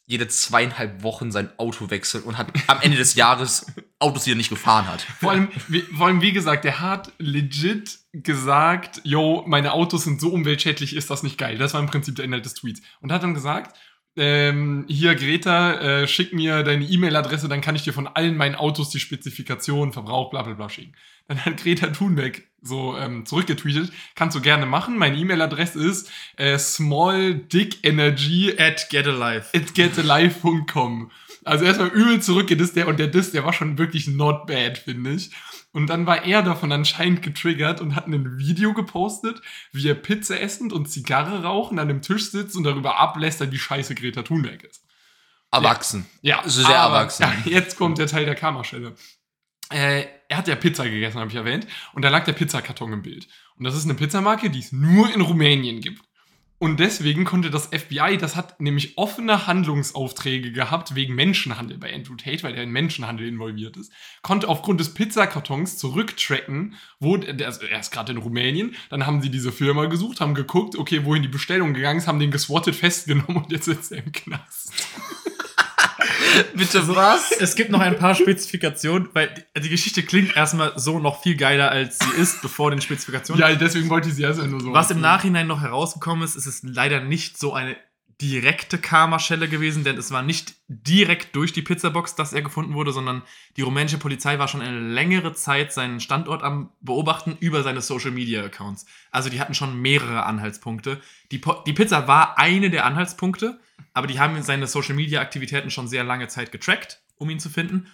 jede 0.08 0.28
zweieinhalb 0.30 1.04
Wochen 1.04 1.32
sein 1.32 1.50
Auto 1.60 1.92
wechseln 1.92 2.24
und 2.24 2.40
hat 2.40 2.48
am 2.68 2.82
Ende 2.82 2.98
des 2.98 3.14
Jahres 3.14 3.68
Autos, 4.00 4.24
die 4.24 4.32
er 4.32 4.36
nicht 4.36 4.50
gefahren 4.50 4.88
hat. 4.88 5.02
vor, 5.02 5.32
allem, 5.32 5.50
wie, 5.68 5.82
vor 5.82 6.08
allem, 6.08 6.22
wie 6.22 6.32
gesagt, 6.32 6.64
der 6.64 6.80
hat 6.80 7.12
legit 7.20 8.00
gesagt, 8.24 9.02
yo, 9.04 9.44
meine 9.48 9.74
Autos 9.74 10.04
sind 10.04 10.22
so 10.22 10.30
umweltschädlich, 10.30 10.96
ist 10.96 11.10
das 11.10 11.24
nicht 11.24 11.38
geil. 11.38 11.58
Das 11.58 11.74
war 11.74 11.82
im 11.82 11.88
Prinzip 11.88 12.16
der 12.16 12.26
Inhalt 12.26 12.46
des 12.46 12.54
Tweets. 12.54 12.82
Und 13.02 13.12
hat 13.12 13.24
dann 13.24 13.34
gesagt, 13.34 13.76
ähm, 14.20 14.86
hier 14.88 15.14
Greta, 15.16 15.74
äh, 15.74 16.08
schick 16.08 16.34
mir 16.34 16.64
deine 16.64 16.86
E-Mail-Adresse, 16.86 17.48
dann 17.48 17.62
kann 17.62 17.76
ich 17.76 17.84
dir 17.84 17.94
von 17.94 18.08
allen 18.08 18.36
meinen 18.36 18.56
Autos 18.56 18.90
die 18.90 19.00
Spezifikation, 19.00 19.94
Verbrauch, 19.94 20.32
bla 20.32 20.42
bla 20.42 20.56
bla 20.56 20.70
schicken. 20.70 20.94
Dann 21.28 21.46
hat 21.46 21.58
Greta 21.58 21.88
Thunberg 21.88 22.42
so 22.62 22.98
ähm, 22.98 23.26
zurückgetweetet, 23.26 23.92
kannst 24.16 24.36
du 24.36 24.42
gerne 24.42 24.66
machen. 24.66 24.98
Meine 24.98 25.18
E-Mail-Adresse 25.18 25.86
ist 25.86 26.10
äh, 26.38 26.58
smalldickenergy 26.58 28.56
At 28.58 28.90
Get 28.90 29.08
Alive. 29.08 29.46
at 29.54 29.76
getalive.com. 29.76 31.12
Also 31.48 31.66
erstmal 31.66 31.90
übel 31.90 32.22
zurückgedisst, 32.22 32.76
der 32.76 32.88
und 32.88 33.00
der 33.00 33.08
Diss, 33.08 33.32
der 33.32 33.46
war 33.46 33.54
schon 33.54 33.78
wirklich 33.78 34.08
not 34.08 34.48
bad, 34.48 34.78
finde 34.78 35.14
ich. 35.14 35.32
Und 35.72 35.88
dann 35.88 36.06
war 36.06 36.24
er 36.26 36.42
davon 36.42 36.72
anscheinend 36.72 37.22
getriggert 37.22 37.82
und 37.82 37.96
hat 37.96 38.08
ein 38.08 38.38
Video 38.38 38.74
gepostet, 38.74 39.42
wie 39.72 39.88
er 39.88 39.96
Pizza 39.96 40.40
essend 40.40 40.74
und 40.74 40.90
Zigarre 40.90 41.44
rauchen 41.44 41.80
an 41.80 41.90
einem 41.90 42.02
Tisch 42.02 42.32
sitzt 42.32 42.56
und 42.56 42.64
darüber 42.64 42.98
ablästert, 42.98 43.52
wie 43.52 43.60
scheiße 43.60 43.96
Greta 43.96 44.24
Thunberg 44.24 44.64
ist. 44.64 44.84
Erwachsen. 45.52 46.06
Ja, 46.22 46.40
Also 46.42 46.64
sehr 46.64 46.76
erwachsen. 46.76 47.24
Ja, 47.46 47.52
jetzt 47.52 47.78
kommt 47.78 47.98
der 47.98 48.08
Teil 48.08 48.26
der 48.26 48.36
Karma-Stelle. 48.36 48.96
Äh, 49.72 50.06
er 50.30 50.38
hat 50.38 50.48
ja 50.48 50.56
Pizza 50.56 50.86
gegessen, 50.90 51.20
habe 51.20 51.30
ich 51.30 51.36
erwähnt. 51.36 51.68
Und 51.94 52.04
da 52.04 52.10
lag 52.10 52.26
der 52.26 52.34
Pizzakarton 52.34 52.94
im 52.94 53.02
Bild. 53.02 53.28
Und 53.58 53.64
das 53.64 53.76
ist 53.76 53.86
eine 53.86 53.96
Pizzamarke, 53.96 54.50
die 54.50 54.60
es 54.60 54.72
nur 54.72 55.14
in 55.14 55.22
Rumänien 55.22 55.82
gibt. 55.82 56.02
Und 56.60 56.80
deswegen 56.80 57.24
konnte 57.24 57.52
das 57.52 57.68
FBI, 57.68 58.18
das 58.20 58.36
hat 58.36 58.60
nämlich 58.60 58.98
offene 58.98 59.46
Handlungsaufträge 59.46 60.52
gehabt 60.52 60.96
wegen 60.96 61.14
Menschenhandel 61.14 61.78
bei 61.78 61.94
Andrew 61.94 62.16
Tate, 62.16 62.42
weil 62.42 62.56
er 62.56 62.64
in 62.64 62.72
Menschenhandel 62.72 63.28
involviert 63.28 63.78
ist, 63.78 63.92
konnte 64.24 64.48
aufgrund 64.48 64.80
des 64.80 64.96
Pizzakartons 64.96 65.78
zurücktracken, 65.78 66.74
wo, 67.00 67.16
der- 67.18 67.40
er 67.40 67.80
ist 67.80 67.92
gerade 67.92 68.12
in 68.14 68.18
Rumänien, 68.18 68.76
dann 68.90 69.06
haben 69.06 69.22
sie 69.22 69.30
diese 69.30 69.52
Firma 69.52 69.86
gesucht, 69.86 70.20
haben 70.20 70.34
geguckt, 70.34 70.76
okay, 70.76 71.06
wohin 71.06 71.22
die 71.22 71.28
Bestellung 71.28 71.76
gegangen 71.76 72.00
ist, 72.00 72.08
haben 72.08 72.20
den 72.20 72.32
geswattet 72.32 72.76
festgenommen 72.76 73.38
und 73.38 73.52
jetzt 73.52 73.66
sitzt 73.66 73.92
er 73.92 74.04
im 74.04 74.12
Knast. 74.12 74.72
Bitte 76.56 76.88
was? 76.88 77.32
Es 77.32 77.56
gibt 77.56 77.72
noch 77.72 77.80
ein 77.80 77.98
paar 77.98 78.16
Spezifikationen, 78.16 79.10
weil 79.14 79.30
die, 79.56 79.62
die 79.62 79.70
Geschichte 79.70 80.04
klingt 80.04 80.36
erstmal 80.36 80.74
so 80.78 81.00
noch 81.00 81.22
viel 81.22 81.36
geiler, 81.36 81.72
als 81.72 82.00
sie 82.00 82.22
ist, 82.22 82.42
bevor 82.42 82.72
den 82.72 82.82
Spezifikationen. 82.82 83.42
Ja, 83.42 83.56
deswegen 83.56 83.90
wollte 83.90 84.10
ich 84.10 84.16
sie 84.16 84.24
erst 84.24 84.44
nur 84.44 84.60
so. 84.60 84.74
Was 84.74 84.92
im 84.92 85.02
Nachhinein 85.02 85.48
noch 85.48 85.62
herausgekommen 85.62 86.24
ist, 86.24 86.36
ist 86.36 86.46
es 86.46 86.62
leider 86.64 87.02
nicht 87.02 87.38
so 87.38 87.54
eine 87.54 87.76
direkte 88.20 88.80
Karma-Schelle 88.80 89.48
gewesen, 89.48 89.84
denn 89.84 89.98
es 89.98 90.10
war 90.10 90.24
nicht 90.24 90.56
direkt 90.68 91.36
durch 91.36 91.54
die 91.54 91.62
Pizzabox, 91.62 92.16
dass 92.16 92.34
er 92.34 92.42
gefunden 92.42 92.74
wurde, 92.74 92.92
sondern 92.92 93.22
die 93.58 93.62
rumänische 93.62 94.00
Polizei 94.00 94.40
war 94.40 94.48
schon 94.48 94.62
eine 94.62 94.80
längere 94.80 95.34
Zeit 95.34 95.72
seinen 95.72 96.00
Standort 96.00 96.42
am 96.42 96.72
Beobachten 96.82 97.38
über 97.40 97.62
seine 97.62 97.82
Social-Media-Accounts. 97.82 98.88
Also 99.12 99.30
die 99.30 99.40
hatten 99.40 99.54
schon 99.54 99.80
mehrere 99.80 100.26
Anhaltspunkte. 100.26 101.00
Die, 101.32 101.38
Po- 101.38 101.62
die 101.68 101.74
Pizza 101.74 102.08
war 102.08 102.40
eine 102.40 102.72
der 102.72 102.86
Anhaltspunkte, 102.86 103.60
aber 103.94 104.08
die 104.08 104.20
haben 104.20 104.42
seine 104.42 104.66
Social-Media-Aktivitäten 104.66 105.70
schon 105.70 105.88
sehr 105.88 106.04
lange 106.04 106.28
Zeit 106.28 106.52
getrackt, 106.52 107.02
um 107.18 107.30
ihn 107.30 107.40
zu 107.40 107.50
finden. 107.50 107.88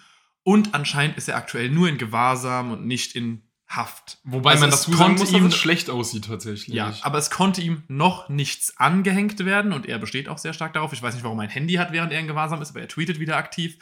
Und 0.44 0.74
anscheinend 0.74 1.18
ist 1.18 1.28
er 1.28 1.36
aktuell 1.36 1.70
nur 1.70 1.90
in 1.90 1.98
Gewahrsam 1.98 2.72
und 2.72 2.86
nicht 2.86 3.16
in 3.16 3.42
Haft. 3.76 4.20
Wobei 4.24 4.52
Also 4.52 4.62
man 4.62 4.70
dazu 4.72 4.94
sagen 4.94 5.14
muss, 5.14 5.22
dass 5.22 5.32
ihm- 5.32 5.46
es 5.48 5.56
schlecht 5.56 5.90
aussieht 5.90 6.26
tatsächlich. 6.26 6.76
Ja, 6.76 6.94
aber 7.02 7.18
es 7.18 7.30
konnte 7.32 7.62
ihm 7.62 7.84
noch 7.88 8.30
nichts 8.30 8.78
angehängt 8.78 9.44
werden 9.46 9.74
und 9.74 9.88
er 9.88 9.98
besteht 10.00 10.30
auch 10.30 10.38
sehr 10.38 10.54
stark 10.54 10.74
darauf. 10.74 10.94
Ich 10.94 11.02
weiß 11.02 11.14
nicht, 11.16 11.24
warum 11.24 11.40
er 11.40 11.44
ein 11.44 11.50
Handy 11.50 11.74
hat, 11.76 11.92
während 11.92 12.12
er 12.14 12.20
in 12.20 12.28
Gewahrsam 12.28 12.62
ist, 12.62 12.70
aber 12.72 12.82
er 12.82 12.88
tweetet 12.88 13.20
wieder 13.20 13.36
aktiv, 13.38 13.78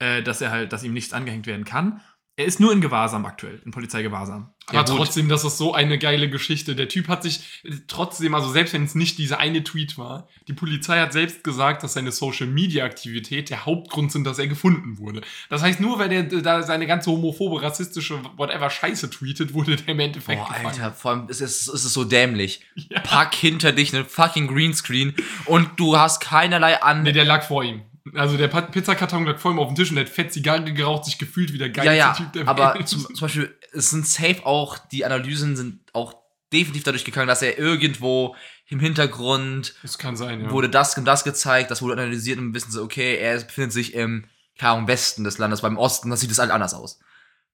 äh, 0.00 0.22
dass 0.22 0.40
er 0.40 0.50
halt, 0.50 0.72
dass 0.72 0.82
ihm 0.82 0.92
nichts 0.92 1.12
angehängt 1.12 1.46
werden 1.46 1.64
kann. 1.64 2.00
Er 2.34 2.44
ist 2.46 2.58
nur 2.60 2.72
in 2.72 2.80
Gewahrsam 2.80 3.24
aktuell, 3.24 3.62
in 3.64 3.70
Polizeigewahrsam. 3.70 4.52
Aber 4.68 4.84
trotzdem, 4.84 5.28
das 5.28 5.44
ist 5.44 5.58
so 5.58 5.74
eine 5.74 5.96
geile 5.96 6.28
Geschichte. 6.28 6.74
Der 6.74 6.88
Typ 6.88 7.06
hat 7.06 7.22
sich 7.22 7.62
äh, 7.62 7.70
trotzdem, 7.86 8.34
also 8.34 8.50
selbst 8.50 8.74
wenn 8.74 8.84
es 8.84 8.96
nicht 8.96 9.16
dieser 9.18 9.38
eine 9.38 9.62
Tweet 9.62 9.96
war, 9.96 10.28
die 10.48 10.54
Polizei 10.54 10.98
hat 10.98 11.12
selbst 11.12 11.44
gesagt, 11.44 11.84
dass 11.84 11.92
seine 11.92 12.10
Social 12.10 12.48
Media 12.48 12.84
Aktivität 12.84 13.50
der 13.50 13.64
Hauptgrund 13.64 14.10
sind, 14.10 14.24
dass 14.24 14.40
er 14.40 14.48
gefunden 14.48 14.98
wurde. 14.98 15.20
Das 15.50 15.62
heißt, 15.62 15.78
nur 15.78 16.00
weil 16.00 16.08
der 16.08 16.24
da 16.24 16.62
seine 16.62 16.86
ganze 16.86 17.10
homophobe, 17.10 17.62
rassistische, 17.62 18.20
whatever 18.36 18.68
Scheiße 18.68 19.08
tweetet, 19.10 19.54
wurde 19.54 19.76
der 19.76 19.88
im 19.88 20.00
Endeffekt 20.00 20.40
Boah, 20.40 20.48
gefangen. 20.48 20.66
Alter, 20.66 20.92
vor 20.92 21.12
allem 21.12 21.28
ist 21.28 21.40
es, 21.40 21.68
ist 21.68 21.84
es 21.84 21.92
so 21.92 22.04
dämlich. 22.04 22.60
Ja. 22.74 23.00
Pack 23.00 23.34
hinter 23.34 23.72
dich 23.72 23.94
einen 23.94 24.04
fucking 24.04 24.48
Greenscreen 24.48 25.14
und 25.44 25.70
du 25.76 25.96
hast 25.96 26.20
keinerlei 26.20 26.82
an. 26.82 27.04
Nee, 27.04 27.12
der 27.12 27.24
lag 27.24 27.44
vor 27.44 27.62
ihm. 27.62 27.82
Also 28.14 28.36
der 28.36 28.48
Pizzakarton 28.48 29.26
lag 29.26 29.38
vor 29.38 29.50
ihm 29.50 29.58
auf 29.58 29.68
dem 29.68 29.74
Tisch 29.74 29.90
und 29.90 29.96
der 29.96 30.04
hat 30.04 30.12
fett 30.12 30.32
Zigarre 30.32 30.62
geraucht, 30.72 31.04
sich 31.04 31.18
gefühlt 31.18 31.52
wie 31.52 31.58
der 31.58 31.68
ja, 31.68 31.72
geilste 31.72 31.96
ja, 31.96 32.12
Typ 32.12 32.32
der 32.32 32.48
aber 32.48 32.74
Welt. 32.74 32.88
zum, 32.88 33.02
zum 33.02 33.20
Beispiel, 33.20 33.54
es 33.76 33.90
sind 33.90 34.06
safe 34.06 34.44
auch, 34.44 34.78
die 34.78 35.04
Analysen 35.04 35.56
sind 35.56 35.80
auch 35.92 36.14
definitiv 36.52 36.84
dadurch 36.84 37.04
gegangen, 37.04 37.28
dass 37.28 37.42
er 37.42 37.58
irgendwo 37.58 38.36
im 38.68 38.80
Hintergrund 38.80 39.74
das 39.82 39.98
kann 39.98 40.16
sein, 40.16 40.40
ja. 40.42 40.50
wurde 40.50 40.68
das 40.68 40.96
und 40.96 41.04
das 41.04 41.24
gezeigt, 41.24 41.70
das 41.70 41.82
wurde 41.82 41.94
analysiert 41.94 42.38
und 42.38 42.54
wissen 42.54 42.70
so, 42.70 42.82
okay, 42.82 43.16
er 43.16 43.38
befindet 43.40 43.72
sich 43.72 43.94
im, 43.94 44.24
Ahnung, 44.58 44.88
Westen 44.88 45.24
des 45.24 45.38
Landes, 45.38 45.60
beim 45.60 45.76
Osten, 45.76 46.10
das 46.10 46.20
sieht 46.20 46.30
das 46.30 46.38
halt 46.38 46.50
anders 46.50 46.74
aus. 46.74 46.98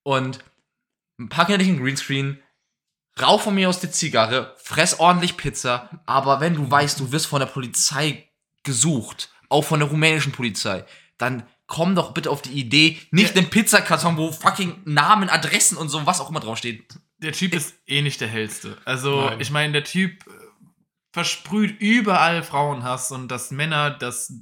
Und 0.02 0.38
pack 1.28 1.48
dir 1.48 1.58
nicht 1.58 1.68
einen 1.68 1.82
Greenscreen, 1.82 2.38
rauch 3.20 3.40
von 3.40 3.54
mir 3.54 3.68
aus 3.68 3.80
die 3.80 3.90
Zigarre, 3.90 4.54
fress 4.58 5.00
ordentlich 5.00 5.36
Pizza, 5.36 5.90
aber 6.06 6.40
wenn 6.40 6.54
du 6.54 6.70
weißt, 6.70 7.00
du 7.00 7.12
wirst 7.12 7.26
von 7.26 7.40
der 7.40 7.46
Polizei 7.46 8.28
gesucht, 8.62 9.30
auch 9.48 9.62
von 9.64 9.80
der 9.80 9.88
rumänischen 9.88 10.32
Polizei, 10.32 10.84
dann 11.18 11.42
komm 11.72 11.94
doch 11.94 12.12
bitte 12.12 12.30
auf 12.30 12.42
die 12.42 12.52
Idee, 12.52 12.98
nicht 13.12 13.34
einen 13.34 13.48
Pizzakarton, 13.48 14.18
wo 14.18 14.30
fucking 14.30 14.82
Namen, 14.84 15.30
Adressen 15.30 15.78
und 15.78 15.88
so, 15.88 16.04
was 16.04 16.20
auch 16.20 16.28
immer 16.28 16.40
draufsteht. 16.40 16.84
Der 17.16 17.32
Typ 17.32 17.54
ist 17.54 17.74
eh 17.86 18.02
nicht 18.02 18.20
der 18.20 18.28
hellste. 18.28 18.76
Also, 18.84 19.22
Nein. 19.30 19.40
ich 19.40 19.50
meine, 19.50 19.72
der 19.72 19.84
Typ 19.84 20.12
äh, 20.26 20.30
versprüht 21.12 21.80
überall 21.80 22.42
Frauenhass 22.42 23.10
und 23.10 23.28
dass 23.28 23.50
Männer 23.50 23.90
das. 23.90 24.34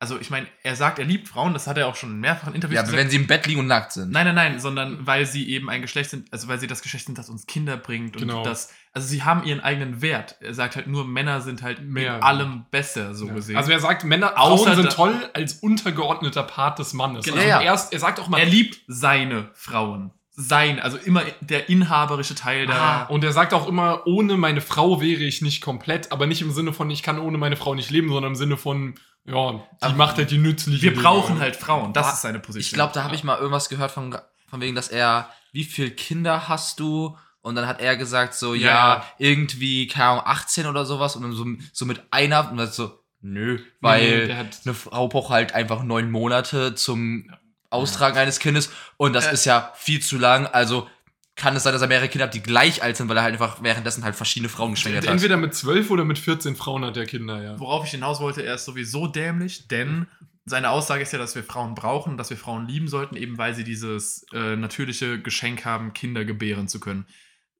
Also, 0.00 0.18
ich 0.18 0.30
meine, 0.30 0.48
er 0.64 0.74
sagt, 0.74 0.98
er 0.98 1.04
liebt 1.04 1.28
Frauen, 1.28 1.52
das 1.52 1.68
hat 1.68 1.78
er 1.78 1.86
auch 1.86 1.94
schon 1.94 2.10
in 2.10 2.18
mehrfachen 2.18 2.56
Interviews 2.56 2.74
Ja, 2.74 2.82
gesagt. 2.82 2.98
wenn 2.98 3.08
sie 3.10 3.16
im 3.16 3.28
Bett 3.28 3.46
liegen 3.46 3.60
und 3.60 3.68
nackt 3.68 3.92
sind. 3.92 4.10
Nein, 4.10 4.26
nein, 4.26 4.34
nein, 4.34 4.58
sondern 4.58 5.06
weil 5.06 5.24
sie 5.26 5.48
eben 5.50 5.70
ein 5.70 5.82
Geschlecht 5.82 6.10
sind, 6.10 6.32
also 6.32 6.48
weil 6.48 6.58
sie 6.58 6.66
das 6.66 6.82
Geschlecht 6.82 7.06
sind, 7.06 7.16
das 7.16 7.28
uns 7.28 7.46
Kinder 7.46 7.76
bringt 7.76 8.16
und 8.16 8.22
Genau. 8.22 8.42
das, 8.42 8.70
also 8.92 9.06
sie 9.08 9.22
haben 9.24 9.44
ihren 9.44 9.60
eigenen 9.60 10.02
Wert. 10.02 10.36
Er 10.40 10.54
sagt 10.54 10.76
halt 10.76 10.86
nur, 10.86 11.04
Männer 11.06 11.40
sind 11.40 11.62
halt 11.62 11.80
Mehr. 11.82 12.16
in 12.16 12.22
allem 12.22 12.64
besser, 12.70 13.14
so 13.14 13.26
Ja. 13.28 13.34
gesehen. 13.34 13.56
Also 13.56 13.70
er 13.72 13.80
sagt, 13.80 14.04
Männer, 14.04 14.38
Außer 14.38 14.64
Frauen 14.64 14.76
sind 14.76 14.86
da- 14.86 14.90
toll 14.94 15.30
als 15.34 15.54
untergeordneter 15.54 16.42
Part 16.42 16.78
des 16.78 16.92
Mannes. 16.92 17.24
Genau. 17.24 17.36
Also 17.36 17.48
Ja, 17.48 17.60
erst, 17.62 17.92
er 17.92 17.98
sagt 18.00 18.20
auch 18.20 18.28
mal, 18.28 18.38
er 18.38 18.46
liebt 18.46 18.80
seine 18.86 19.50
Frauen. 19.54 20.10
Sein, 20.34 20.80
also 20.80 20.96
immer 20.96 21.22
der 21.40 21.68
inhaberische 21.68 22.34
Teil 22.34 22.66
Ah, 22.70 23.00
da. 23.00 23.02
und 23.04 23.22
er 23.22 23.32
sagt 23.32 23.52
auch 23.52 23.68
immer, 23.68 24.06
ohne 24.06 24.38
meine 24.38 24.62
Frau 24.62 25.00
wäre 25.02 25.20
ich 25.22 25.42
nicht 25.42 25.60
komplett, 25.62 26.10
aber 26.10 26.26
nicht 26.26 26.40
im 26.40 26.52
Sinne 26.52 26.72
von, 26.72 26.88
ich 26.90 27.02
kann 27.02 27.18
ohne 27.18 27.36
meine 27.36 27.56
Frau 27.56 27.74
nicht 27.74 27.90
leben, 27.90 28.08
sondern 28.08 28.32
im 28.32 28.36
Sinne 28.36 28.56
von, 28.56 28.94
ja, 29.26 29.52
die 29.52 29.60
Aber 29.82 29.94
macht 29.94 30.16
halt 30.16 30.30
die 30.30 30.38
nützliche. 30.38 30.82
Wir 30.82 30.90
Dinge. 30.92 31.02
brauchen 31.02 31.38
halt 31.38 31.56
Frauen, 31.56 31.92
das 31.92 32.06
Ah, 32.08 32.12
ist 32.14 32.22
seine 32.22 32.38
Position. 32.40 32.66
Ich 32.66 32.72
glaube, 32.72 32.92
da 32.94 33.04
habe 33.04 33.14
ich 33.14 33.24
mal 33.24 33.36
irgendwas 33.36 33.68
gehört 33.68 33.90
von, 33.90 34.16
von 34.48 34.60
wegen, 34.62 34.74
dass 34.74 34.88
er, 34.88 35.28
wie 35.52 35.64
viele 35.64 35.90
Kinder 35.90 36.48
hast 36.48 36.80
du? 36.80 37.16
Und 37.42 37.54
dann 37.56 37.66
hat 37.66 37.80
er 37.80 37.96
gesagt, 37.96 38.34
so, 38.34 38.54
ja, 38.54 38.68
Ja. 38.68 39.06
irgendwie, 39.18 39.86
keine 39.88 40.06
Ahnung, 40.10 40.22
18 40.26 40.66
oder 40.66 40.84
sowas. 40.86 41.16
Und 41.16 41.22
dann 41.22 41.32
so, 41.32 41.44
so 41.72 41.84
mit 41.84 42.00
einer, 42.10 42.50
und 42.50 42.56
dann 42.56 42.70
so, 42.70 42.98
nö, 43.20 43.56
Nee, 43.56 43.62
weil 43.80 44.36
hat- 44.36 44.60
eine 44.64 44.74
Frau 44.74 45.08
braucht 45.08 45.30
halt 45.30 45.52
einfach 45.54 45.82
neun 45.82 46.10
Monate 46.10 46.74
zum 46.74 47.28
Austragen 47.70 48.16
eines 48.18 48.38
Kindes. 48.38 48.70
Und 48.96 49.12
das 49.12 49.26
Äh. 49.26 49.32
ist 49.34 49.44
ja 49.44 49.72
viel 49.76 50.00
zu 50.00 50.18
lang. 50.18 50.46
Also 50.46 50.88
kann 51.34 51.56
es 51.56 51.62
sein, 51.62 51.72
dass 51.72 51.82
er 51.82 51.88
mehrere 51.88 52.08
Kinder 52.08 52.26
hat, 52.26 52.34
die 52.34 52.42
gleich 52.42 52.82
alt 52.82 52.96
sind, 52.96 53.08
weil 53.08 53.16
er 53.16 53.22
halt 53.22 53.32
einfach 53.32 53.62
währenddessen 53.62 54.04
halt 54.04 54.14
verschiedene 54.14 54.48
Frauen 54.50 54.72
geschwängert 54.74 55.04
hat. 55.06 55.12
Entweder 55.12 55.36
mit 55.38 55.54
12 55.54 55.90
oder 55.90 56.04
mit 56.04 56.18
14 56.18 56.54
Frauen 56.56 56.84
hat 56.84 56.96
er 56.96 57.06
Kinder, 57.06 57.42
ja. 57.42 57.58
Worauf 57.58 57.84
ich 57.86 57.90
hinaus 57.92 58.20
wollte, 58.20 58.42
er 58.44 58.54
ist 58.56 58.66
sowieso 58.66 59.06
dämlich, 59.06 59.66
denn 59.68 60.06
seine 60.44 60.68
Aussage 60.70 61.02
ist 61.02 61.12
ja, 61.12 61.18
dass 61.18 61.34
wir 61.34 61.42
Frauen 61.42 61.74
brauchen, 61.74 62.18
dass 62.18 62.28
wir 62.28 62.36
Frauen 62.36 62.66
lieben 62.68 62.86
sollten, 62.88 63.16
eben 63.16 63.38
weil 63.38 63.54
sie 63.54 63.64
dieses 63.64 64.26
äh, 64.34 64.56
natürliche 64.56 65.20
Geschenk 65.22 65.64
haben, 65.64 65.94
Kinder 65.94 66.24
gebären 66.26 66.68
zu 66.68 66.78
können. 66.80 67.06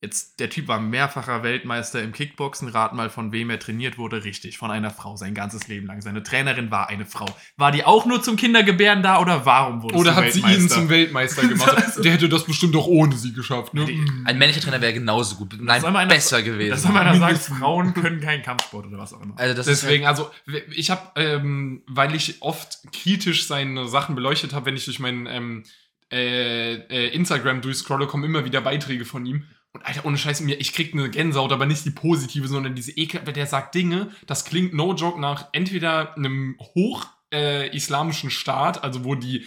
Jetzt, 0.02 0.40
der 0.40 0.50
Typ 0.50 0.66
war 0.66 0.80
mehrfacher 0.80 1.44
Weltmeister 1.44 2.02
im 2.02 2.10
Kickboxen. 2.10 2.66
Rat 2.66 2.92
mal, 2.92 3.08
von 3.08 3.30
wem 3.30 3.50
er 3.50 3.60
trainiert 3.60 3.98
wurde. 3.98 4.24
Richtig, 4.24 4.58
von 4.58 4.72
einer 4.72 4.90
Frau, 4.90 5.16
sein 5.16 5.32
ganzes 5.32 5.68
Leben 5.68 5.86
lang. 5.86 6.00
Seine 6.02 6.24
Trainerin 6.24 6.72
war 6.72 6.88
eine 6.88 7.06
Frau. 7.06 7.26
War 7.56 7.70
die 7.70 7.84
auch 7.84 8.04
nur 8.04 8.20
zum 8.20 8.34
Kindergebären 8.34 9.04
da 9.04 9.20
oder 9.20 9.46
warum 9.46 9.80
wurde 9.84 9.94
Oder 9.94 10.16
hat 10.16 10.32
sie 10.32 10.40
ihn 10.40 10.68
zum 10.68 10.88
Weltmeister 10.88 11.46
gemacht? 11.46 11.84
Der 12.02 12.14
hätte 12.14 12.28
das 12.28 12.44
bestimmt 12.44 12.74
auch 12.74 12.88
ohne 12.88 13.16
sie 13.16 13.32
geschafft, 13.32 13.74
ne? 13.74 13.86
Ein 14.24 14.38
männlicher 14.38 14.60
Trainer 14.60 14.80
wäre 14.80 14.92
genauso 14.92 15.36
gut. 15.36 15.56
Nein, 15.60 15.84
einer- 15.84 16.06
besser 16.06 16.42
gewesen. 16.42 16.70
Das 16.72 16.82
soll 16.82 16.90
man 16.90 17.04
sagen, 17.06 17.20
Mindestens. 17.20 17.58
Frauen 17.58 17.94
können 17.94 18.20
keinen 18.20 18.42
Kampfsport 18.42 18.86
oder 18.86 18.98
was 18.98 19.12
auch 19.12 19.22
immer. 19.22 19.38
also 19.38 19.62
Deswegen, 19.62 20.06
also 20.06 20.32
ich 20.74 20.90
habe, 20.90 21.12
ähm, 21.14 21.84
weil 21.86 22.12
ich 22.16 22.42
oft 22.42 22.80
kritisch 22.92 23.46
seine 23.46 23.86
Sachen 23.86 24.16
beleuchtet 24.16 24.52
habe, 24.52 24.66
wenn 24.66 24.74
ich 24.76 24.84
durch 24.84 24.98
mein 24.98 25.26
ähm, 25.26 25.62
äh, 26.10 26.74
äh, 26.74 27.14
Instagram 27.14 27.60
durchscrolle, 27.60 28.08
kommen 28.08 28.24
immer 28.24 28.44
wieder 28.44 28.60
Beiträge 28.60 29.04
von 29.04 29.24
ihm. 29.26 29.44
Und 29.72 29.86
Alter, 29.86 30.04
ohne 30.04 30.18
Scheiß, 30.18 30.40
mir, 30.40 30.60
ich 30.60 30.74
krieg 30.74 30.92
eine 30.92 31.08
Gänsehaut, 31.08 31.50
aber 31.50 31.64
nicht 31.64 31.84
die 31.84 31.90
positive, 31.90 32.46
sondern 32.46 32.74
diese 32.74 32.92
Ekel, 32.92 33.20
der 33.20 33.46
sagt 33.46 33.74
Dinge, 33.74 34.10
das 34.26 34.44
klingt 34.44 34.74
no 34.74 34.94
joke 34.94 35.18
nach 35.18 35.48
entweder 35.52 36.14
einem 36.16 36.56
hoch 36.74 37.06
äh, 37.32 37.74
islamischen 37.74 38.30
Staat, 38.30 38.84
also 38.84 39.04
wo 39.04 39.14
die 39.14 39.46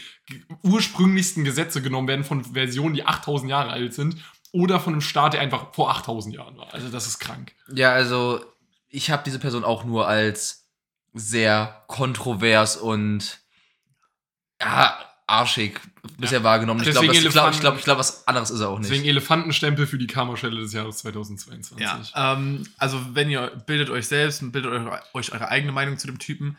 ursprünglichsten 0.63 1.43
Gesetze 1.43 1.81
genommen 1.81 2.07
werden 2.07 2.23
von 2.23 2.43
Versionen, 2.43 2.95
die 2.95 3.05
8000 3.05 3.51
Jahre 3.51 3.69
alt 3.69 3.93
sind, 3.93 4.17
oder 4.51 4.79
von 4.79 4.93
einem 4.93 5.01
Staat, 5.01 5.33
der 5.33 5.41
einfach 5.41 5.73
vor 5.73 5.91
8000 5.91 6.33
Jahren 6.33 6.57
war. 6.57 6.73
Also 6.73 6.89
das 6.89 7.05
ist 7.07 7.19
krank. 7.19 7.53
Ja, 7.71 7.91
also 7.91 8.43
ich 8.89 9.11
habe 9.11 9.23
diese 9.23 9.37
Person 9.37 9.63
auch 9.63 9.83
nur 9.83 10.07
als 10.07 10.69
sehr 11.13 11.83
kontrovers 11.87 12.77
und 12.77 13.41
ja, 14.61 14.97
arschig 15.27 15.79
bisher 16.17 16.43
wahrgenommen. 16.43 16.81
Ich 16.81 16.89
glaube, 16.91 17.07
Deswegen 17.07 17.25
ich 17.27 17.31
glaube, 17.33 17.49
ich 17.51 17.57
Elefanten- 17.57 17.59
glaube, 17.61 17.77
ich 17.79 17.83
glaub, 17.85 17.97
was 17.97 18.27
anderes 18.27 18.49
ist 18.51 18.59
er 18.59 18.69
auch 18.69 18.79
nicht. 18.79 18.89
Deswegen 18.91 19.07
Elefantenstempel 19.07 19.87
für 19.87 19.97
die 19.97 20.07
Karma-Schelle 20.07 20.59
des 20.61 20.73
Jahres 20.73 20.97
2022. 20.99 21.83
Ja, 22.13 22.33
ähm, 22.33 22.67
also 22.77 22.99
wenn 23.13 23.29
ihr 23.29 23.47
bildet 23.65 23.89
euch 23.89 24.07
selbst 24.07 24.41
und 24.41 24.51
bildet 24.51 24.71
eure, 24.71 25.01
euch 25.13 25.31
eure 25.31 25.49
eigene 25.49 25.71
Meinung 25.71 25.97
zu 25.97 26.07
dem 26.07 26.19
Typen. 26.19 26.57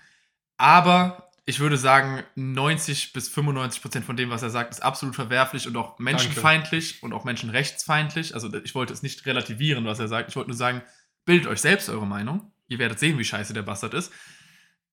Aber 0.59 1.31
ich 1.45 1.61
würde 1.61 1.77
sagen, 1.77 2.23
90 2.35 3.13
bis 3.13 3.29
95 3.29 3.81
Prozent 3.83 4.05
von 4.05 4.17
dem, 4.17 4.31
was 4.31 4.43
er 4.43 4.51
sagt, 4.51 4.71
ist 4.73 4.83
absolut 4.83 5.15
verwerflich 5.15 5.69
und 5.69 5.77
auch 5.77 5.99
menschenfeindlich 5.99 7.03
und 7.03 7.13
auch 7.13 7.25
menschenrechtsfeindlich. 7.25 8.35
Also 8.35 8.53
ich 8.65 8.75
wollte 8.75 8.93
es 8.93 9.03
nicht 9.03 9.25
relativieren, 9.27 9.85
was 9.85 9.99
er 10.01 10.09
sagt. 10.09 10.31
Ich 10.31 10.37
wollte 10.37 10.51
nur 10.51 10.57
sagen, 10.57 10.83
bildet 11.25 11.47
euch 11.47 11.61
selbst 11.61 11.89
eure 11.89 12.07
Meinung. 12.07 12.51
Ihr 12.69 12.79
werdet 12.79 12.99
sehen, 12.99 13.17
wie 13.19 13.25
scheiße 13.25 13.53
der 13.53 13.63
Bastard 13.63 13.95
ist. 13.95 14.13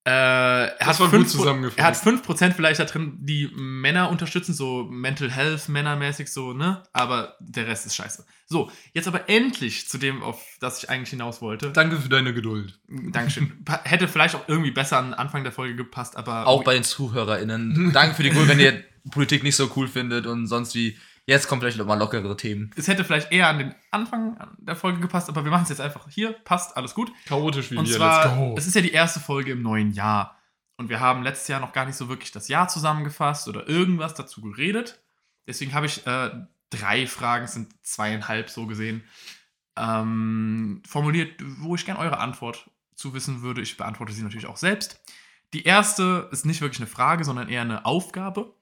Äh, 0.06 0.10
er, 0.10 0.86
hat 0.86 0.98
fünf 0.98 1.34
er 1.78 1.86
hat 1.86 1.96
5% 1.96 2.52
vielleicht 2.52 2.82
da 2.82 2.84
drin, 2.84 3.20
die 3.22 3.50
Männer 3.56 4.10
unterstützen, 4.10 4.54
so 4.54 4.84
Mental 4.84 5.32
Health, 5.32 5.70
männermäßig 5.70 6.30
so, 6.30 6.52
ne? 6.52 6.84
Aber 6.92 7.38
der 7.40 7.68
Rest 7.68 7.86
ist 7.86 7.96
scheiße. 7.96 8.26
So, 8.46 8.70
jetzt 8.92 9.08
aber 9.08 9.30
endlich 9.30 9.88
zu 9.88 9.98
dem, 9.98 10.22
auf 10.22 10.44
das 10.60 10.84
ich 10.84 10.90
eigentlich 10.90 11.12
hinaus 11.12 11.42
wollte. 11.42 11.72
Danke 11.72 11.98
für 11.98 12.10
deine 12.10 12.34
Geduld. 12.34 12.78
Dankeschön. 12.90 13.54
Hätte 13.86 14.10
vielleicht 14.10 14.36
auch 14.36 14.48
irgendwie 14.50 14.72
besser 14.72 14.98
an 14.98 15.06
den 15.06 15.14
Anfang 15.14 15.44
der 15.44 15.54
Folge 15.54 15.78
gepasst, 15.78 16.18
aber. 16.18 16.48
auch 16.48 16.66
bei 16.66 16.74
den 16.74 16.84
ZuhörerInnen. 16.84 17.92
Danke 17.94 18.16
für 18.16 18.24
die 18.24 18.34
Cool, 18.34 18.50
wenn 18.50 18.60
ihr 18.60 18.84
Politik 19.10 19.44
nicht 19.44 19.56
so 19.56 19.72
cool 19.78 19.88
findet 19.88 20.26
und 20.26 20.48
sonst 20.48 20.76
wie. 20.76 20.98
Jetzt 21.26 21.48
kommen 21.48 21.62
vielleicht 21.62 21.78
noch 21.78 21.86
mal 21.86 21.98
lockere 21.98 22.36
Themen. 22.36 22.72
es 22.76 22.88
hätte 22.88 23.06
vielleicht 23.06 23.32
eher 23.32 23.48
an 23.48 23.58
den 23.60 23.76
Anfang 23.92 24.38
der 24.58 24.76
Folge 24.76 25.00
gepasst, 25.00 25.30
aber 25.30 25.44
wir 25.46 25.52
machen 25.52 25.64
es 25.64 25.70
jetzt 25.70 25.80
einfach 25.80 26.10
hier. 26.10 26.34
Passt, 26.44 26.76
alles 26.76 26.94
gut. 26.94 27.12
Chaotisch 27.26 27.72
wie 27.72 27.78
Und 27.78 27.88
wir. 27.88 27.96
zwar, 27.96 28.26
Let's 28.26 28.36
go. 28.38 28.56
es 28.58 28.68
ist 28.68 28.76
ja 28.76 28.82
die 28.82 28.92
erste 28.92 29.20
Folge 29.22 29.54
im 29.54 29.62
neuen 29.62 29.92
Jahr. 29.94 30.38
Und 30.76 30.90
wir 30.90 31.00
haben 31.00 31.24
letztes 31.24 31.48
Jahr 31.48 31.62
noch 31.62 31.72
gar 31.72 31.86
nicht 31.86 31.96
so 31.96 32.10
wirklich 32.10 32.32
das 32.32 32.50
Jahr 32.50 32.68
zusammengefasst 32.68 33.48
oder 33.48 33.70
irgendwas 33.70 34.16
dazu 34.16 34.42
geredet. 34.42 35.02
Deswegen 35.48 35.74
habe 35.74 35.86
ich 35.86 36.06
äh, 36.06 36.32
drei 36.70 37.08
Fragen, 37.08 37.46
es 37.46 37.54
sind 37.54 37.74
zweieinhalb 37.86 38.50
so 38.50 38.66
gesehen, 38.68 39.04
ähm, 39.78 40.82
formuliert, 40.86 41.42
wo 41.60 41.76
ich 41.76 41.86
gerne 41.86 42.00
eure 42.00 42.20
Antwort 42.20 42.70
zu 42.96 43.14
wissen 43.14 43.42
würde. 43.42 43.62
Ich 43.62 43.78
beantworte 43.78 44.14
sie 44.14 44.24
natürlich 44.24 44.48
auch 44.48 44.58
selbst. 44.58 45.02
Die 45.54 45.64
erste 45.64 46.28
ist 46.32 46.46
nicht 46.46 46.62
wirklich 46.62 46.80
eine 46.80 46.88
Frage, 46.88 47.24
sondern 47.24 47.48
eher 47.50 47.62
eine 47.62 47.86
Aufgabe. 47.86 48.54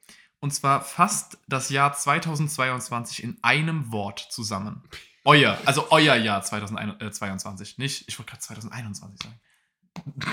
Und 0.42 0.52
zwar 0.54 0.82
fasst 0.84 1.38
das 1.48 1.70
Jahr 1.70 1.94
2022 1.94 3.24
in 3.24 3.38
einem 3.44 3.92
Wort 3.92 4.20
zusammen. 4.20 4.84
Euer, 5.24 5.56
also 5.66 5.92
euer 5.92 6.16
Jahr 6.16 6.42
2022. 6.42 7.78
Nicht, 7.78 8.06
ich 8.08 8.18
wollte 8.18 8.32
gerade 8.32 8.42
2021 8.42 9.20
sagen. 9.22 9.40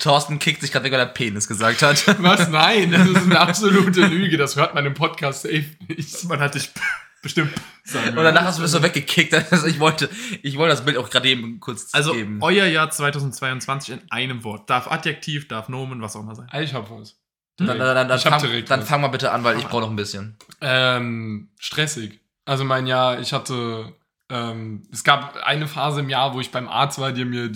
Thorsten 0.00 0.38
kickt 0.38 0.60
sich 0.60 0.70
gerade 0.70 0.84
weg, 0.84 0.92
weil 0.92 1.00
er 1.00 1.06
Penis 1.06 1.48
gesagt 1.48 1.80
hat. 1.82 2.04
Was? 2.22 2.48
Nein, 2.48 2.90
das 2.90 3.08
ist 3.08 3.16
eine 3.16 3.40
absolute 3.40 4.00
Lüge. 4.06 4.36
Das 4.36 4.56
hört 4.56 4.74
man 4.74 4.84
im 4.84 4.92
Podcast 4.94 5.42
safe 5.42 5.64
nicht. 5.88 6.24
Man 6.24 6.40
hat 6.40 6.54
dich 6.54 6.70
bestimmt 7.22 7.54
sagen 7.84 8.18
Und 8.18 8.24
danach 8.24 8.44
hast 8.44 8.58
du 8.58 8.62
das 8.62 8.72
so 8.72 8.82
weggekickt. 8.82 9.32
Also 9.32 9.66
ich 9.66 9.78
wollte, 9.80 10.10
ich 10.42 10.58
wollte 10.58 10.74
das 10.74 10.84
Bild 10.84 10.98
auch 10.98 11.08
gerade 11.08 11.30
eben 11.30 11.58
kurz 11.60 11.88
Also 11.94 12.12
geben. 12.12 12.38
euer 12.42 12.66
Jahr 12.66 12.90
2022 12.90 13.94
in 13.94 14.10
einem 14.10 14.44
Wort. 14.44 14.68
Darf 14.68 14.90
Adjektiv, 14.90 15.48
darf 15.48 15.68
Nomen, 15.70 16.02
was 16.02 16.16
auch 16.16 16.20
immer 16.20 16.34
sein. 16.34 16.48
Ich 16.60 16.74
hab 16.74 16.90
was. 16.90 17.21
Dann, 17.56 17.66
dann, 17.66 17.78
dann, 17.78 18.08
dann, 18.08 18.18
fang, 18.18 18.64
dann 18.66 18.82
fang 18.82 19.00
mal 19.00 19.08
bitte 19.08 19.30
an, 19.30 19.44
weil 19.44 19.58
ich 19.58 19.66
brauche 19.66 19.82
noch 19.82 19.90
ein 19.90 19.96
bisschen. 19.96 20.36
Ähm, 20.60 21.50
stressig. 21.58 22.20
Also 22.44 22.64
mein 22.64 22.86
Jahr, 22.86 23.20
ich 23.20 23.32
hatte, 23.32 23.94
ähm, 24.30 24.88
es 24.90 25.04
gab 25.04 25.36
eine 25.36 25.68
Phase 25.68 26.00
im 26.00 26.08
Jahr, 26.08 26.34
wo 26.34 26.40
ich 26.40 26.50
beim 26.50 26.68
Arzt 26.68 26.98
war, 26.98 27.12
mir, 27.12 27.52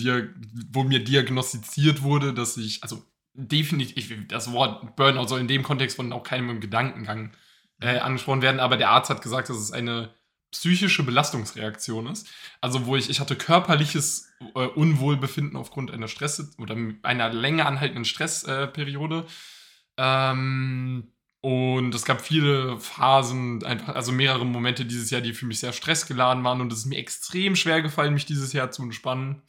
wo 0.71 0.83
mir 0.83 1.03
diagnostiziert 1.03 2.03
wurde, 2.03 2.33
dass 2.33 2.57
ich, 2.57 2.83
also 2.83 3.03
definitiv, 3.33 4.27
das 4.27 4.51
Wort 4.51 4.95
Burnout 4.95 5.27
soll 5.27 5.39
in 5.39 5.47
dem 5.47 5.63
Kontext 5.63 5.95
von 5.95 6.13
auch 6.13 6.23
keinem 6.23 6.59
Gedankengang 6.59 7.31
äh, 7.81 7.97
angesprochen 7.99 8.41
werden, 8.41 8.59
aber 8.59 8.77
der 8.77 8.89
Arzt 8.89 9.09
hat 9.09 9.21
gesagt, 9.21 9.49
dass 9.49 9.57
es 9.57 9.71
eine 9.71 10.13
psychische 10.51 11.03
Belastungsreaktion 11.03 12.07
ist. 12.07 12.27
Also 12.61 12.85
wo 12.85 12.95
ich, 12.95 13.09
ich 13.09 13.19
hatte 13.19 13.35
körperliches 13.35 14.29
äh, 14.55 14.65
Unwohlbefinden 14.67 15.57
aufgrund 15.57 15.91
einer 15.91 16.07
Stress- 16.07 16.55
oder 16.57 16.75
einer 17.03 17.33
länger 17.33 17.65
anhaltenden 17.65 18.05
Stressperiode. 18.05 19.25
Ähm, 19.97 21.11
und 21.41 21.93
es 21.93 22.05
gab 22.05 22.21
viele 22.21 22.79
Phasen, 22.79 23.63
einfach, 23.63 23.95
also 23.95 24.11
mehrere 24.11 24.45
Momente 24.45 24.85
dieses 24.85 25.09
Jahr, 25.09 25.21
die 25.21 25.33
für 25.33 25.45
mich 25.45 25.59
sehr 25.59 25.73
stressgeladen 25.73 26.43
waren. 26.43 26.61
Und 26.61 26.71
es 26.71 26.79
ist 26.79 26.85
mir 26.85 26.97
extrem 26.97 27.55
schwer 27.55 27.81
gefallen, 27.81 28.13
mich 28.13 28.25
dieses 28.25 28.53
Jahr 28.53 28.71
zu 28.71 28.83
entspannen. 28.83 29.43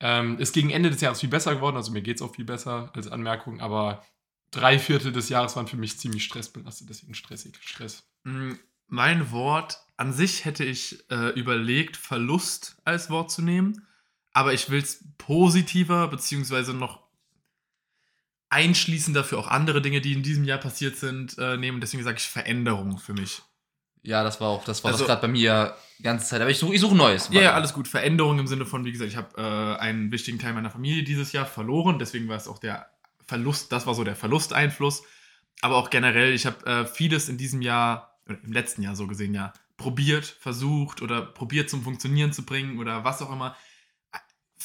Ähm, 0.00 0.38
ist 0.38 0.52
gegen 0.52 0.70
Ende 0.70 0.90
des 0.90 1.00
Jahres 1.00 1.20
viel 1.20 1.28
besser 1.28 1.54
geworden, 1.54 1.76
also 1.76 1.92
mir 1.92 2.02
geht 2.02 2.16
es 2.16 2.22
auch 2.22 2.34
viel 2.34 2.44
besser 2.44 2.90
als 2.94 3.08
Anmerkung, 3.08 3.60
aber 3.60 4.04
drei 4.50 4.78
Viertel 4.78 5.12
des 5.12 5.28
Jahres 5.28 5.56
waren 5.56 5.68
für 5.68 5.76
mich 5.76 5.98
ziemlich 5.98 6.24
stressbelastet, 6.24 6.90
deswegen 6.90 7.14
stressig. 7.14 7.56
Stress. 7.60 8.04
Mm, 8.24 8.54
Mein 8.88 9.30
Wort 9.30 9.80
an 9.96 10.12
sich 10.12 10.44
hätte 10.44 10.64
ich 10.64 11.08
äh, 11.10 11.30
überlegt, 11.38 11.96
Verlust 11.96 12.76
als 12.84 13.08
Wort 13.08 13.30
zu 13.30 13.42
nehmen, 13.42 13.86
aber 14.32 14.52
ich 14.52 14.68
will 14.68 14.82
es 14.82 15.04
positiver 15.16 16.08
beziehungsweise 16.08 16.74
noch 16.74 17.03
einschließender 18.54 19.24
für 19.24 19.36
auch 19.38 19.48
andere 19.48 19.82
Dinge, 19.82 20.00
die 20.00 20.12
in 20.12 20.22
diesem 20.22 20.44
Jahr 20.44 20.58
passiert 20.58 20.96
sind, 20.96 21.36
äh, 21.38 21.56
nehmen. 21.56 21.80
Deswegen 21.80 22.02
sage 22.04 22.16
ich 22.18 22.24
Veränderung 22.26 22.98
für 22.98 23.12
mich. 23.12 23.42
Ja, 24.02 24.22
das 24.22 24.40
war 24.40 24.48
auch, 24.48 24.64
das 24.64 24.84
war 24.84 24.92
Also- 24.92 25.04
das 25.04 25.08
gerade 25.08 25.22
bei 25.22 25.28
mir 25.28 25.74
die 25.98 26.02
ganze 26.02 26.26
Zeit. 26.26 26.40
Aber 26.40 26.50
ich 26.50 26.58
suche 26.58 26.74
ich 26.74 26.80
suche 26.80 26.94
Neues. 26.94 27.28
Ja, 27.32 27.40
ja, 27.42 27.52
alles 27.54 27.72
gut. 27.72 27.88
Veränderung 27.88 28.38
im 28.38 28.46
Sinne 28.46 28.66
von, 28.66 28.84
wie 28.84 28.92
gesagt, 28.92 29.10
ich 29.10 29.16
habe 29.16 29.30
äh, 29.36 29.80
einen 29.80 30.12
wichtigen 30.12 30.38
Teil 30.38 30.52
meiner 30.52 30.70
Familie 30.70 31.02
dieses 31.02 31.32
Jahr 31.32 31.46
verloren. 31.46 31.98
Deswegen 31.98 32.28
war 32.28 32.36
es 32.36 32.46
auch 32.48 32.58
der 32.58 32.86
Verlust, 33.26 33.72
das 33.72 33.86
war 33.86 33.94
so 33.94 34.04
der 34.04 34.14
Verlusteinfluss. 34.16 35.02
Aber 35.62 35.76
auch 35.76 35.88
generell, 35.90 36.32
ich 36.34 36.44
habe 36.46 36.66
äh, 36.66 36.84
vieles 36.86 37.28
in 37.30 37.38
diesem 37.38 37.62
Jahr, 37.62 38.18
im 38.26 38.52
letzten 38.52 38.82
Jahr 38.82 38.94
so 38.94 39.06
gesehen, 39.06 39.34
ja, 39.34 39.52
probiert, 39.78 40.26
versucht 40.26 41.00
oder 41.02 41.22
probiert 41.22 41.70
zum 41.70 41.82
Funktionieren 41.82 42.32
zu 42.32 42.44
bringen 42.44 42.78
oder 42.78 43.04
was 43.04 43.22
auch 43.22 43.32
immer. 43.32 43.56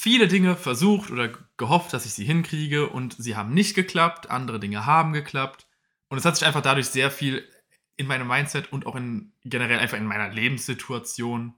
Viele 0.01 0.29
Dinge 0.29 0.55
versucht 0.55 1.11
oder 1.11 1.29
gehofft, 1.57 1.91
dass 1.91 2.05
ich 2.05 2.13
sie 2.13 2.23
hinkriege 2.23 2.87
und 2.87 3.17
sie 3.17 3.35
haben 3.35 3.53
nicht 3.53 3.75
geklappt. 3.75 4.29
Andere 4.29 4.57
Dinge 4.57 4.85
haben 4.85 5.11
geklappt. 5.11 5.67
Und 6.07 6.17
es 6.17 6.23
hat 6.23 6.37
sich 6.37 6.47
einfach 6.47 6.61
dadurch 6.61 6.87
sehr 6.87 7.11
viel 7.11 7.45
in 7.97 8.07
meinem 8.07 8.29
Mindset 8.29 8.71
und 8.71 8.85
auch 8.85 8.95
in 8.95 9.33
generell 9.43 9.77
einfach 9.77 9.97
in 9.97 10.05
meiner 10.05 10.29
Lebenssituation 10.29 11.53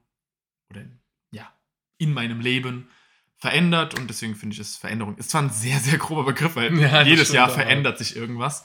oder 0.70 0.80
in, 0.80 0.98
ja, 1.30 1.52
in 1.98 2.12
meinem 2.12 2.40
Leben 2.40 2.90
verändert 3.36 3.96
und 3.96 4.10
deswegen 4.10 4.34
finde 4.34 4.54
ich 4.54 4.60
es 4.60 4.76
Veränderung. 4.76 5.16
Ist 5.18 5.30
zwar 5.30 5.42
ein 5.42 5.50
sehr, 5.50 5.78
sehr 5.78 5.98
grober 5.98 6.24
Begriff, 6.24 6.56
weil 6.56 6.76
Ja, 6.80 7.02
jedes 7.02 7.30
Jahr 7.30 7.48
verändert 7.48 7.98
sich 7.98 8.16
irgendwas, 8.16 8.64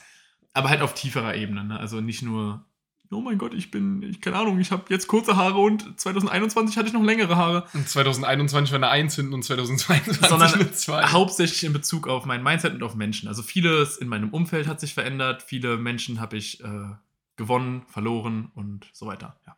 aber 0.54 0.70
halt 0.70 0.82
auf 0.82 0.96
tieferer 0.96 1.36
Ebene. 1.36 1.64
Ne? 1.64 1.80
Also 1.80 2.02
nicht 2.02 2.24
nur, 2.24 2.66
oh 3.12 3.22
mein 3.22 3.38
Gott, 3.38 3.54
ich 3.54 3.72
bin, 3.72 4.02
ich 4.04 4.22
keine 4.22 4.38
Ahnung, 4.38 4.60
ich 4.60 4.72
habe 4.72 4.86
jetzt 4.90 5.08
kurze 5.08 5.36
Haare 5.36 5.58
und 5.60 6.00
2021 6.00 6.78
hatte 6.78 6.88
ich 6.88 6.94
noch 6.94 7.04
längere 7.04 7.36
Haare. 7.36 7.66
Und 7.74 7.88
2021 7.88 8.72
war 8.72 8.78
eine 8.78 8.90
1 8.90 9.16
hinten 9.16 9.34
und 9.34 9.44
2022 9.44 10.28
Sondern 10.28 10.54
eine 10.54 10.72
2. 10.72 11.04
Hauptsächlich 11.08 11.64
in 11.64 11.74
Bezug 11.74 12.08
auf 12.08 12.26
mein 12.26 12.44
Mindset 12.44 12.74
und 12.74 12.84
auf 12.84 12.96
Menschen. 12.96 13.28
Also 13.28 13.44
vieles 13.44 13.98
in 13.98 14.08
meinem 14.08 14.30
Umfeld 14.30 14.68
hat 14.68 14.80
sich 14.80 14.94
verändert, 14.94 15.44
viele 15.44 15.78
Menschen 15.78 16.20
habe 16.20 16.38
ich 16.38 16.64
äh, 16.64 16.90
gewonnen, 17.36 17.86
verloren 17.88 18.52
und 18.56 18.88
so 18.94 19.06
weiter. 19.08 19.40
Ja. 19.46 19.58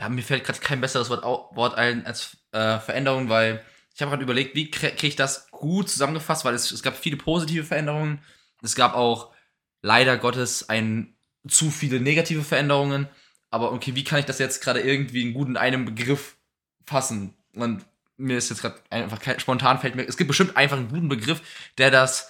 Ja, 0.00 0.08
mir 0.08 0.22
fällt 0.22 0.44
gerade 0.44 0.60
kein 0.60 0.80
besseres 0.80 1.10
Wort, 1.10 1.22
Wort 1.24 1.74
ein 1.76 2.06
als 2.06 2.38
äh, 2.52 2.78
Veränderung, 2.78 3.28
weil 3.28 3.62
ich 3.94 4.00
habe 4.00 4.10
gerade 4.10 4.22
überlegt, 4.22 4.54
wie 4.54 4.70
krie- 4.70 4.90
kriege 4.92 5.08
ich 5.08 5.16
das 5.16 5.50
gut 5.50 5.90
zusammengefasst, 5.90 6.44
weil 6.46 6.54
es, 6.54 6.72
es 6.72 6.82
gab 6.82 6.96
viele 6.96 7.18
positive 7.18 7.64
Veränderungen. 7.64 8.20
Es 8.62 8.74
gab 8.74 8.94
auch 8.94 9.30
leider 9.82 10.16
Gottes 10.16 10.68
ein 10.70 11.16
zu 11.48 11.70
viele 11.70 12.00
negative 12.00 12.42
Veränderungen. 12.42 13.08
Aber 13.50 13.72
okay, 13.72 13.94
wie 13.94 14.04
kann 14.04 14.18
ich 14.20 14.26
das 14.26 14.38
jetzt 14.38 14.62
gerade 14.62 14.80
irgendwie 14.80 15.22
in 15.22 15.32
gut 15.34 15.48
in 15.48 15.56
einem 15.56 15.84
Begriff 15.84 16.36
fassen? 16.86 17.34
Und 17.54 17.84
mir 18.16 18.36
ist 18.38 18.50
jetzt 18.50 18.60
gerade 18.62 18.76
einfach 18.90 19.20
kein, 19.20 19.40
spontan 19.40 19.78
fällt 19.80 19.96
mir, 19.96 20.04
es 20.06 20.16
gibt 20.16 20.28
bestimmt 20.28 20.56
einfach 20.56 20.76
einen 20.76 20.88
guten 20.88 21.08
Begriff, 21.08 21.42
der 21.78 21.90
das 21.90 22.28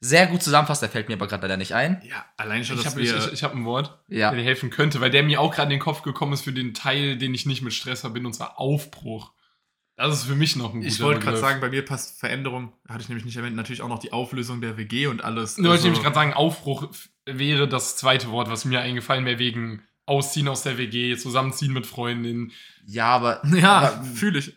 sehr 0.00 0.26
gut 0.28 0.42
zusammenfasst. 0.42 0.82
Der 0.82 0.88
fällt 0.88 1.08
mir 1.08 1.14
aber 1.14 1.26
gerade 1.26 1.42
leider 1.42 1.56
nicht 1.56 1.74
ein. 1.74 2.00
ja, 2.08 2.24
allein 2.36 2.64
schon, 2.64 2.76
Ich 2.76 2.84
dass 2.84 2.92
habe 2.92 3.02
ich, 3.02 3.10
wir... 3.12 3.18
ich, 3.18 3.32
ich 3.32 3.42
hab 3.42 3.54
ein 3.54 3.64
Wort, 3.64 3.98
Ja. 4.08 4.30
der 4.30 4.38
dir 4.38 4.44
helfen 4.44 4.70
könnte, 4.70 5.00
weil 5.00 5.10
der 5.10 5.22
mir 5.22 5.40
auch 5.40 5.54
gerade 5.54 5.66
in 5.72 5.78
den 5.78 5.82
Kopf 5.82 6.02
gekommen 6.02 6.32
ist 6.34 6.42
für 6.42 6.52
den 6.52 6.72
Teil, 6.74 7.16
den 7.18 7.34
ich 7.34 7.46
nicht 7.46 7.62
mit 7.62 7.72
Stress 7.74 8.00
verbinde, 8.00 8.28
und 8.28 8.34
zwar 8.34 8.58
Aufbruch. 8.60 9.32
Das 9.96 10.14
ist 10.14 10.24
für 10.24 10.34
mich 10.36 10.56
noch 10.56 10.72
ein 10.72 10.80
guter 10.80 10.86
Ich 10.88 11.00
wollte 11.00 11.20
gerade 11.20 11.36
sagen, 11.36 11.60
bei 11.60 11.68
mir 11.68 11.84
passt 11.84 12.18
Veränderung, 12.18 12.72
hatte 12.88 13.02
ich 13.02 13.08
nämlich 13.10 13.26
nicht 13.26 13.36
erwähnt, 13.36 13.56
natürlich 13.56 13.82
auch 13.82 13.88
noch 13.88 13.98
die 13.98 14.12
Auflösung 14.14 14.62
der 14.62 14.78
WG 14.78 15.08
und 15.08 15.22
alles. 15.22 15.56
Wollte 15.58 15.66
ich 15.68 15.70
Also- 15.72 15.84
nämlich 15.88 16.02
gerade 16.02 16.14
sagen, 16.14 16.32
Aufbruch 16.32 16.88
wäre 17.38 17.68
das 17.68 17.96
zweite 17.96 18.30
Wort, 18.30 18.50
was 18.50 18.64
mir 18.64 18.80
eingefallen 18.80 19.24
wäre, 19.24 19.38
wegen 19.38 19.82
Ausziehen 20.06 20.48
aus 20.48 20.62
der 20.62 20.76
WG, 20.78 21.16
zusammenziehen 21.16 21.72
mit 21.72 21.86
Freundinnen. 21.86 22.52
Ja, 22.86 23.06
aber 23.06 23.42
Ja, 23.54 24.02
fühle 24.14 24.38
ich. 24.40 24.54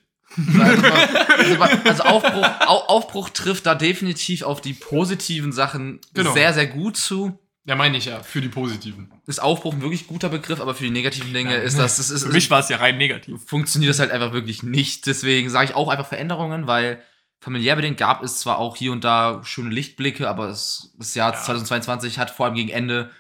Also, 0.60 1.62
also, 1.86 2.04
Aufbruch, 2.04 2.48
Au, 2.66 2.78
Aufbruch 2.88 3.30
trifft 3.30 3.66
da 3.68 3.76
definitiv 3.76 4.42
auf 4.42 4.62
die 4.62 4.74
positiven 4.74 5.52
Sachen 5.52 6.00
Genau. 6.14 6.34
sehr, 6.34 6.54
sehr 6.54 6.66
gut 6.68 6.98
zu. 6.98 7.38
Ja, 7.66 7.76
meine 7.76 7.98
ich 7.98 8.06
ja, 8.06 8.22
für 8.22 8.42
die 8.42 8.50
Positiven. 8.50 9.12
Ist 9.26 9.42
Aufbruch 9.42 9.74
ein 9.74 9.82
wirklich 9.82 10.08
guter 10.08 10.30
Begriff, 10.30 10.60
aber 10.60 10.74
für 10.76 10.84
die 10.84 10.90
negativen 10.90 11.34
Dinge 11.34 11.56
ist 11.58 11.78
das, 11.78 11.98
das 11.98 12.10
ist, 12.10 12.24
Für 12.26 12.32
mich 12.34 12.50
war 12.50 12.60
es 12.60 12.68
ja 12.70 12.78
rein 12.78 12.98
negativ. 12.98 13.40
funktioniert 13.46 13.92
das 13.92 14.00
halt 14.00 14.12
einfach 14.12 14.34
wirklich 14.34 14.64
nicht. 14.64 15.06
Deswegen 15.06 15.50
sage 15.50 15.70
ich 15.70 15.76
auch 15.76 15.88
einfach 15.88 16.08
Veränderungen, 16.08 16.68
weil 16.68 17.02
familiär 17.44 17.76
bedingt 17.76 17.98
gab 17.98 18.24
es 18.24 18.40
zwar 18.40 18.58
auch 18.58 18.76
hier 18.76 18.92
und 18.92 19.04
da 19.04 19.42
schöne 19.44 19.70
Lichtblicke, 19.70 20.30
aber 20.30 20.48
es, 20.48 20.94
das 20.98 21.14
Jahr 21.16 21.34
Ja. 21.34 21.40
2022 21.42 22.18
hat 22.20 22.32
vor 22.32 22.46
allem 22.48 22.56
gegen 22.56 22.70
Ende 22.70 23.12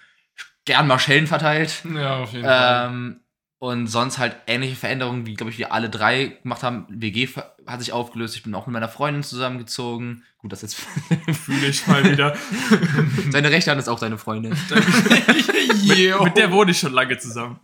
gern 0.65 0.87
mal 0.87 0.99
Schellen 0.99 1.27
verteilt. 1.27 1.83
Ja, 1.93 2.17
auf 2.17 2.31
jeden 2.33 2.45
Fall. 2.45 2.87
Ähm, 2.89 3.19
und 3.59 3.87
sonst 3.87 4.17
halt 4.17 4.35
ähnliche 4.47 4.75
Veränderungen, 4.75 5.25
wie, 5.25 5.35
glaube 5.35 5.49
ich, 5.51 5.57
wir 5.57 5.71
alle 5.71 5.89
drei 5.89 6.37
gemacht 6.43 6.63
haben. 6.63 6.85
WG 6.89 7.29
hat 7.65 7.79
sich 7.79 7.93
aufgelöst. 7.93 8.35
Ich 8.35 8.43
bin 8.43 8.53
auch 8.55 8.67
mit 8.67 8.73
meiner 8.73 8.89
Freundin 8.89 9.23
zusammengezogen. 9.23 10.23
Gut, 10.37 10.51
das 10.51 10.63
jetzt. 10.63 10.75
Fühle 11.45 11.67
ich 11.67 11.87
mal 11.87 12.03
wieder. 12.11 12.35
Seine 13.31 13.51
rechte 13.51 13.71
Hand 13.71 13.79
ist 13.79 13.87
auch 13.87 13.99
seine 13.99 14.17
Freundin. 14.17 14.51
mit, 15.87 16.21
mit 16.23 16.37
der 16.37 16.51
wohne 16.51 16.71
ich 16.71 16.79
schon 16.79 16.91
lange 16.91 17.17
zusammen. 17.17 17.57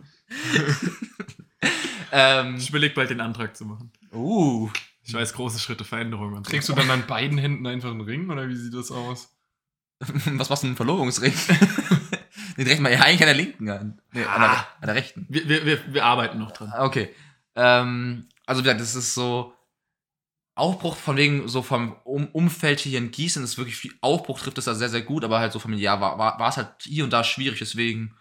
ähm, 2.12 2.56
Ich 2.56 2.70
überlege 2.70 2.94
bald 2.94 3.10
den 3.10 3.20
Antrag 3.20 3.56
zu 3.56 3.64
machen. 3.66 3.90
uh. 4.14 4.70
Ich 5.10 5.14
weiß, 5.14 5.34
große 5.34 5.58
Schritte, 5.58 5.84
Veränderungen. 5.84 6.42
Trägst 6.44 6.68
du 6.68 6.72
dann 6.72 6.90
an 6.90 7.06
beiden 7.06 7.36
Händen 7.36 7.66
einfach 7.66 7.90
einen 7.90 8.00
Ring 8.00 8.30
oder 8.30 8.48
wie 8.48 8.56
sieht 8.56 8.74
das 8.74 8.90
aus? 8.90 9.36
Was 9.98 10.48
machst 10.48 10.62
du 10.62 10.68
mit 10.68 10.70
einem 10.70 10.76
Verlobungsring? 10.76 11.32
Den 12.56 12.66
rechten 12.66 12.82
mal 12.82 12.92
ja 12.92 13.00
eigentlich 13.00 13.22
an 13.22 13.26
der 13.26 13.34
linken 13.34 13.70
Hand. 13.70 14.02
Nee, 14.12 14.24
an, 14.24 14.40
der, 14.40 14.50
an 14.50 14.86
der 14.86 14.94
rechten. 14.94 15.26
wir, 15.28 15.48
wir, 15.48 15.66
wir, 15.66 15.94
wir 15.94 16.04
arbeiten 16.04 16.38
noch 16.38 16.52
dran. 16.52 16.70
Ah, 16.72 16.84
Okay. 16.84 17.14
Ähm, 17.56 18.28
also 18.46 18.60
wie 18.60 18.64
gesagt, 18.64 18.80
das 18.80 18.94
ist 18.94 19.14
so 19.14 19.52
Aufbruch 20.54 20.96
von 20.96 21.16
wegen 21.16 21.48
so 21.48 21.62
vom 21.62 21.96
um 22.04 22.26
Umfeld 22.28 22.80
hier 22.80 22.98
in 22.98 23.10
Gießen 23.10 23.42
ist 23.42 23.58
wirklich 23.58 23.76
viel 23.76 23.94
Aufbruch 24.00 24.40
trifft 24.40 24.58
es 24.58 24.66
da 24.66 24.74
sehr 24.74 24.88
sehr 24.88 25.02
gut, 25.02 25.24
aber 25.24 25.40
halt 25.40 25.52
so 25.52 25.58
familiär 25.58 26.00
war 26.00 26.18
war, 26.18 26.38
war 26.38 26.48
es 26.48 26.56
halt 26.56 26.68
hier 26.82 27.04
und 27.04 27.12
da 27.12 27.24
schwierig, 27.24 27.58
deswegen 27.58 28.14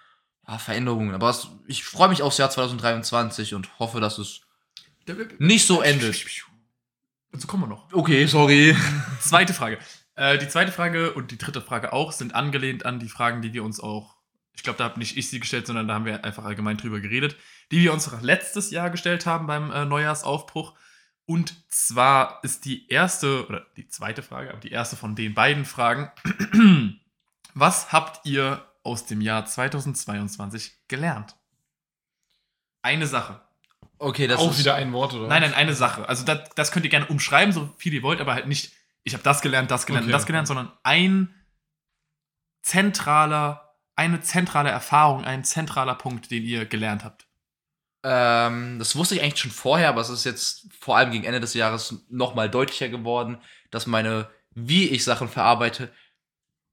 ja, 0.48 0.58
Veränderungen. 0.58 1.14
Aber 1.14 1.30
es, 1.30 1.48
ich 1.68 1.84
freue 1.84 2.10
mich 2.10 2.22
aufs 2.24 2.38
Jahr 2.38 2.50
2023 2.50 3.54
und 3.54 3.78
hoffe, 3.78 4.00
dass 4.00 4.18
es 4.18 4.42
nicht 5.38 5.66
so 5.66 5.82
endet. 5.82 6.26
So 7.34 7.48
kommen 7.48 7.64
wir 7.64 7.68
noch. 7.68 7.92
Okay, 7.94 8.26
sorry. 8.26 8.76
Zweite 9.22 9.54
Frage. 9.54 9.78
Äh, 10.16 10.38
die 10.38 10.50
zweite 10.50 10.72
Frage 10.72 11.14
und 11.14 11.32
die 11.32 11.38
dritte 11.38 11.62
Frage 11.62 11.94
auch 11.94 12.12
sind 12.12 12.36
angelehnt 12.36 12.86
an 12.86 13.00
die 13.00 13.08
Fragen, 13.08 13.42
die 13.42 13.54
wir 13.54 13.64
uns 13.64 13.80
auch, 13.80 14.18
ich 14.54 14.64
glaube, 14.64 14.78
da 14.78 14.84
habe 14.84 15.00
nicht 15.00 15.16
ich 15.16 15.30
sie 15.30 15.40
gestellt, 15.40 15.66
sondern 15.68 15.88
da 15.88 15.94
haben 15.94 16.06
wir 16.06 16.26
einfach 16.26 16.44
allgemein 16.44 16.76
drüber 16.76 17.00
geredet, 17.00 17.38
die 17.72 17.82
wir 17.82 17.94
uns 17.94 18.12
letztes 18.22 18.72
Jahr 18.72 18.90
gestellt 18.90 19.26
haben 19.26 19.48
beim 19.48 19.72
äh, 19.72 19.86
Neujahrsaufbruch. 19.86 20.74
Und 21.26 21.54
zwar 21.70 22.44
ist 22.44 22.66
die 22.66 22.90
erste, 22.90 23.48
oder 23.48 23.68
die 23.78 23.88
zweite 23.88 24.24
Frage, 24.24 24.50
aber 24.50 24.60
die 24.60 24.72
erste 24.72 24.98
von 24.98 25.16
den 25.16 25.36
beiden 25.36 25.64
Fragen, 25.64 26.12
was 27.54 27.94
habt 27.94 28.26
ihr 28.26 28.66
aus 28.84 29.06
dem 29.06 29.22
Jahr 29.22 29.46
2022 29.46 30.88
gelernt? 30.88 31.38
Eine 32.82 33.08
Sache. 33.08 33.42
Okay, 34.00 34.28
das 34.28 34.40
auch 34.40 34.52
ist 34.52 34.60
wieder 34.60 34.76
ein 34.76 34.94
Wort, 34.94 35.14
oder? 35.14 35.28
Nein, 35.28 35.42
nein, 35.42 35.54
eine 35.54 35.74
Sache. 35.74 36.08
Also 36.08 36.24
das, 36.24 36.50
das 36.56 36.72
könnt 36.72 36.86
ihr 36.86 36.90
gerne 36.90 37.08
umschreiben, 37.08 37.54
so 37.54 37.70
viel 37.78 37.94
ihr 37.94 38.02
wollt, 38.02 38.22
aber 38.22 38.34
halt 38.34 38.48
nicht, 38.48 38.72
ich 39.04 39.14
habe 39.14 39.24
das 39.24 39.42
gelernt, 39.42 39.70
das 39.70 39.86
gelernt, 39.86 40.06
Okay, 40.06 40.14
das 40.14 40.26
gelernt, 40.26 40.48
sondern 40.48 40.72
ein 40.84 41.36
zentraler, 42.62 43.76
eine 43.96 44.22
zentrale 44.22 44.70
Erfahrung, 44.70 45.26
ein 45.26 45.44
zentraler 45.44 45.96
Punkt, 45.96 46.32
den 46.32 46.44
ihr 46.44 46.66
gelernt 46.66 47.04
habt. 47.04 47.28
Ähm, 48.04 48.80
das 48.80 48.96
wusste 48.96 49.16
ich 49.16 49.22
eigentlich 49.22 49.42
schon 49.42 49.52
vorher, 49.52 49.90
aber 49.90 50.00
es 50.00 50.10
ist 50.10 50.24
jetzt 50.24 50.68
vor 50.80 50.96
allem 50.96 51.12
gegen 51.12 51.26
Ende 51.26 51.42
des 51.42 51.54
Jahres 51.54 51.96
noch 52.10 52.36
mal 52.36 52.50
deutlicher 52.50 52.88
geworden, 52.88 53.40
dass 53.72 53.86
meine, 53.86 54.30
wie 54.52 54.88
ich 54.88 55.04
Sachen 55.04 55.28
verarbeite, 55.28 55.92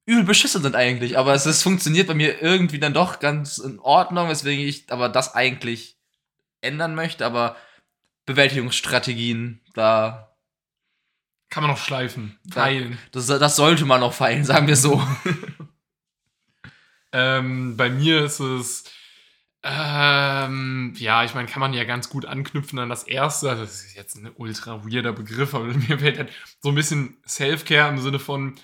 übel 0.07 0.23
beschissen 0.23 0.63
sind 0.63 0.77
eigentlich. 0.77 1.19
Aber 1.19 1.35
es 1.35 1.47
ist, 1.47 1.65
funktioniert 1.65 2.07
bei 2.07 2.15
mir 2.15 2.41
irgendwie 2.41 2.79
dann 2.79 2.95
doch 2.95 3.19
ganz 3.19 3.59
in 3.59 3.81
Ordnung, 3.81 4.29
weswegen 4.29 4.65
ich 4.65 4.93
aber 4.93 5.09
das 5.09 5.35
eigentlich 5.35 5.96
ändern 6.67 6.95
möchte. 6.95 7.25
Aber 7.25 7.57
Bewältigungsstrategien, 8.27 9.61
da, 9.75 10.37
Kann 11.49 11.63
man 11.63 11.71
noch 11.71 11.79
schleifen, 11.79 12.39
Da- 12.45 12.63
feilen. 12.63 12.99
das, 13.13 13.27
das 13.29 13.57
sollte 13.57 13.85
man 13.87 14.01
noch 14.01 14.13
feilen, 14.13 14.45
sagen 14.45 14.67
wir 14.67 14.77
so. 14.77 15.01
Ähm, 17.13 17.77
bei 17.77 17.89
mir 17.89 18.25
ist 18.25 18.41
es, 18.41 18.85
ähm, 19.63 20.93
ja, 20.99 21.25
ich 21.25 21.35
meine, 21.35 21.49
kann 21.49 21.61
man 21.61 21.73
ja 21.73 21.85
ganz 21.85 22.09
gut 22.11 22.27
anknüpfen 22.27 22.79
an 22.79 22.89
das 22.89 23.05
erste. 23.05 23.49
Also 23.49 23.63
Das 23.63 23.85
ist 23.85 23.95
jetzt 23.97 24.17
ein 24.17 24.31
ultra 24.37 24.85
weirder 24.85 25.13
Begriff, 25.13 25.55
aber 25.55 25.65
mir 25.89 25.99
fällt 25.99 26.19
halt 26.19 26.33
so 26.61 26.71
ein 26.71 26.75
bisschen 26.75 27.17
Self-Care 27.27 27.89
im 27.89 27.99
Sinne 28.01 28.19
von, 28.19 28.57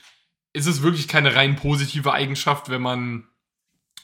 ist 0.53 0.67
es 0.67 0.83
wirklich 0.83 1.09
keine 1.09 1.35
rein 1.35 1.57
positive 1.57 2.13
Eigenschaft, 2.13 2.69
wenn 2.69 2.83
man 2.83 3.27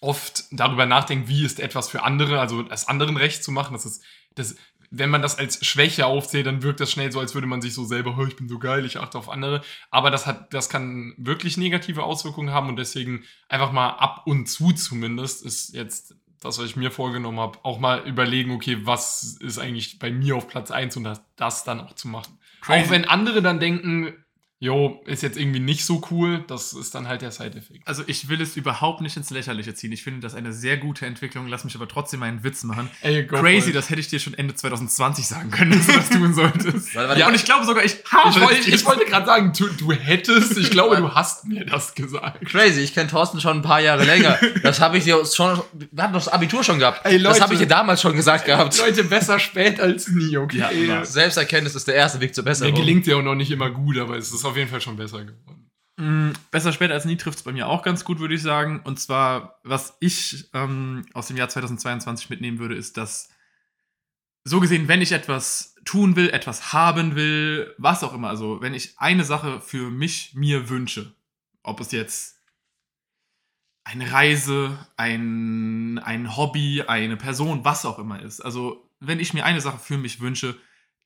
oft 0.01 0.45
darüber 0.51 0.87
nachdenkt, 0.87 1.29
wie 1.29 1.45
ist 1.45 1.61
etwas 1.61 1.89
für 1.89 2.03
andere, 2.03 2.41
also 2.41 2.65
es 2.71 2.89
anderen 2.89 3.17
recht 3.17 3.43
zu 3.43 3.53
machen. 3.53 3.73
Das 3.73 3.87
ist, 3.87 4.03
das, 4.35 4.57
wenn 4.91 5.11
man 5.11 5.23
das 5.23 5.39
als 5.39 5.65
Schwäche 5.67 6.07
aufzählt, 6.07 6.47
dann 6.47 6.63
wirkt 6.63 6.81
das 6.81 6.91
schnell 6.91 7.13
so, 7.13 7.21
als 7.21 7.35
würde 7.35 7.47
man 7.47 7.61
sich 7.61 7.75
so 7.75 7.85
selber, 7.85 8.17
"Oh, 8.19 8.25
ich 8.25 8.37
bin 8.37 8.49
so 8.49 8.59
geil, 8.59 8.85
ich 8.85 8.99
achte 8.99 9.19
auf 9.19 9.29
andere. 9.29 9.63
Aber 9.91 10.11
das 10.11 10.27
hat, 10.27 10.53
das 10.55 10.69
kann 10.69 11.15
wirklich 11.19 11.57
negative 11.57 12.03
Auswirkungen 12.05 12.53
haben 12.53 12.69
und 12.69 12.77
deswegen 12.77 13.25
einfach 13.49 13.73
mal 13.73 13.91
ab 13.91 14.23
und 14.27 14.47
zu 14.47 14.73
zumindest 14.73 15.45
ist 15.45 15.75
jetzt 15.75 16.15
das, 16.41 16.59
was 16.59 16.67
ich 16.67 16.77
mir 16.77 16.91
vorgenommen 16.91 17.41
habe, 17.41 17.59
auch 17.65 17.81
mal 17.81 18.07
überlegen, 18.07 18.53
okay, 18.53 18.79
was 18.85 19.37
ist 19.41 19.59
eigentlich 19.59 19.99
bei 19.99 20.11
mir 20.11 20.37
auf 20.37 20.49
Platz 20.49 20.71
1 20.71 20.97
und 20.97 21.05
das, 21.05 21.21
das 21.37 21.65
dann 21.65 21.81
auch 21.81 21.95
zu 21.95 22.09
machen. 22.09 22.39
Crazy. 22.61 22.85
Auch 22.87 22.91
wenn 22.91 23.05
andere 23.07 23.43
dann 23.43 23.61
denken, 23.61 24.15
jo, 24.61 25.01
ist 25.07 25.23
jetzt 25.23 25.39
irgendwie 25.39 25.61
nicht 25.61 25.85
so 25.85 26.03
cool, 26.11 26.45
das 26.49 26.73
ist 26.73 26.93
dann 26.93 27.07
halt 27.07 27.23
der 27.23 27.31
Side-Effekt. 27.31 27.87
Also 27.87 28.03
ich 28.09 28.29
will 28.29 28.41
es 28.41 28.57
überhaupt 28.57 29.01
nicht 29.01 29.17
ins 29.17 29.31
Lächerliche 29.31 29.73
ziehen. 29.75 29.93
Ich 29.93 30.03
finde 30.03 30.21
das 30.21 30.35
eine 30.35 30.53
sehr 30.53 30.77
gute 30.77 31.07
Entwicklung. 31.07 31.47
Lass 31.47 31.63
mich 31.65 31.77
aber 31.77 31.87
trotzdem 31.87 32.25
einen 32.25 32.43
Witz 32.43 32.65
machen. 32.65 32.91
Ey, 33.03 33.25
Crazy, 33.25 33.71
it. 33.71 33.77
das 33.77 33.89
hätte 33.89 34.01
ich 34.01 34.09
dir 34.09 34.19
schon 34.19 34.35
Ende 34.35 34.55
2020 34.55 35.29
sagen 35.29 35.51
können, 35.53 35.71
dass 35.71 35.87
du 35.87 35.93
das 35.93 36.09
tun 36.11 36.35
solltest. 36.35 36.95
Warte, 36.97 37.09
warte, 37.09 37.21
ja, 37.21 37.29
und 37.29 37.35
ich 37.35 37.45
glaube 37.45 37.65
sogar, 37.67 37.85
ich 37.85 37.99
habe 38.11 38.31
Ich 38.31 38.41
wollte, 38.41 38.71
ich 38.71 38.85
wollte 38.85 39.05
gerade 39.05 39.27
sagen, 39.27 39.53
du, 39.57 39.69
du 39.69 39.93
hättest, 39.93 40.57
ich 40.59 40.71
glaube, 40.71 40.97
du 40.97 41.15
hast 41.15 41.45
mir 41.47 41.65
das 41.65 41.95
gesagt. 41.95 42.45
Crazy, 42.47 42.81
ich 42.81 42.95
kenne 42.95 43.09
Thorsten 43.09 43.41
schon 43.41 43.59
ein 43.59 43.63
paar 43.63 43.81
Jahre 43.81 44.05
länger. 44.05 44.39
Das 44.63 44.81
habe 44.81 44.99
ich 44.99 45.05
dir 45.05 45.25
schon, 45.25 45.61
wir 45.73 46.03
hatten 46.03 46.15
doch 46.15 46.25
das 46.25 46.29
Abitur 46.29 46.65
schon 46.65 46.81
gehabt. 46.81 47.05
Ey, 47.05 47.19
Leute. 47.19 47.35
das 47.35 47.41
habe 47.43 47.55
ich 47.55 47.61
dir 47.61 47.67
damals 47.69 48.01
schon 48.03 48.17
gesagt 48.17 48.45
gehabt. 48.47 48.77
Leute, 48.79 49.05
besser 49.05 49.39
spät 49.39 49.79
als 49.79 50.09
nie, 50.09 50.37
okay? 50.37 50.65
Ja. 50.87 51.05
Selbsterkenntnis 51.05 51.77
ist 51.77 51.87
der 51.87 51.95
erste 51.95 52.21
Weg 52.21 52.35
zur 52.35 52.43
Mir 52.43 52.51
Besserung. 52.51 52.75
gelingt 52.75 53.07
ja 53.07 53.17
auch 53.17 53.23
noch 53.23 53.37
nicht 53.37 53.53
immer 53.53 53.71
gut, 53.71 53.99
aber 53.99 54.17
es 54.17 54.33
ist 54.33 54.45
auf 54.49 54.57
jeden 54.57 54.71
Fall 54.71 54.81
schon 54.81 54.97
besser 54.97 55.25
geworden. 55.25 55.71
Mm, 55.97 56.31
Besser 56.51 56.73
später 56.73 56.95
als 56.95 57.05
nie 57.05 57.17
trifft 57.17 57.39
es 57.39 57.45
bei 57.45 57.53
mir 57.53 57.69
auch 57.69 57.83
ganz 57.83 58.05
gut, 58.05 58.21
würde 58.21 58.35
ich 58.35 58.43
sagen. 58.43 58.81
Und 58.85 59.01
zwar, 59.01 59.61
was 59.65 59.97
ich 60.01 60.49
ähm, 60.55 61.05
aus 61.13 61.27
dem 61.29 61.37
Jahr 61.37 61.49
2022 61.49 62.31
mitnehmen 62.31 62.59
würde, 62.59 62.77
ist, 62.77 62.97
dass 62.97 63.31
so 64.45 64.61
gesehen, 64.61 64.89
wenn 64.89 65.03
ich 65.03 65.13
etwas 65.13 65.75
tun 65.85 66.17
will, 66.17 66.31
etwas 66.31 66.73
haben 66.73 67.17
will, 67.17 67.75
was 67.79 68.05
auch 68.05 68.15
immer, 68.15 68.29
also 68.29 68.61
wenn 68.61 68.75
ich 68.75 68.99
eine 68.99 69.25
Sache 69.25 69.61
für 69.61 69.91
mich 69.91 70.35
mir 70.35 70.69
wünsche, 70.69 71.15
ob 71.63 71.81
es 71.81 71.93
jetzt 71.93 72.39
eine 73.85 74.13
Reise, 74.13 74.79
ein, 74.97 75.99
ein 75.99 76.37
Hobby, 76.37 76.83
eine 76.83 77.17
Person, 77.17 77.65
was 77.65 77.87
auch 77.87 77.99
immer 77.99 78.21
ist. 78.21 78.41
Also 78.41 78.91
wenn 79.01 79.19
ich 79.19 79.33
mir 79.33 79.45
eine 79.45 79.61
Sache 79.61 79.79
für 79.79 79.97
mich 79.97 80.21
wünsche, 80.21 80.59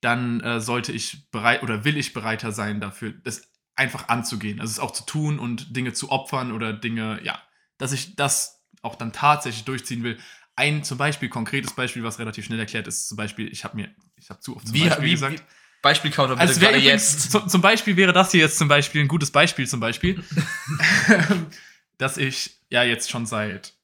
dann 0.03 0.41
äh, 0.41 0.61
sollte 0.61 0.93
ich 0.93 1.31
bereit 1.31 1.63
oder 1.63 1.85
will 1.85 1.97
ich 1.97 2.13
bereiter 2.13 2.53
sein 2.53 2.81
dafür, 2.81 3.13
das 3.25 3.43
einfach 3.77 4.09
anzugehen. 4.09 4.61
Also 4.61 4.73
es 4.73 4.79
auch 4.81 4.91
zu 4.91 5.07
tun 5.07 5.39
und 5.39 5.75
Dinge 5.77 5.95
zu 5.95 6.11
opfern 6.11 6.53
oder 6.53 6.73
Dinge, 6.73 7.21
ja, 7.23 7.41
dass 7.79 7.93
ich 7.93 8.17
das 8.17 8.63
auch 8.83 8.97
dann 8.97 9.13
tatsächlich 9.13 9.65
durchziehen 9.65 10.03
will. 10.03 10.19
Ein 10.57 10.85
zum 10.85 10.99
Beispiel 10.99 11.29
konkretes 11.31 11.73
Beispiel, 11.73 12.03
was 12.03 12.19
relativ 12.19 12.45
schnell 12.45 12.59
erklärt 12.59 12.87
ist, 12.87 13.09
zum 13.09 13.17
Beispiel, 13.17 13.51
ich 13.51 13.65
habe 13.65 13.77
mir, 13.77 13.89
ich 14.17 14.29
habe 14.29 14.41
zu 14.41 14.57
oft 14.57 14.67
zum 14.67 14.75
Wie, 14.75 14.89
Beispiel 14.89 15.07
wie, 15.07 15.11
gesagt. 15.13 15.39
wie 15.39 15.43
Beispielcounter 15.83 16.35
bitte 16.35 16.49
Also 16.49 16.61
gerade 16.61 16.79
jetzt. 16.79 17.31
zu, 17.33 17.41
zum 17.41 17.61
Beispiel 17.61 17.97
wäre 17.97 18.13
das 18.13 18.33
hier 18.33 18.41
jetzt 18.41 18.59
zum 18.59 18.69
Beispiel 18.69 19.01
ein 19.01 19.09
gutes 19.09 19.31
Beispiel 19.31 19.67
zum 19.69 19.81
Beispiel, 19.81 20.23
dass 21.99 22.19
ich 22.19 22.59
ja 22.71 22.83
jetzt 22.83 23.11
schon 23.11 23.25
seit 23.27 23.75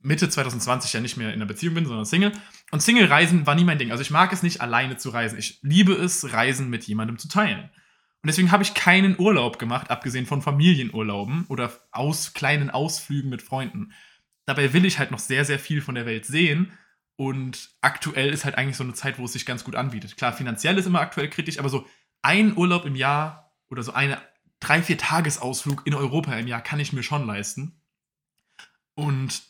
Mitte 0.00 0.28
2020 0.28 0.92
ja 0.94 1.00
nicht 1.00 1.16
mehr 1.16 1.28
in 1.28 1.34
einer 1.34 1.46
Beziehung 1.46 1.74
bin, 1.74 1.86
sondern 1.86 2.04
Single. 2.04 2.32
Und 2.72 2.80
Single-Reisen 2.80 3.46
war 3.46 3.54
nie 3.54 3.64
mein 3.64 3.78
Ding. 3.78 3.90
Also 3.90 4.00
ich 4.00 4.10
mag 4.10 4.32
es 4.32 4.42
nicht, 4.42 4.62
alleine 4.62 4.96
zu 4.96 5.10
reisen. 5.10 5.38
Ich 5.38 5.58
liebe 5.62 5.92
es, 5.92 6.32
Reisen 6.32 6.70
mit 6.70 6.84
jemandem 6.84 7.18
zu 7.18 7.28
teilen. 7.28 7.64
Und 7.64 8.28
deswegen 8.28 8.50
habe 8.50 8.62
ich 8.62 8.72
keinen 8.72 9.18
Urlaub 9.18 9.58
gemacht, 9.58 9.90
abgesehen 9.90 10.24
von 10.24 10.40
Familienurlauben 10.40 11.44
oder 11.48 11.70
aus 11.90 12.32
kleinen 12.32 12.70
Ausflügen 12.70 13.28
mit 13.28 13.42
Freunden. 13.42 13.92
Dabei 14.46 14.72
will 14.72 14.86
ich 14.86 14.98
halt 14.98 15.10
noch 15.10 15.18
sehr, 15.18 15.44
sehr 15.44 15.58
viel 15.58 15.82
von 15.82 15.94
der 15.94 16.06
Welt 16.06 16.24
sehen. 16.24 16.72
Und 17.16 17.70
aktuell 17.82 18.32
ist 18.32 18.46
halt 18.46 18.56
eigentlich 18.56 18.78
so 18.78 18.84
eine 18.84 18.94
Zeit, 18.94 19.18
wo 19.18 19.26
es 19.26 19.34
sich 19.34 19.44
ganz 19.44 19.64
gut 19.64 19.76
anbietet. 19.76 20.16
Klar, 20.16 20.32
finanziell 20.32 20.78
ist 20.78 20.86
immer 20.86 21.00
aktuell 21.00 21.28
kritisch, 21.28 21.58
aber 21.58 21.68
so 21.68 21.86
ein 22.22 22.56
Urlaub 22.56 22.86
im 22.86 22.96
Jahr 22.96 23.52
oder 23.68 23.82
so 23.82 23.92
eine 23.92 24.18
drei, 24.60 24.80
vier 24.80 24.96
Tagesausflug 24.96 25.82
in 25.84 25.94
Europa 25.94 26.32
im 26.36 26.46
Jahr 26.46 26.62
kann 26.62 26.80
ich 26.80 26.94
mir 26.94 27.02
schon 27.02 27.26
leisten. 27.26 27.82
Und 28.94 29.42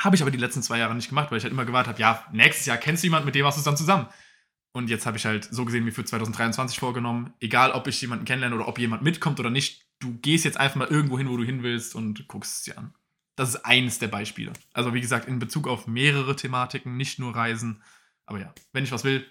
habe 0.00 0.16
ich 0.16 0.22
aber 0.22 0.30
die 0.30 0.38
letzten 0.38 0.62
zwei 0.62 0.78
Jahre 0.78 0.94
nicht 0.94 1.10
gemacht, 1.10 1.30
weil 1.30 1.38
ich 1.38 1.44
halt 1.44 1.52
immer 1.52 1.66
gewartet 1.66 1.92
habe, 1.92 2.00
ja, 2.00 2.24
nächstes 2.32 2.66
Jahr 2.66 2.78
kennst 2.78 3.02
du 3.02 3.06
jemanden, 3.06 3.26
mit 3.26 3.34
dem 3.34 3.44
machst 3.44 3.58
du 3.58 3.60
es 3.60 3.66
dann 3.66 3.76
zusammen. 3.76 4.06
Und 4.72 4.88
jetzt 4.88 5.04
habe 5.04 5.18
ich 5.18 5.26
halt 5.26 5.44
so 5.44 5.64
gesehen 5.64 5.84
mir 5.84 5.92
für 5.92 6.04
2023 6.04 6.78
vorgenommen, 6.78 7.34
egal 7.40 7.72
ob 7.72 7.86
ich 7.86 8.00
jemanden 8.00 8.24
kennenlerne 8.24 8.56
oder 8.56 8.68
ob 8.68 8.78
jemand 8.78 9.02
mitkommt 9.02 9.38
oder 9.40 9.50
nicht, 9.50 9.84
du 9.98 10.14
gehst 10.18 10.44
jetzt 10.44 10.58
einfach 10.58 10.76
mal 10.76 10.88
irgendwo 10.88 11.18
hin, 11.18 11.28
wo 11.28 11.36
du 11.36 11.44
hin 11.44 11.62
willst 11.62 11.94
und 11.94 12.26
guckst 12.28 12.56
es 12.56 12.62
dir 12.62 12.78
an. 12.78 12.94
Das 13.36 13.50
ist 13.50 13.64
eines 13.64 13.98
der 13.98 14.08
Beispiele. 14.08 14.52
Also 14.72 14.94
wie 14.94 15.00
gesagt, 15.00 15.28
in 15.28 15.38
Bezug 15.38 15.68
auf 15.68 15.86
mehrere 15.86 16.34
Thematiken, 16.34 16.96
nicht 16.96 17.18
nur 17.18 17.34
Reisen. 17.34 17.82
Aber 18.26 18.40
ja, 18.40 18.54
wenn 18.72 18.84
ich 18.84 18.92
was 18.92 19.04
will, 19.04 19.26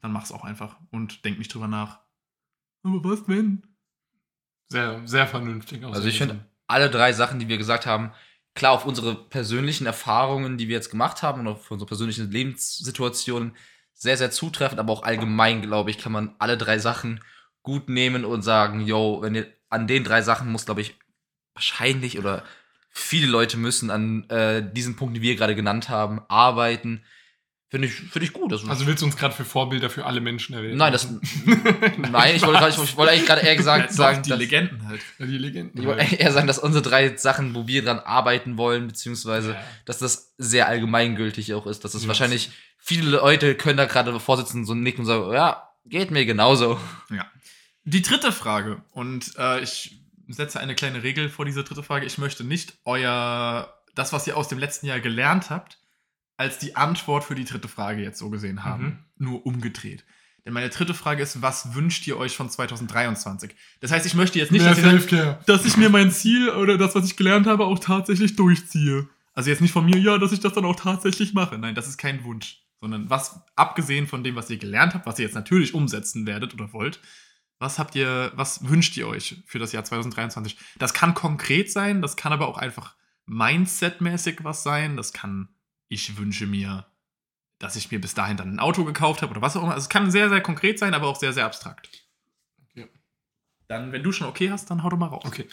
dann 0.00 0.12
mach's 0.12 0.32
auch 0.32 0.44
einfach 0.44 0.76
und 0.90 1.24
denk 1.24 1.38
nicht 1.38 1.52
drüber 1.52 1.68
nach. 1.68 2.00
Aber 2.84 3.02
was 3.02 3.26
wenn? 3.26 3.66
Sehr, 4.68 5.06
sehr 5.06 5.26
vernünftig. 5.26 5.84
Also 5.84 6.06
ich 6.06 6.18
finde 6.18 6.44
alle 6.66 6.90
drei 6.90 7.12
Sachen, 7.12 7.38
die 7.38 7.48
wir 7.48 7.58
gesagt 7.58 7.86
haben, 7.86 8.12
klar 8.54 8.72
auf 8.72 8.86
unsere 8.86 9.14
persönlichen 9.14 9.86
Erfahrungen, 9.86 10.58
die 10.58 10.68
wir 10.68 10.76
jetzt 10.76 10.90
gemacht 10.90 11.22
haben 11.22 11.40
und 11.40 11.48
auf 11.48 11.70
unsere 11.70 11.86
persönlichen 11.86 12.30
Lebenssituationen 12.30 13.56
sehr, 13.92 14.16
sehr 14.16 14.30
zutreffend, 14.30 14.80
aber 14.80 14.92
auch 14.92 15.02
allgemein, 15.02 15.62
glaube 15.62 15.90
ich, 15.90 15.98
kann 15.98 16.12
man 16.12 16.34
alle 16.38 16.56
drei 16.56 16.78
Sachen 16.78 17.20
gut 17.62 17.88
nehmen 17.88 18.24
und 18.24 18.42
sagen, 18.42 18.80
yo, 18.80 19.20
wenn 19.22 19.34
ihr 19.34 19.46
an 19.70 19.86
den 19.86 20.04
drei 20.04 20.22
Sachen 20.22 20.52
muss, 20.52 20.66
glaube 20.66 20.82
ich, 20.82 20.96
wahrscheinlich 21.54 22.18
oder 22.18 22.44
viele 22.90 23.26
Leute 23.26 23.56
müssen 23.56 23.90
an 23.90 24.28
äh, 24.30 24.62
diesen 24.72 24.96
Punkten, 24.96 25.14
die 25.14 25.22
wir 25.22 25.36
gerade 25.36 25.56
genannt 25.56 25.88
haben, 25.88 26.20
arbeiten. 26.28 27.04
Finde 27.70 27.88
ich, 27.88 27.94
finde 27.94 28.26
ich 28.26 28.32
gut. 28.32 28.52
Also, 28.52 28.68
Also 28.68 28.86
willst 28.86 29.02
du 29.02 29.06
uns 29.06 29.16
gerade 29.16 29.34
für 29.34 29.44
Vorbilder 29.44 29.90
für 29.90 30.06
alle 30.06 30.20
Menschen 30.20 30.54
erwähnen? 30.54 30.76
nein, 30.76 30.92
das, 30.92 31.08
nein, 31.96 32.36
ich 32.36 32.42
wollte, 32.42 32.60
gerade- 32.60 32.82
ich 32.84 32.96
wollte 32.96 33.12
eigentlich 33.12 33.26
gerade 33.26 33.40
eher 33.42 33.56
gesagt 33.56 33.88
Doch, 33.90 33.96
sagen, 33.96 34.22
die 34.22 34.30
dass- 34.30 34.38
Legenden 34.38 34.86
halt. 34.86 35.00
Ja, 35.18 35.26
die 35.26 35.38
Legenden. 35.38 35.80
Ich 35.80 35.86
wollte 35.86 36.02
halt. 36.08 36.20
eher 36.20 36.32
sagen, 36.32 36.46
dass 36.46 36.58
unsere 36.58 36.82
drei 36.82 37.16
Sachen, 37.16 37.54
wo 37.54 37.66
wir 37.66 37.82
dran 37.84 37.98
arbeiten 37.98 38.56
wollen, 38.58 38.86
beziehungsweise, 38.86 39.52
Ja. 39.52 39.64
dass 39.86 39.98
das 39.98 40.34
sehr 40.38 40.68
allgemeingültig 40.68 41.52
auch 41.54 41.66
ist. 41.66 41.84
Dass 41.84 41.94
es 41.94 42.02
Ja. 42.02 42.08
wahrscheinlich 42.08 42.50
viele 42.78 43.10
Leute 43.10 43.54
können 43.56 43.76
da 43.78 43.86
gerade 43.86 44.18
vorsitzen, 44.20 44.64
so 44.64 44.74
nicken 44.74 45.00
und 45.00 45.06
sagen, 45.06 45.32
ja, 45.32 45.68
geht 45.86 46.10
mir 46.10 46.24
genauso. 46.26 46.78
Ja. 47.10 47.26
Die 47.84 48.02
dritte 48.02 48.30
Frage, 48.30 48.82
und 48.92 49.32
äh, 49.36 49.60
ich 49.60 49.98
setze 50.28 50.60
eine 50.60 50.74
kleine 50.74 51.02
Regel 51.02 51.28
vor 51.28 51.44
diese 51.44 51.64
dritte 51.64 51.82
Frage. 51.82 52.06
Ich 52.06 52.18
möchte 52.18 52.44
nicht 52.44 52.74
euer, 52.84 53.74
das, 53.94 54.12
was 54.12 54.26
ihr 54.26 54.36
aus 54.36 54.48
dem 54.48 54.58
letzten 54.58 54.86
Jahr 54.86 55.00
gelernt 55.00 55.50
habt, 55.50 55.78
als 56.36 56.58
die 56.58 56.76
Antwort 56.76 57.24
für 57.24 57.34
die 57.34 57.44
dritte 57.44 57.68
Frage 57.68 58.02
jetzt 58.02 58.18
so 58.18 58.30
gesehen 58.30 58.64
haben. 58.64 59.04
Nur 59.16 59.46
umgedreht. 59.46 60.04
Denn 60.44 60.52
meine 60.52 60.68
dritte 60.68 60.92
Frage 60.92 61.22
ist, 61.22 61.40
was 61.40 61.74
wünscht 61.74 62.06
ihr 62.06 62.18
euch 62.18 62.36
von 62.36 62.50
2023? 62.50 63.54
Das 63.80 63.90
heißt, 63.90 64.04
ich 64.04 64.14
möchte 64.14 64.38
jetzt 64.38 64.52
nicht, 64.52 64.62
Mehr 64.62 64.74
dass, 64.74 64.82
Selfcare. 64.82 65.40
dass 65.46 65.64
ich 65.64 65.76
mir 65.76 65.88
mein 65.88 66.10
Ziel 66.10 66.50
oder 66.50 66.76
das, 66.76 66.94
was 66.94 67.06
ich 67.06 67.16
gelernt 67.16 67.46
habe, 67.46 67.64
auch 67.64 67.78
tatsächlich 67.78 68.36
durchziehe. 68.36 69.08
Also 69.32 69.50
jetzt 69.50 69.62
nicht 69.62 69.72
von 69.72 69.86
mir, 69.86 69.98
ja, 69.98 70.18
dass 70.18 70.32
ich 70.32 70.40
das 70.40 70.52
dann 70.52 70.66
auch 70.66 70.76
tatsächlich 70.76 71.32
mache. 71.32 71.56
Nein, 71.58 71.74
das 71.74 71.88
ist 71.88 71.96
kein 71.96 72.24
Wunsch. 72.24 72.60
Sondern 72.80 73.08
was, 73.08 73.40
abgesehen 73.56 74.06
von 74.06 74.22
dem, 74.22 74.36
was 74.36 74.50
ihr 74.50 74.58
gelernt 74.58 74.92
habt, 74.92 75.06
was 75.06 75.18
ihr 75.18 75.24
jetzt 75.24 75.34
natürlich 75.34 75.72
umsetzen 75.72 76.26
werdet 76.26 76.52
oder 76.52 76.72
wollt, 76.74 77.00
was 77.58 77.78
habt 77.78 77.94
ihr, 77.94 78.32
was 78.34 78.68
wünscht 78.68 78.96
ihr 78.98 79.08
euch 79.08 79.42
für 79.46 79.58
das 79.58 79.72
Jahr 79.72 79.84
2023? 79.84 80.58
Das 80.78 80.92
kann 80.92 81.14
konkret 81.14 81.72
sein, 81.72 82.02
das 82.02 82.16
kann 82.16 82.32
aber 82.32 82.48
auch 82.48 82.58
einfach 82.58 82.94
Mindset-mäßig 83.26 84.40
was 84.42 84.62
sein. 84.62 84.96
Das 84.96 85.12
kann, 85.12 85.48
ich 85.94 86.16
wünsche 86.16 86.46
mir, 86.46 86.86
dass 87.58 87.76
ich 87.76 87.90
mir 87.90 88.00
bis 88.00 88.14
dahin 88.14 88.36
dann 88.36 88.54
ein 88.54 88.60
Auto 88.60 88.84
gekauft 88.84 89.22
habe 89.22 89.30
oder 89.30 89.42
was 89.42 89.56
auch 89.56 89.62
immer. 89.62 89.72
Also 89.72 89.84
es 89.84 89.88
kann 89.88 90.10
sehr, 90.10 90.28
sehr 90.28 90.40
konkret 90.40 90.78
sein, 90.78 90.92
aber 90.94 91.08
auch 91.08 91.16
sehr, 91.16 91.32
sehr 91.32 91.46
abstrakt. 91.46 91.88
Ja. 92.74 92.84
Dann, 93.68 93.92
wenn 93.92 94.02
du 94.02 94.12
schon 94.12 94.26
okay 94.26 94.50
hast, 94.50 94.70
dann 94.70 94.82
hau 94.82 94.90
doch 94.90 94.98
mal 94.98 95.06
raus. 95.06 95.24
Okay. 95.24 95.48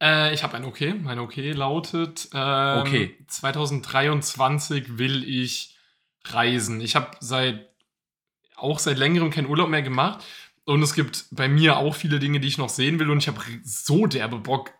Äh, 0.00 0.34
ich 0.34 0.42
habe 0.42 0.56
ein 0.56 0.64
Okay. 0.64 0.94
Mein 0.94 1.18
Okay 1.18 1.52
lautet: 1.52 2.28
ähm, 2.32 2.80
Okay. 2.80 3.16
2023 3.28 4.98
will 4.98 5.22
ich 5.24 5.76
reisen. 6.24 6.80
Ich 6.80 6.96
habe 6.96 7.10
seit 7.20 7.68
auch 8.56 8.78
seit 8.78 8.98
längerem 8.98 9.30
keinen 9.30 9.48
Urlaub 9.48 9.68
mehr 9.68 9.82
gemacht. 9.82 10.24
Und 10.64 10.82
es 10.82 10.94
gibt 10.94 11.26
bei 11.32 11.48
mir 11.48 11.76
auch 11.76 11.94
viele 11.96 12.20
Dinge, 12.20 12.38
die 12.38 12.48
ich 12.48 12.58
noch 12.58 12.68
sehen 12.68 12.98
will. 12.98 13.10
Und 13.10 13.18
ich 13.18 13.28
habe 13.28 13.40
so 13.64 14.06
derbe 14.06 14.38
Bock 14.38 14.72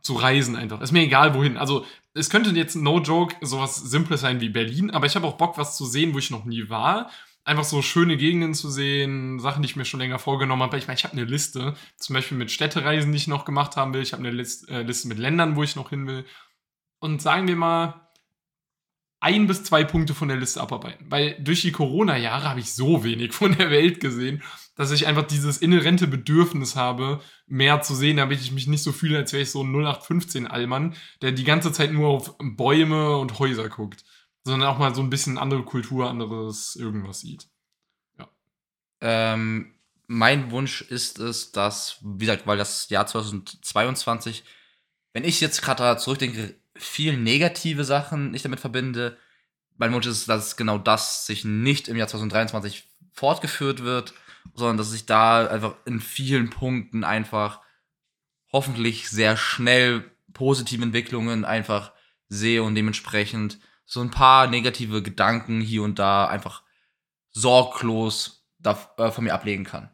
zu 0.00 0.14
reisen 0.14 0.56
einfach. 0.56 0.80
Ist 0.80 0.92
mir 0.92 1.02
egal 1.02 1.34
wohin. 1.34 1.56
Also 1.56 1.84
es 2.18 2.30
könnte 2.30 2.50
jetzt 2.50 2.74
no 2.74 3.00
joke 3.00 3.36
sowas 3.40 3.76
Simples 3.76 4.20
sein 4.20 4.40
wie 4.40 4.48
Berlin, 4.48 4.90
aber 4.90 5.06
ich 5.06 5.14
habe 5.14 5.26
auch 5.26 5.36
Bock, 5.36 5.56
was 5.56 5.76
zu 5.76 5.86
sehen, 5.86 6.14
wo 6.14 6.18
ich 6.18 6.30
noch 6.30 6.44
nie 6.44 6.68
war. 6.68 7.10
Einfach 7.44 7.64
so 7.64 7.80
schöne 7.80 8.16
Gegenden 8.18 8.52
zu 8.52 8.68
sehen, 8.68 9.38
Sachen, 9.38 9.62
die 9.62 9.66
ich 9.68 9.76
mir 9.76 9.86
schon 9.86 10.00
länger 10.00 10.18
vorgenommen 10.18 10.62
habe. 10.62 10.76
Ich 10.76 10.86
meine, 10.86 10.98
ich 10.98 11.04
habe 11.04 11.14
eine 11.14 11.24
Liste, 11.24 11.74
zum 11.96 12.14
Beispiel 12.14 12.36
mit 12.36 12.50
Städtereisen, 12.50 13.10
die 13.10 13.16
ich 13.16 13.28
noch 13.28 13.46
gemacht 13.46 13.76
haben 13.76 13.94
will. 13.94 14.02
Ich 14.02 14.12
habe 14.12 14.26
eine 14.26 14.36
äh, 14.36 14.82
Liste 14.82 15.08
mit 15.08 15.18
Ländern, 15.18 15.56
wo 15.56 15.62
ich 15.62 15.76
noch 15.76 15.90
hin 15.90 16.06
will. 16.06 16.26
Und 16.98 17.22
sagen 17.22 17.48
wir 17.48 17.56
mal, 17.56 18.07
ein 19.20 19.46
bis 19.46 19.64
zwei 19.64 19.84
Punkte 19.84 20.14
von 20.14 20.28
der 20.28 20.36
Liste 20.36 20.60
abarbeiten. 20.60 21.06
Weil 21.10 21.36
durch 21.40 21.62
die 21.62 21.72
Corona-Jahre 21.72 22.48
habe 22.48 22.60
ich 22.60 22.74
so 22.74 23.04
wenig 23.04 23.32
von 23.32 23.56
der 23.56 23.70
Welt 23.70 24.00
gesehen, 24.00 24.42
dass 24.76 24.92
ich 24.92 25.06
einfach 25.06 25.26
dieses 25.26 25.58
inhärente 25.58 26.06
Bedürfnis 26.06 26.76
habe, 26.76 27.20
mehr 27.46 27.82
zu 27.82 27.94
sehen, 27.94 28.18
damit 28.18 28.40
ich 28.40 28.52
mich 28.52 28.68
nicht 28.68 28.82
so 28.82 28.92
fühle, 28.92 29.18
als 29.18 29.32
wäre 29.32 29.42
ich 29.42 29.50
so 29.50 29.62
ein 29.62 29.74
0815-Allmann, 29.74 30.94
der 31.20 31.32
die 31.32 31.44
ganze 31.44 31.72
Zeit 31.72 31.92
nur 31.92 32.08
auf 32.08 32.36
Bäume 32.38 33.16
und 33.16 33.38
Häuser 33.40 33.68
guckt, 33.68 34.04
sondern 34.44 34.68
auch 34.68 34.78
mal 34.78 34.94
so 34.94 35.02
ein 35.02 35.10
bisschen 35.10 35.36
andere 35.36 35.64
Kultur, 35.64 36.08
anderes 36.08 36.76
irgendwas 36.76 37.20
sieht. 37.20 37.48
Ähm, 39.00 39.74
mein 40.06 40.50
Wunsch 40.50 40.82
ist 40.82 41.18
es, 41.18 41.52
dass, 41.52 41.98
wie 42.02 42.26
gesagt, 42.26 42.46
weil 42.46 42.58
das 42.58 42.88
Jahr 42.88 43.06
2022, 43.06 44.44
wenn 45.12 45.24
ich 45.24 45.40
jetzt 45.40 45.62
gerade 45.62 46.00
zurückdenke, 46.00 46.57
viel 46.78 47.16
negative 47.16 47.84
Sachen 47.84 48.34
ich 48.34 48.42
damit 48.42 48.60
verbinde. 48.60 49.16
Mein 49.76 49.92
Wunsch 49.92 50.06
ist, 50.06 50.28
dass 50.28 50.56
genau 50.56 50.78
das 50.78 51.26
sich 51.26 51.44
nicht 51.44 51.88
im 51.88 51.96
Jahr 51.96 52.08
2023 52.08 52.88
fortgeführt 53.12 53.82
wird, 53.82 54.14
sondern 54.54 54.76
dass 54.76 54.92
ich 54.92 55.06
da 55.06 55.46
einfach 55.46 55.74
in 55.84 56.00
vielen 56.00 56.50
Punkten 56.50 57.04
einfach 57.04 57.60
hoffentlich 58.52 59.08
sehr 59.08 59.36
schnell 59.36 60.10
positive 60.32 60.82
Entwicklungen 60.82 61.44
einfach 61.44 61.92
sehe 62.28 62.62
und 62.62 62.74
dementsprechend 62.74 63.58
so 63.84 64.00
ein 64.00 64.10
paar 64.10 64.46
negative 64.46 65.02
Gedanken 65.02 65.60
hier 65.60 65.82
und 65.82 65.98
da 65.98 66.26
einfach 66.26 66.62
sorglos 67.30 68.46
da, 68.58 68.78
äh, 68.98 69.10
von 69.10 69.24
mir 69.24 69.34
ablegen 69.34 69.64
kann. 69.64 69.90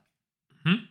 Hm? 0.62 0.88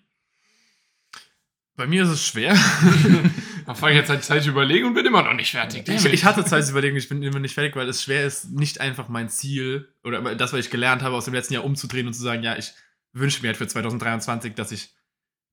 Bei 1.75 1.87
mir 1.87 2.03
ist 2.03 2.09
es 2.09 2.25
schwer. 2.25 2.55
Fange 3.65 3.93
ich 3.93 3.99
jetzt 3.99 4.09
halt 4.09 4.23
Zeit 4.23 4.43
zu 4.43 4.49
überlegen 4.49 4.87
und 4.87 4.93
bin 4.93 5.05
immer 5.05 5.23
noch 5.23 5.33
nicht 5.33 5.51
fertig. 5.51 5.87
Ich, 5.87 6.05
ich 6.05 6.25
hatte 6.25 6.43
Zeit 6.45 6.65
zu 6.65 6.71
überlegen, 6.71 6.95
ich 6.97 7.09
bin 7.09 7.21
immer 7.23 7.39
nicht 7.39 7.53
fertig, 7.53 7.75
weil 7.75 7.87
es 7.89 8.03
schwer 8.03 8.25
ist, 8.25 8.51
nicht 8.51 8.81
einfach 8.81 9.09
mein 9.09 9.29
Ziel 9.29 9.93
oder 10.03 10.35
das, 10.35 10.53
was 10.53 10.59
ich 10.59 10.69
gelernt 10.69 11.01
habe, 11.01 11.15
aus 11.15 11.25
dem 11.25 11.33
letzten 11.33 11.53
Jahr 11.53 11.63
umzudrehen 11.63 12.07
und 12.07 12.13
zu 12.13 12.21
sagen, 12.21 12.43
ja, 12.43 12.57
ich 12.57 12.73
wünsche 13.13 13.41
mir 13.41 13.49
halt 13.49 13.57
für 13.57 13.67
2023, 13.67 14.53
dass 14.55 14.71
ich 14.71 14.93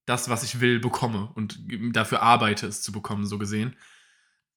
das, 0.07 0.29
was 0.29 0.43
ich 0.43 0.61
will, 0.61 0.81
bekomme 0.81 1.31
und 1.35 1.59
dafür 1.93 2.23
arbeite, 2.23 2.67
es 2.67 2.83
zu 2.83 2.93
bekommen, 2.93 3.27
so 3.27 3.39
gesehen. 3.39 3.77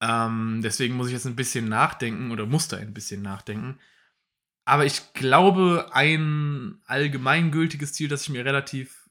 Ähm, 0.02 0.62
deswegen 0.64 0.96
muss 0.96 1.08
ich 1.08 1.14
jetzt 1.14 1.26
ein 1.26 1.36
bisschen 1.36 1.70
nachdenken 1.70 2.32
oder 2.32 2.46
musste 2.46 2.78
ein 2.78 2.94
bisschen 2.94 3.22
nachdenken. 3.22 3.80
Aber 4.66 4.86
ich 4.86 5.14
glaube, 5.14 5.90
ein 5.92 6.82
allgemeingültiges 6.86 7.94
Ziel, 7.94 8.08
das 8.08 8.24
ich 8.24 8.30
mir 8.30 8.46
relativ 8.46 9.10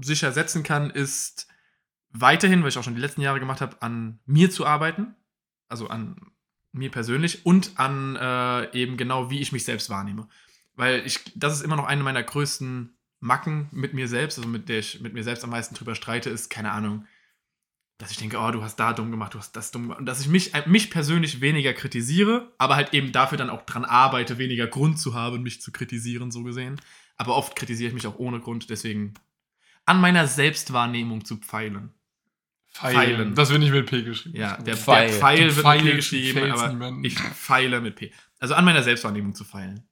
sicher 0.00 0.32
setzen 0.32 0.62
kann, 0.62 0.90
ist 0.90 1.48
weiterhin, 2.10 2.62
weil 2.62 2.68
ich 2.68 2.78
auch 2.78 2.84
schon 2.84 2.94
die 2.94 3.00
letzten 3.00 3.20
Jahre 3.20 3.40
gemacht 3.40 3.60
habe, 3.60 3.80
an 3.82 4.18
mir 4.26 4.50
zu 4.50 4.66
arbeiten. 4.66 5.14
Also 5.68 5.88
an 5.88 6.16
mir 6.76 6.90
persönlich 6.90 7.44
und 7.44 7.72
an 7.76 8.16
äh, 8.16 8.78
eben 8.78 8.96
genau, 8.96 9.30
wie 9.30 9.40
ich 9.40 9.52
mich 9.52 9.64
selbst 9.64 9.90
wahrnehme. 9.90 10.28
Weil 10.74 11.04
ich, 11.06 11.20
das 11.34 11.54
ist 11.54 11.62
immer 11.62 11.76
noch 11.76 11.86
eine 11.86 12.02
meiner 12.02 12.22
größten 12.22 12.96
Macken 13.18 13.68
mit 13.72 13.94
mir 13.94 14.08
selbst, 14.08 14.38
also 14.38 14.48
mit 14.48 14.68
der 14.68 14.80
ich 14.80 15.00
mit 15.00 15.14
mir 15.14 15.24
selbst 15.24 15.42
am 15.42 15.50
meisten 15.50 15.74
drüber 15.74 15.94
streite, 15.94 16.30
ist, 16.30 16.50
keine 16.50 16.70
Ahnung, 16.72 17.06
dass 17.98 18.10
ich 18.10 18.18
denke, 18.18 18.38
oh, 18.38 18.50
du 18.50 18.62
hast 18.62 18.76
da 18.76 18.92
dumm 18.92 19.10
gemacht, 19.10 19.32
du 19.32 19.38
hast 19.38 19.56
das 19.56 19.70
dumm 19.70 19.82
gemacht. 19.82 20.00
Und 20.00 20.06
dass 20.06 20.20
ich 20.20 20.28
mich, 20.28 20.54
äh, 20.54 20.68
mich 20.68 20.90
persönlich 20.90 21.40
weniger 21.40 21.72
kritisiere, 21.72 22.52
aber 22.58 22.76
halt 22.76 22.92
eben 22.92 23.10
dafür 23.10 23.38
dann 23.38 23.50
auch 23.50 23.62
dran 23.62 23.86
arbeite, 23.86 24.38
weniger 24.38 24.66
Grund 24.66 24.98
zu 24.98 25.14
haben, 25.14 25.42
mich 25.42 25.62
zu 25.62 25.72
kritisieren, 25.72 26.30
so 26.30 26.42
gesehen. 26.42 26.80
Aber 27.16 27.34
oft 27.34 27.56
kritisiere 27.56 27.88
ich 27.88 27.94
mich 27.94 28.06
auch 28.06 28.18
ohne 28.18 28.40
Grund, 28.40 28.68
deswegen 28.68 29.14
an 29.86 30.00
meiner 30.00 30.26
Selbstwahrnehmung 30.26 31.24
zu 31.24 31.36
pfeilen. 31.36 31.94
Pfeilen. 32.72 33.34
Das 33.34 33.48
wird 33.48 33.60
nicht 33.60 33.72
mit 33.72 33.86
P 33.86 34.02
geschrieben. 34.02 34.36
Ja, 34.36 34.58
der, 34.58 34.76
Pfeil. 34.76 35.08
der 35.08 35.16
Pfeil 35.16 35.56
wird 35.56 35.66
mit 35.66 35.82
P 35.82 35.96
geschrieben, 35.96 36.52
aber 36.52 36.68
niemanden. 36.68 37.04
ich 37.04 37.18
pfeile 37.18 37.80
mit 37.80 37.96
P. 37.96 38.12
Also 38.38 38.54
an 38.54 38.66
meiner 38.66 38.82
Selbstwahrnehmung 38.82 39.34
zu 39.34 39.44
feilen. 39.44 39.88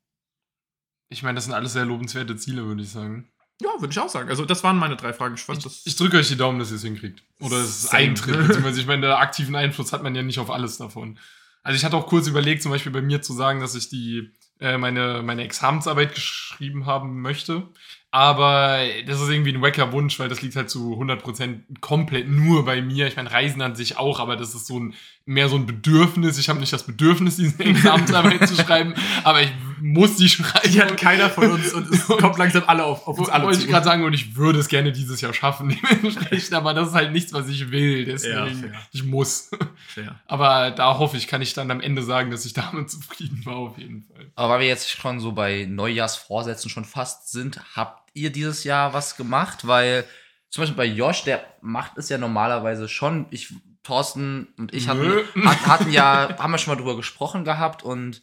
Ich 1.08 1.22
meine, 1.22 1.36
das 1.36 1.44
sind 1.44 1.54
alles 1.54 1.72
sehr 1.72 1.86
lobenswerte 1.86 2.36
Ziele, 2.36 2.66
würde 2.66 2.82
ich 2.82 2.90
sagen. 2.90 3.30
Ja, 3.62 3.70
würde 3.78 3.92
ich 3.92 3.98
auch 3.98 4.08
sagen. 4.08 4.28
Also 4.28 4.44
das 4.44 4.64
waren 4.64 4.76
meine 4.76 4.96
drei 4.96 5.12
Fragen. 5.12 5.36
Ich 5.36 5.42
fand 5.42 5.64
das. 5.64 5.82
Ich 5.86 5.96
drücke 5.96 6.18
euch 6.18 6.28
die 6.28 6.36
Daumen, 6.36 6.58
dass 6.58 6.70
ihr 6.70 6.76
es 6.76 6.82
hinkriegt. 6.82 7.22
Oder 7.40 7.58
es 7.58 7.88
eintritt. 7.88 8.36
Beziehungsweise, 8.48 8.80
ich 8.80 8.86
meine, 8.86 9.02
der 9.02 9.18
aktiven 9.18 9.54
Einfluss 9.54 9.92
hat 9.92 10.02
man 10.02 10.14
ja 10.14 10.22
nicht 10.22 10.40
auf 10.40 10.50
alles 10.50 10.76
davon. 10.76 11.18
Also 11.62 11.76
ich 11.76 11.84
hatte 11.84 11.96
auch 11.96 12.06
kurz 12.06 12.26
überlegt, 12.26 12.62
zum 12.62 12.72
Beispiel 12.72 12.92
bei 12.92 13.00
mir 13.00 13.22
zu 13.22 13.32
sagen, 13.32 13.60
dass 13.60 13.74
ich 13.74 13.88
die 13.88 14.32
äh, 14.60 14.76
meine, 14.76 15.22
meine 15.22 15.44
Examensarbeit 15.44 16.14
geschrieben 16.14 16.84
haben 16.86 17.22
möchte. 17.22 17.68
Aber 18.14 18.78
das 19.08 19.20
ist 19.20 19.28
irgendwie 19.28 19.52
ein 19.52 19.60
wacker 19.60 19.90
Wunsch, 19.90 20.20
weil 20.20 20.28
das 20.28 20.40
liegt 20.40 20.54
halt 20.54 20.70
zu 20.70 20.96
100% 21.00 21.80
komplett 21.80 22.28
nur 22.28 22.64
bei 22.64 22.80
mir. 22.80 23.08
Ich 23.08 23.16
meine, 23.16 23.32
Reisen 23.32 23.60
an 23.60 23.74
sich 23.74 23.98
auch, 23.98 24.20
aber 24.20 24.36
das 24.36 24.54
ist 24.54 24.68
so 24.68 24.78
ein, 24.78 24.94
mehr 25.26 25.48
so 25.48 25.56
ein 25.56 25.66
Bedürfnis. 25.66 26.38
Ich 26.38 26.48
habe 26.48 26.60
nicht 26.60 26.72
das 26.72 26.84
Bedürfnis, 26.84 27.38
diese 27.38 27.58
Examensarbeit 27.58 28.46
zu 28.48 28.54
schreiben, 28.54 28.94
aber 29.24 29.42
ich 29.42 29.50
muss 29.80 30.14
die 30.14 30.28
schreiben. 30.28 30.70
Die 30.70 30.80
hat 30.80 30.96
keiner 30.96 31.28
von 31.28 31.50
uns 31.50 31.72
und 31.72 31.92
es 31.92 32.06
kommt 32.06 32.38
langsam 32.38 32.62
alle 32.68 32.84
auf, 32.84 33.04
auf 33.08 33.18
uns 33.18 33.30
alle 33.30 33.46
Wollte 33.46 33.62
ich 33.62 33.66
gerade 33.66 33.84
sagen, 33.84 34.04
und 34.04 34.12
ich 34.12 34.36
würde 34.36 34.60
es 34.60 34.68
gerne 34.68 34.92
dieses 34.92 35.20
Jahr 35.20 35.34
schaffen, 35.34 35.76
dementsprechend, 35.90 36.54
aber 36.54 36.72
das 36.72 36.90
ist 36.90 36.94
halt 36.94 37.10
nichts, 37.10 37.32
was 37.32 37.48
ich 37.48 37.72
will. 37.72 38.04
Deswegen, 38.04 38.32
Ja, 38.72 38.80
ich 38.92 39.02
muss. 39.02 39.50
Fair. 39.88 40.20
Aber 40.28 40.70
da 40.70 40.98
hoffe 40.98 41.16
ich, 41.16 41.26
kann 41.26 41.42
ich 41.42 41.52
dann 41.52 41.68
am 41.68 41.80
Ende 41.80 42.04
sagen, 42.04 42.30
dass 42.30 42.44
ich 42.44 42.52
damit 42.52 42.90
zufrieden 42.92 43.44
war, 43.44 43.56
auf 43.56 43.76
jeden 43.76 44.04
Fall. 44.04 44.30
Aber 44.36 44.54
weil 44.54 44.60
wir 44.60 44.68
jetzt 44.68 44.88
schon 44.88 45.18
so 45.18 45.32
bei 45.32 45.66
Neujahrsvorsätzen 45.68 46.70
schon 46.70 46.84
fast 46.84 47.32
sind, 47.32 47.60
habt 47.74 48.03
ihr 48.14 48.32
dieses 48.32 48.64
Jahr 48.64 48.92
was 48.94 49.16
gemacht? 49.16 49.66
Weil 49.66 50.04
zum 50.48 50.62
Beispiel 50.62 50.76
bei 50.76 50.86
Josh, 50.86 51.24
der 51.24 51.44
macht 51.60 51.98
es 51.98 52.08
ja 52.08 52.18
normalerweise 52.18 52.88
schon. 52.88 53.26
Ich, 53.30 53.54
Thorsten 53.82 54.54
und 54.56 54.72
ich 54.72 54.88
hatten, 54.88 55.12
hatten 55.66 55.92
ja, 55.92 56.36
haben 56.38 56.52
wir 56.52 56.58
schon 56.58 56.74
mal 56.74 56.80
drüber 56.80 56.96
gesprochen 56.96 57.44
gehabt 57.44 57.82
und 57.82 58.22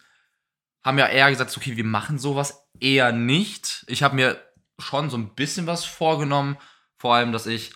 haben 0.83 0.97
ja 0.97 1.07
eher 1.07 1.29
gesagt, 1.29 1.55
okay, 1.55 1.77
wir 1.77 1.83
machen 1.83 2.17
sowas 2.17 2.67
eher 2.79 3.11
nicht. 3.11 3.85
Ich 3.87 4.01
habe 4.01 4.15
mir 4.15 4.41
schon 4.79 5.11
so 5.11 5.17
ein 5.17 5.35
bisschen 5.35 5.67
was 5.67 5.85
vorgenommen, 5.85 6.57
vor 6.97 7.13
allem, 7.13 7.31
dass 7.31 7.45
ich 7.45 7.73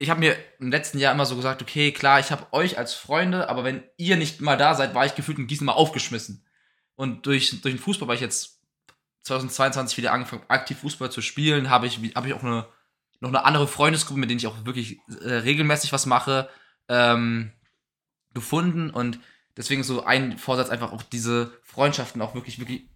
ich 0.00 0.08
habe 0.08 0.20
mir 0.20 0.34
im 0.58 0.70
letzten 0.70 0.98
Jahr 0.98 1.12
immer 1.12 1.26
so 1.26 1.36
gesagt, 1.36 1.60
okay, 1.60 1.92
klar, 1.92 2.18
ich 2.20 2.32
habe 2.32 2.50
euch 2.52 2.78
als 2.78 2.94
Freunde, 2.94 3.50
aber 3.50 3.64
wenn 3.64 3.82
ihr 3.98 4.16
nicht 4.16 4.40
mal 4.40 4.56
da 4.56 4.74
seid, 4.74 4.94
war 4.94 5.04
ich 5.04 5.14
gefühlt 5.14 5.38
in 5.38 5.46
Gießen 5.46 5.64
mal 5.64 5.74
aufgeschmissen. 5.74 6.42
Und 6.96 7.26
durch, 7.26 7.60
durch 7.60 7.74
den 7.74 7.78
Fußball, 7.78 8.08
weil 8.08 8.14
ich 8.14 8.22
jetzt 8.22 8.59
2022 9.22 9.98
wieder 9.98 10.12
angefangen 10.12 10.44
aktiv 10.48 10.78
Fußball 10.78 11.10
zu 11.10 11.20
spielen, 11.20 11.70
habe 11.70 11.86
ich, 11.86 11.98
hab 12.14 12.26
ich 12.26 12.34
auch 12.34 12.42
eine, 12.42 12.66
noch 13.20 13.28
eine 13.28 13.44
andere 13.44 13.68
Freundesgruppe, 13.68 14.20
mit 14.20 14.30
denen 14.30 14.38
ich 14.38 14.46
auch 14.46 14.64
wirklich 14.64 14.98
äh, 15.22 15.34
regelmäßig 15.34 15.92
was 15.92 16.06
mache, 16.06 16.48
ähm, 16.88 17.52
gefunden. 18.32 18.90
Und 18.90 19.20
deswegen 19.56 19.82
so 19.82 20.04
ein 20.04 20.38
Vorsatz, 20.38 20.70
einfach 20.70 20.92
auch 20.92 21.02
diese 21.02 21.52
Freundschaften 21.62 22.22
auch 22.22 22.34
wirklich, 22.34 22.58
wirklich 22.58 22.86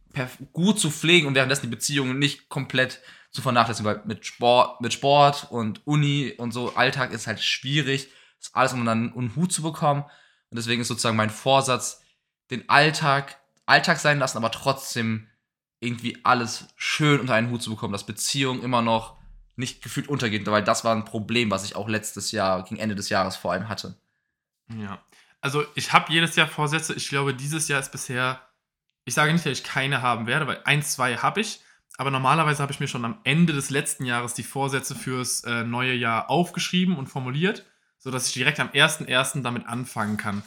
gut 0.52 0.78
zu 0.78 0.90
pflegen 0.90 1.26
und 1.26 1.34
währenddessen 1.34 1.62
die 1.62 1.74
Beziehungen 1.74 2.18
nicht 2.18 2.48
komplett 2.48 3.00
zu 3.32 3.42
vernachlässigen, 3.42 3.84
weil 3.84 4.02
mit 4.06 4.24
Sport, 4.24 4.80
mit 4.80 4.92
Sport 4.92 5.48
und 5.50 5.84
Uni 5.86 6.34
und 6.38 6.52
so 6.52 6.74
Alltag 6.76 7.12
ist 7.12 7.26
halt 7.26 7.42
schwierig, 7.42 8.08
das 8.38 8.54
alles 8.54 8.72
um 8.72 8.84
dann 8.84 9.12
einen 9.12 9.34
Hut 9.34 9.52
zu 9.52 9.62
bekommen. 9.62 10.02
Und 10.02 10.56
deswegen 10.56 10.82
ist 10.82 10.88
sozusagen 10.88 11.16
mein 11.16 11.30
Vorsatz, 11.30 12.00
den 12.50 12.68
Alltag 12.68 13.40
Alltag 13.66 13.98
sein 13.98 14.18
lassen, 14.18 14.38
aber 14.38 14.50
trotzdem 14.50 15.28
irgendwie 15.84 16.18
alles 16.24 16.66
schön 16.76 17.20
unter 17.20 17.34
einen 17.34 17.50
Hut 17.50 17.62
zu 17.62 17.70
bekommen, 17.70 17.92
dass 17.92 18.06
Beziehungen 18.06 18.62
immer 18.62 18.82
noch 18.82 19.16
nicht 19.56 19.82
gefühlt 19.82 20.08
untergehen, 20.08 20.44
weil 20.46 20.64
das 20.64 20.84
war 20.84 20.94
ein 20.94 21.04
Problem, 21.04 21.50
was 21.50 21.64
ich 21.64 21.76
auch 21.76 21.88
letztes 21.88 22.32
Jahr, 22.32 22.64
gegen 22.64 22.80
Ende 22.80 22.94
des 22.94 23.08
Jahres 23.08 23.36
vor 23.36 23.52
allem 23.52 23.68
hatte. 23.68 23.96
Ja. 24.68 25.00
Also 25.40 25.64
ich 25.74 25.92
habe 25.92 26.12
jedes 26.12 26.36
Jahr 26.36 26.48
Vorsätze. 26.48 26.94
Ich 26.94 27.08
glaube, 27.08 27.34
dieses 27.34 27.68
Jahr 27.68 27.80
ist 27.80 27.92
bisher, 27.92 28.40
ich 29.04 29.14
sage 29.14 29.32
nicht, 29.32 29.44
dass 29.44 29.58
ich 29.58 29.64
keine 29.64 30.02
haben 30.02 30.26
werde, 30.26 30.46
weil 30.46 30.60
ein, 30.64 30.82
zwei 30.82 31.16
habe 31.16 31.40
ich. 31.40 31.60
Aber 31.96 32.10
normalerweise 32.10 32.62
habe 32.62 32.72
ich 32.72 32.80
mir 32.80 32.88
schon 32.88 33.04
am 33.04 33.18
Ende 33.22 33.52
des 33.52 33.70
letzten 33.70 34.04
Jahres 34.04 34.34
die 34.34 34.42
Vorsätze 34.42 34.94
fürs 34.96 35.44
äh, 35.44 35.62
neue 35.62 35.94
Jahr 35.94 36.28
aufgeschrieben 36.28 36.96
und 36.96 37.06
formuliert, 37.06 37.64
sodass 37.98 38.26
ich 38.26 38.32
direkt 38.32 38.58
am 38.58 38.68
1.1. 38.68 39.42
damit 39.42 39.66
anfangen 39.66 40.16
kann. 40.16 40.42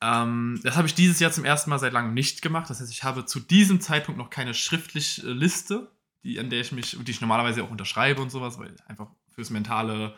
Ähm, 0.00 0.60
das 0.62 0.76
habe 0.76 0.86
ich 0.86 0.94
dieses 0.94 1.18
Jahr 1.18 1.32
zum 1.32 1.44
ersten 1.44 1.70
Mal 1.70 1.78
seit 1.78 1.92
langem 1.92 2.14
nicht 2.14 2.42
gemacht. 2.42 2.70
Das 2.70 2.80
heißt, 2.80 2.92
ich 2.92 3.04
habe 3.04 3.24
zu 3.24 3.40
diesem 3.40 3.80
Zeitpunkt 3.80 4.18
noch 4.18 4.30
keine 4.30 4.54
schriftliche 4.54 5.22
äh, 5.22 5.32
Liste, 5.32 5.90
die, 6.22 6.38
an 6.38 6.50
der 6.50 6.60
ich 6.60 6.72
mich, 6.72 6.96
die 7.00 7.10
ich 7.10 7.20
normalerweise 7.20 7.62
auch 7.62 7.70
unterschreibe 7.70 8.22
und 8.22 8.30
sowas, 8.30 8.58
weil 8.58 8.74
einfach 8.86 9.08
fürs 9.34 9.50
mentale 9.50 10.16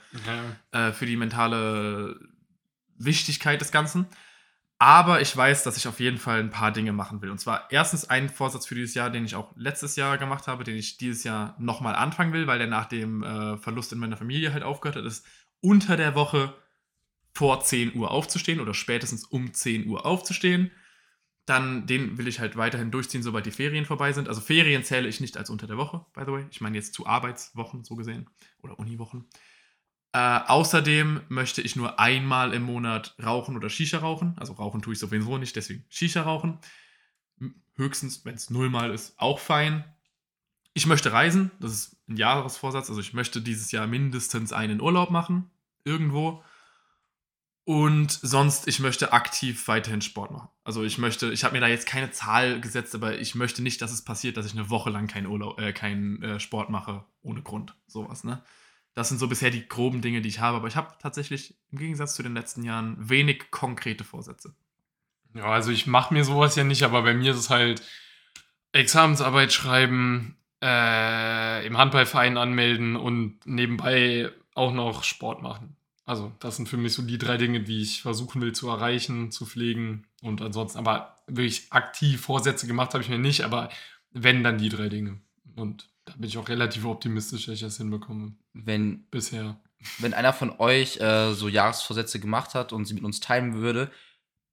äh, 0.73 0.93
für 0.93 1.07
die 1.07 1.17
mentale 1.17 2.19
Wichtigkeit 2.97 3.61
des 3.61 3.73
Ganzen. 3.73 4.07
Aber 4.79 5.21
ich 5.21 5.37
weiß, 5.37 5.63
dass 5.63 5.77
ich 5.77 5.87
auf 5.87 6.01
jeden 6.01 6.17
Fall 6.17 6.41
ein 6.41 6.49
paar 6.49 6.73
Dinge 6.73 6.93
machen 6.95 7.21
will. 7.21 7.31
Und 7.31 7.39
zwar 7.39 7.71
erstens 7.71 8.09
einen 8.09 8.31
Vorsatz 8.31 8.65
für 8.65 8.75
dieses 8.75 8.95
Jahr, 8.95 9.11
den 9.11 9.27
ich 9.27 9.35
auch 9.35 9.53
letztes 9.57 9.95
Jahr 9.97 10.17
gemacht 10.17 10.47
habe, 10.47 10.65
den 10.65 10.77
ich 10.77 10.97
dieses 10.97 11.23
Jahr 11.23 11.55
nochmal 11.59 11.95
anfangen 11.95 12.33
will, 12.33 12.47
weil 12.47 12.59
der 12.59 12.67
nach 12.67 12.87
dem 12.87 13.23
äh, 13.23 13.59
Verlust 13.59 13.93
in 13.93 13.99
meiner 13.99 14.17
Familie 14.17 14.55
halt 14.55 14.63
aufgehört 14.63 14.97
hat, 14.97 15.05
ist 15.05 15.27
unter 15.61 15.99
der 15.99 16.15
Woche 16.15 16.55
vor 17.41 17.63
10 17.63 17.95
Uhr 17.95 18.11
aufzustehen 18.11 18.61
oder 18.61 18.75
spätestens 18.75 19.25
um 19.25 19.55
10 19.55 19.87
Uhr 19.87 20.05
aufzustehen. 20.05 20.71
Dann 21.47 21.87
den 21.87 22.19
will 22.19 22.29
ich 22.29 22.39
halt 22.39 22.59
weiterhin 22.59 22.91
durchziehen, 22.91 23.23
sobald 23.23 23.47
die 23.47 23.51
Ferien 23.51 23.87
vorbei 23.87 24.13
sind. 24.13 24.29
Also 24.29 24.43
Ferien 24.43 24.85
zähle 24.85 25.09
ich 25.09 25.23
nicht 25.23 25.39
als 25.39 25.49
unter 25.49 25.67
der 25.67 25.79
Woche, 25.79 26.05
by 26.13 26.21
the 26.27 26.33
way. 26.33 26.45
Ich 26.51 26.61
meine 26.61 26.77
jetzt 26.77 26.93
zu 26.93 27.07
Arbeitswochen 27.07 27.83
so 27.83 27.97
gesehen 27.97 28.29
oder 28.61 28.79
Uniwochen. 28.79 29.25
Äh, 30.13 30.41
außerdem 30.49 31.23
möchte 31.31 31.63
ich 31.63 31.77
nur 31.77 31.99
einmal 31.99 32.53
im 32.53 32.65
Monat 32.65 33.15
rauchen 33.23 33.57
oder 33.57 33.71
Shisha 33.71 33.97
rauchen. 33.97 34.35
Also 34.37 34.53
rauchen 34.53 34.83
tue 34.83 34.93
ich 34.93 34.99
sowieso 34.99 35.39
nicht, 35.39 35.57
deswegen 35.57 35.87
Shisha 35.89 36.21
rauchen. 36.21 36.59
Höchstens, 37.75 38.23
wenn 38.27 38.35
es 38.35 38.51
nullmal 38.51 38.93
ist, 38.93 39.19
auch 39.19 39.39
fein. 39.39 39.85
Ich 40.75 40.87
möchte 40.87 41.11
reisen, 41.11 41.53
das 41.59 41.73
ist 41.73 41.97
ein 42.07 42.19
Jahresvorsatz. 42.19 42.91
Also 42.91 43.01
ich 43.01 43.15
möchte 43.15 43.41
dieses 43.41 43.73
Jahr 43.73 43.87
mindestens 43.87 44.53
einen 44.53 44.83
Urlaub 44.83 45.11
machen, 45.11 45.51
irgendwo. 45.85 46.45
Und 47.71 48.11
sonst, 48.11 48.67
ich 48.67 48.81
möchte 48.81 49.13
aktiv 49.13 49.69
weiterhin 49.69 50.01
Sport 50.01 50.33
machen. 50.33 50.49
Also 50.65 50.83
ich 50.83 50.99
möchte, 50.99 51.31
ich 51.31 51.45
habe 51.45 51.55
mir 51.55 51.61
da 51.61 51.69
jetzt 51.69 51.87
keine 51.87 52.11
Zahl 52.11 52.61
gesetzt, 52.61 52.97
aber 52.97 53.21
ich 53.21 53.37
möchte 53.37 53.63
nicht, 53.63 53.81
dass 53.81 53.93
es 53.93 54.03
passiert, 54.03 54.37
dass 54.37 54.45
ich 54.45 54.55
eine 54.55 54.71
Woche 54.71 54.91
lang 54.91 55.07
keinen 55.07 55.29
Urlaub, 55.29 55.61
äh, 55.61 55.73
keinen 55.73 56.21
äh, 56.21 56.41
Sport 56.41 56.71
mache 56.71 57.05
ohne 57.23 57.43
Grund. 57.43 57.77
Sowas, 57.87 58.25
ne? 58.25 58.43
Das 58.95 59.09
sind 59.09 59.19
so 59.19 59.29
bisher 59.29 59.53
die 59.53 59.69
groben 59.69 60.01
Dinge, 60.01 60.21
die 60.21 60.29
ich 60.29 60.41
habe. 60.41 60.57
Aber 60.57 60.67
ich 60.67 60.75
habe 60.75 60.97
tatsächlich 61.01 61.55
im 61.71 61.79
Gegensatz 61.79 62.17
zu 62.17 62.25
den 62.25 62.35
letzten 62.35 62.65
Jahren 62.65 62.97
wenig 63.09 63.53
konkrete 63.53 64.03
Vorsätze. 64.03 64.53
Ja, 65.35 65.45
also 65.45 65.71
ich 65.71 65.87
mache 65.87 66.13
mir 66.13 66.25
sowas 66.25 66.57
ja 66.57 66.65
nicht, 66.65 66.83
aber 66.83 67.03
bei 67.03 67.15
mir 67.15 67.31
ist 67.31 67.39
es 67.39 67.51
halt 67.51 67.83
Examensarbeit 68.73 69.53
schreiben, 69.53 70.37
äh, 70.61 71.65
im 71.65 71.79
Handballverein 71.79 72.37
anmelden 72.37 72.97
und 72.97 73.39
nebenbei 73.47 74.33
auch 74.57 74.73
noch 74.73 75.05
Sport 75.05 75.41
machen. 75.41 75.77
Also 76.11 76.33
das 76.41 76.57
sind 76.57 76.69
für 76.69 76.77
mich 76.77 76.95
so 76.95 77.03
die 77.03 77.19
drei 77.19 77.37
Dinge, 77.37 77.61
die 77.61 77.83
ich 77.83 78.03
versuchen 78.03 78.43
will 78.43 78.53
zu 78.53 78.69
erreichen, 78.69 79.31
zu 79.31 79.47
pflegen 79.47 80.09
und 80.23 80.43
ansonsten, 80.43 80.77
aber 80.77 81.15
wirklich 81.29 81.69
aktiv 81.71 82.21
Vorsätze 82.21 82.67
gemacht 82.67 82.95
habe 82.95 83.05
ich 83.05 83.09
mir 83.09 83.21
nicht, 83.21 83.45
aber 83.45 83.71
wenn, 84.11 84.43
dann 84.43 84.59
die 84.59 84.71
drei 84.71 84.89
Dinge. 84.89 85.21
Und 85.55 85.89
da 86.07 86.15
bin 86.15 86.29
ich 86.29 86.37
auch 86.37 86.49
relativ 86.49 86.85
optimistisch, 86.85 87.47
dass 87.47 87.55
ich 87.55 87.61
das 87.61 87.77
hinbekomme. 87.77 88.33
Wenn, 88.55 89.05
Bisher. 89.13 89.61
wenn 89.99 90.13
einer 90.13 90.33
von 90.33 90.51
euch 90.59 90.97
äh, 90.97 91.33
so 91.33 91.47
Jahresvorsätze 91.47 92.19
gemacht 92.19 92.57
hat 92.57 92.73
und 92.73 92.87
sie 92.87 92.95
mit 92.95 93.05
uns 93.05 93.21
teilen 93.21 93.55
würde, 93.55 93.89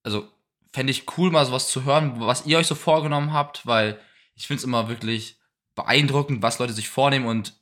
also 0.04 0.32
fände 0.72 0.92
ich 0.92 1.18
cool, 1.18 1.32
mal 1.32 1.48
sowas 1.48 1.72
zu 1.72 1.86
hören, 1.86 2.20
was 2.20 2.46
ihr 2.46 2.60
euch 2.60 2.68
so 2.68 2.76
vorgenommen 2.76 3.34
habt, 3.34 3.66
weil 3.66 4.00
ich 4.36 4.46
finde 4.46 4.60
es 4.60 4.64
immer 4.64 4.90
wirklich 4.90 5.40
beeindruckend, 5.74 6.44
was 6.44 6.60
Leute 6.60 6.74
sich 6.74 6.88
vornehmen 6.88 7.26
und 7.26 7.57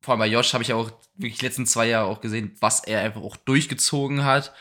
vor 0.00 0.12
allem 0.12 0.20
bei 0.20 0.26
Josh 0.26 0.52
habe 0.52 0.62
ich 0.62 0.68
ja 0.68 0.76
auch 0.76 0.90
wirklich 1.14 1.38
die 1.38 1.44
letzten 1.44 1.66
zwei 1.66 1.88
Jahre 1.88 2.08
auch 2.08 2.20
gesehen, 2.20 2.56
was 2.60 2.80
er 2.84 3.00
einfach 3.00 3.22
auch 3.22 3.36
durchgezogen 3.36 4.24
hat 4.24 4.52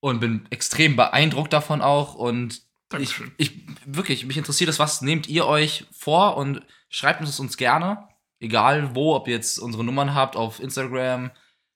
und 0.00 0.20
bin 0.20 0.46
extrem 0.50 0.96
beeindruckt 0.96 1.52
davon 1.52 1.82
auch 1.82 2.14
und 2.14 2.54
ich, 2.54 2.62
Dankeschön. 2.88 3.32
ich 3.36 3.66
wirklich, 3.84 4.24
mich 4.24 4.38
interessiert 4.38 4.68
das, 4.68 4.78
was 4.78 5.02
nehmt 5.02 5.28
ihr 5.28 5.46
euch 5.46 5.86
vor 5.92 6.36
und 6.36 6.62
schreibt 6.88 7.20
uns 7.20 7.30
das 7.30 7.40
uns 7.40 7.56
gerne, 7.56 8.08
egal 8.40 8.94
wo, 8.94 9.14
ob 9.14 9.28
ihr 9.28 9.34
jetzt 9.34 9.58
unsere 9.58 9.84
Nummern 9.84 10.14
habt 10.14 10.36
auf 10.36 10.60
Instagram, 10.60 11.30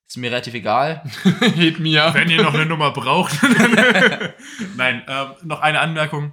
ist 0.07 0.17
mir 0.17 0.31
relativ 0.31 0.55
egal. 0.55 1.03
Hit 1.55 1.81
mir. 1.81 2.11
Wenn 2.13 2.29
ihr 2.29 2.43
noch 2.43 2.55
eine 2.55 2.67
Nummer 2.67 2.91
braucht. 2.91 3.33
Nein, 4.77 5.03
ähm, 5.09 5.29
noch 5.43 5.61
eine 5.61 5.81
Anmerkung. 5.81 6.33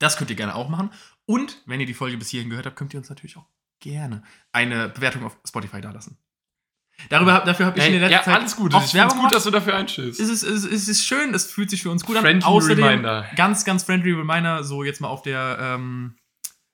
Das 0.00 0.16
könnt 0.16 0.30
ihr 0.30 0.36
gerne 0.36 0.54
auch 0.54 0.68
machen. 0.68 0.90
Und 1.24 1.62
wenn 1.66 1.78
ihr 1.78 1.86
die 1.86 1.94
Folge 1.94 2.16
bis 2.16 2.30
hierhin 2.30 2.50
gehört 2.50 2.66
habt, 2.66 2.76
könnt 2.76 2.92
ihr 2.92 2.98
uns 2.98 3.08
natürlich 3.08 3.36
auch 3.36 3.46
gerne 3.82 4.22
eine 4.52 4.88
Bewertung 4.88 5.24
auf 5.24 5.36
Spotify 5.46 5.80
dalassen. 5.82 6.16
Darüber, 7.08 7.40
dafür 7.44 7.66
habe 7.66 7.78
ich 7.78 7.84
in 7.86 7.94
Ey, 7.94 7.98
der 8.00 8.08
letzten 8.10 8.28
ja, 8.30 8.34
Zeit 8.34 8.40
alles 8.42 8.56
gut. 8.56 8.72
Ich 8.72 8.80
finde 8.80 8.94
Werbung 8.98 9.18
gut, 9.22 9.32
dass 9.32 9.44
du 9.44 9.50
dafür 9.50 9.74
einstehst. 9.76 10.20
es 10.20 10.28
ist, 10.28 10.42
es, 10.42 10.64
ist, 10.64 10.72
es 10.72 10.88
ist 10.88 11.04
schön, 11.04 11.34
es 11.34 11.46
fühlt 11.50 11.68
sich 11.70 11.82
für 11.82 11.90
uns 11.90 12.04
gut 12.04 12.16
an. 12.16 12.22
Friendly 12.22 12.44
Außerdem, 12.46 12.84
Reminder. 12.84 13.26
ganz, 13.36 13.64
ganz 13.64 13.82
friendly 13.82 14.12
Reminder, 14.12 14.62
so 14.62 14.84
jetzt 14.84 15.00
mal 15.00 15.08
auf 15.08 15.22
der 15.22 15.58
ähm, 15.60 16.14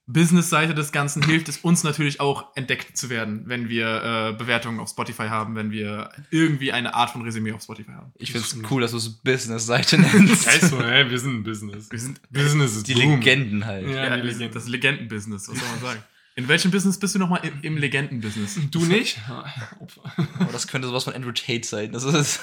Business-Seite 0.06 0.74
des 0.74 0.90
Ganzen, 0.90 1.22
hilft 1.22 1.48
es 1.48 1.58
uns 1.58 1.84
natürlich 1.84 2.20
auch 2.20 2.46
entdeckt 2.56 2.96
zu 2.96 3.10
werden, 3.10 3.42
wenn 3.46 3.68
wir 3.68 3.86
äh, 3.86 4.32
Bewertungen 4.36 4.80
auf 4.80 4.88
Spotify 4.88 5.28
haben, 5.28 5.54
wenn 5.54 5.70
wir 5.70 6.10
irgendwie 6.30 6.72
eine 6.72 6.94
Art 6.94 7.10
von 7.10 7.22
Resümee 7.22 7.52
auf 7.52 7.62
Spotify 7.62 7.92
haben. 7.92 8.12
Ich 8.16 8.32
finde 8.32 8.46
es 8.46 8.56
cool, 8.70 8.80
dass 8.82 8.90
du 8.90 8.96
es 8.96 9.22
Business-Seite 9.22 9.98
nennst. 9.98 10.46
Ist 10.46 10.70
so, 10.70 10.80
ey, 10.80 11.08
wir 11.10 11.18
sind 11.18 11.36
ein 11.40 11.42
Business. 11.42 11.90
Wir 11.90 11.98
sind 11.98 12.20
Business 12.30 12.76
ist 12.76 12.88
Die 12.88 12.94
boom. 12.94 13.20
Legenden 13.20 13.64
halt. 13.66 13.86
Ja, 13.86 14.04
Ja, 14.06 14.16
die 14.16 14.22
das, 14.22 14.32
Legenden. 14.32 14.54
das 14.54 14.68
Legendenbusiness, 14.68 15.48
was 15.48 15.58
soll 15.58 15.68
man 15.68 15.80
sagen? 15.80 16.02
In 16.38 16.46
welchem 16.46 16.70
Business 16.70 17.00
bist 17.00 17.16
du 17.16 17.18
nochmal? 17.18 17.40
Im, 17.42 17.58
im 17.62 17.76
Legendenbusiness. 17.76 18.60
Du 18.70 18.84
nicht? 18.84 19.18
Aber 19.28 20.52
das 20.52 20.68
könnte 20.68 20.86
sowas 20.86 21.02
von 21.02 21.12
Andrew 21.12 21.32
Tate 21.32 21.66
sein. 21.66 21.90
Das 21.90 22.04
ist. 22.04 22.38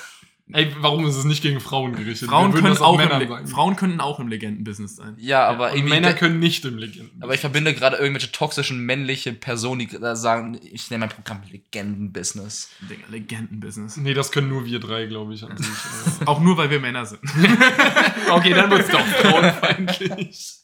Ey, 0.51 0.75
warum 0.79 1.07
ist 1.07 1.15
es 1.15 1.23
nicht 1.23 1.41
gegen 1.41 1.61
Frauen 1.61 1.95
gerichtet? 1.95 2.27
Frauen 2.27 2.51
können, 2.51 2.65
das 2.65 2.81
auch 2.81 2.99
sagen. 2.99 3.47
Frauen 3.47 3.77
können 3.77 4.01
auch 4.01 4.19
im 4.19 4.27
Legendenbusiness 4.27 4.97
sein. 4.97 5.15
Ja, 5.17 5.47
aber 5.47 5.69
Und 5.69 5.77
irgendwie. 5.77 5.93
Männer 5.93 6.13
können 6.13 6.39
nicht 6.39 6.65
im 6.65 6.77
Legenden. 6.77 7.23
aber 7.23 7.35
ich 7.35 7.39
verbinde 7.39 7.73
gerade 7.73 7.95
irgendwelche 7.95 8.33
toxischen 8.33 8.85
männliche 8.85 9.31
Personen, 9.31 9.79
die 9.79 9.87
da 9.87 10.17
sagen, 10.17 10.59
ich 10.61 10.91
nenne 10.91 11.05
mein 11.05 11.15
Programm 11.15 11.41
Legenden-Business. 11.49 12.71
Digga, 12.81 13.03
Legendenbusiness. 13.09 13.95
Nee, 13.95 14.13
das 14.13 14.33
können 14.33 14.49
nur 14.49 14.65
wir 14.65 14.81
drei, 14.81 15.05
glaube 15.05 15.33
ich, 15.33 15.43
an 15.45 15.55
sich. 15.57 15.69
Auch 16.25 16.41
nur, 16.41 16.57
weil 16.57 16.69
wir 16.69 16.81
Männer 16.81 17.05
sind. 17.05 17.21
okay, 18.29 18.53
dann 18.53 18.69
wird 18.69 18.81
es 18.81 18.89
doch 18.89 19.05
frauenfeindlich. 19.05 20.59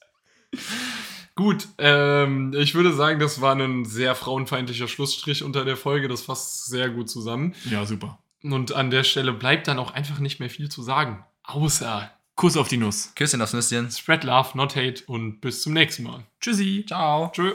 Gut, 1.36 1.67
ähm, 1.77 2.53
ich 2.55 2.75
würde 2.75 2.93
sagen, 2.93 3.19
das 3.19 3.41
war 3.41 3.55
ein 3.55 3.86
sehr 3.86 4.15
frauenfeindlicher 4.15 4.88
Schlussstrich 4.88 5.43
unter 5.43 5.65
der 5.65 5.77
Folge. 5.77 6.07
Das 6.07 6.21
fasst 6.21 6.65
sehr 6.67 6.89
gut 6.89 7.09
zusammen. 7.09 7.55
Ja, 7.69 7.86
super. 7.86 8.19
Und 8.43 8.73
an 8.73 8.89
der 8.89 9.03
Stelle 9.03 9.34
bleibt 9.34 9.67
dann 9.67 9.79
auch 9.79 9.91
einfach 9.91 10.19
nicht 10.19 10.39
mehr 10.39 10.49
viel 10.49 10.69
zu 10.69 10.82
sagen. 10.82 11.23
Außer 11.43 12.11
Kuss 12.36 12.57
auf 12.57 12.67
die 12.67 12.77
Nuss. 12.77 13.13
Küsschen 13.15 13.41
aufs 13.41 13.53
Nüsschen. 13.53 13.91
Spread 13.91 14.23
Love, 14.23 14.57
not 14.57 14.75
Hate 14.75 15.03
und 15.05 15.41
bis 15.41 15.61
zum 15.61 15.73
nächsten 15.73 16.03
Mal. 16.03 16.25
Tschüssi. 16.39 16.86
Ciao. 16.88 17.32
Tschö. 17.34 17.53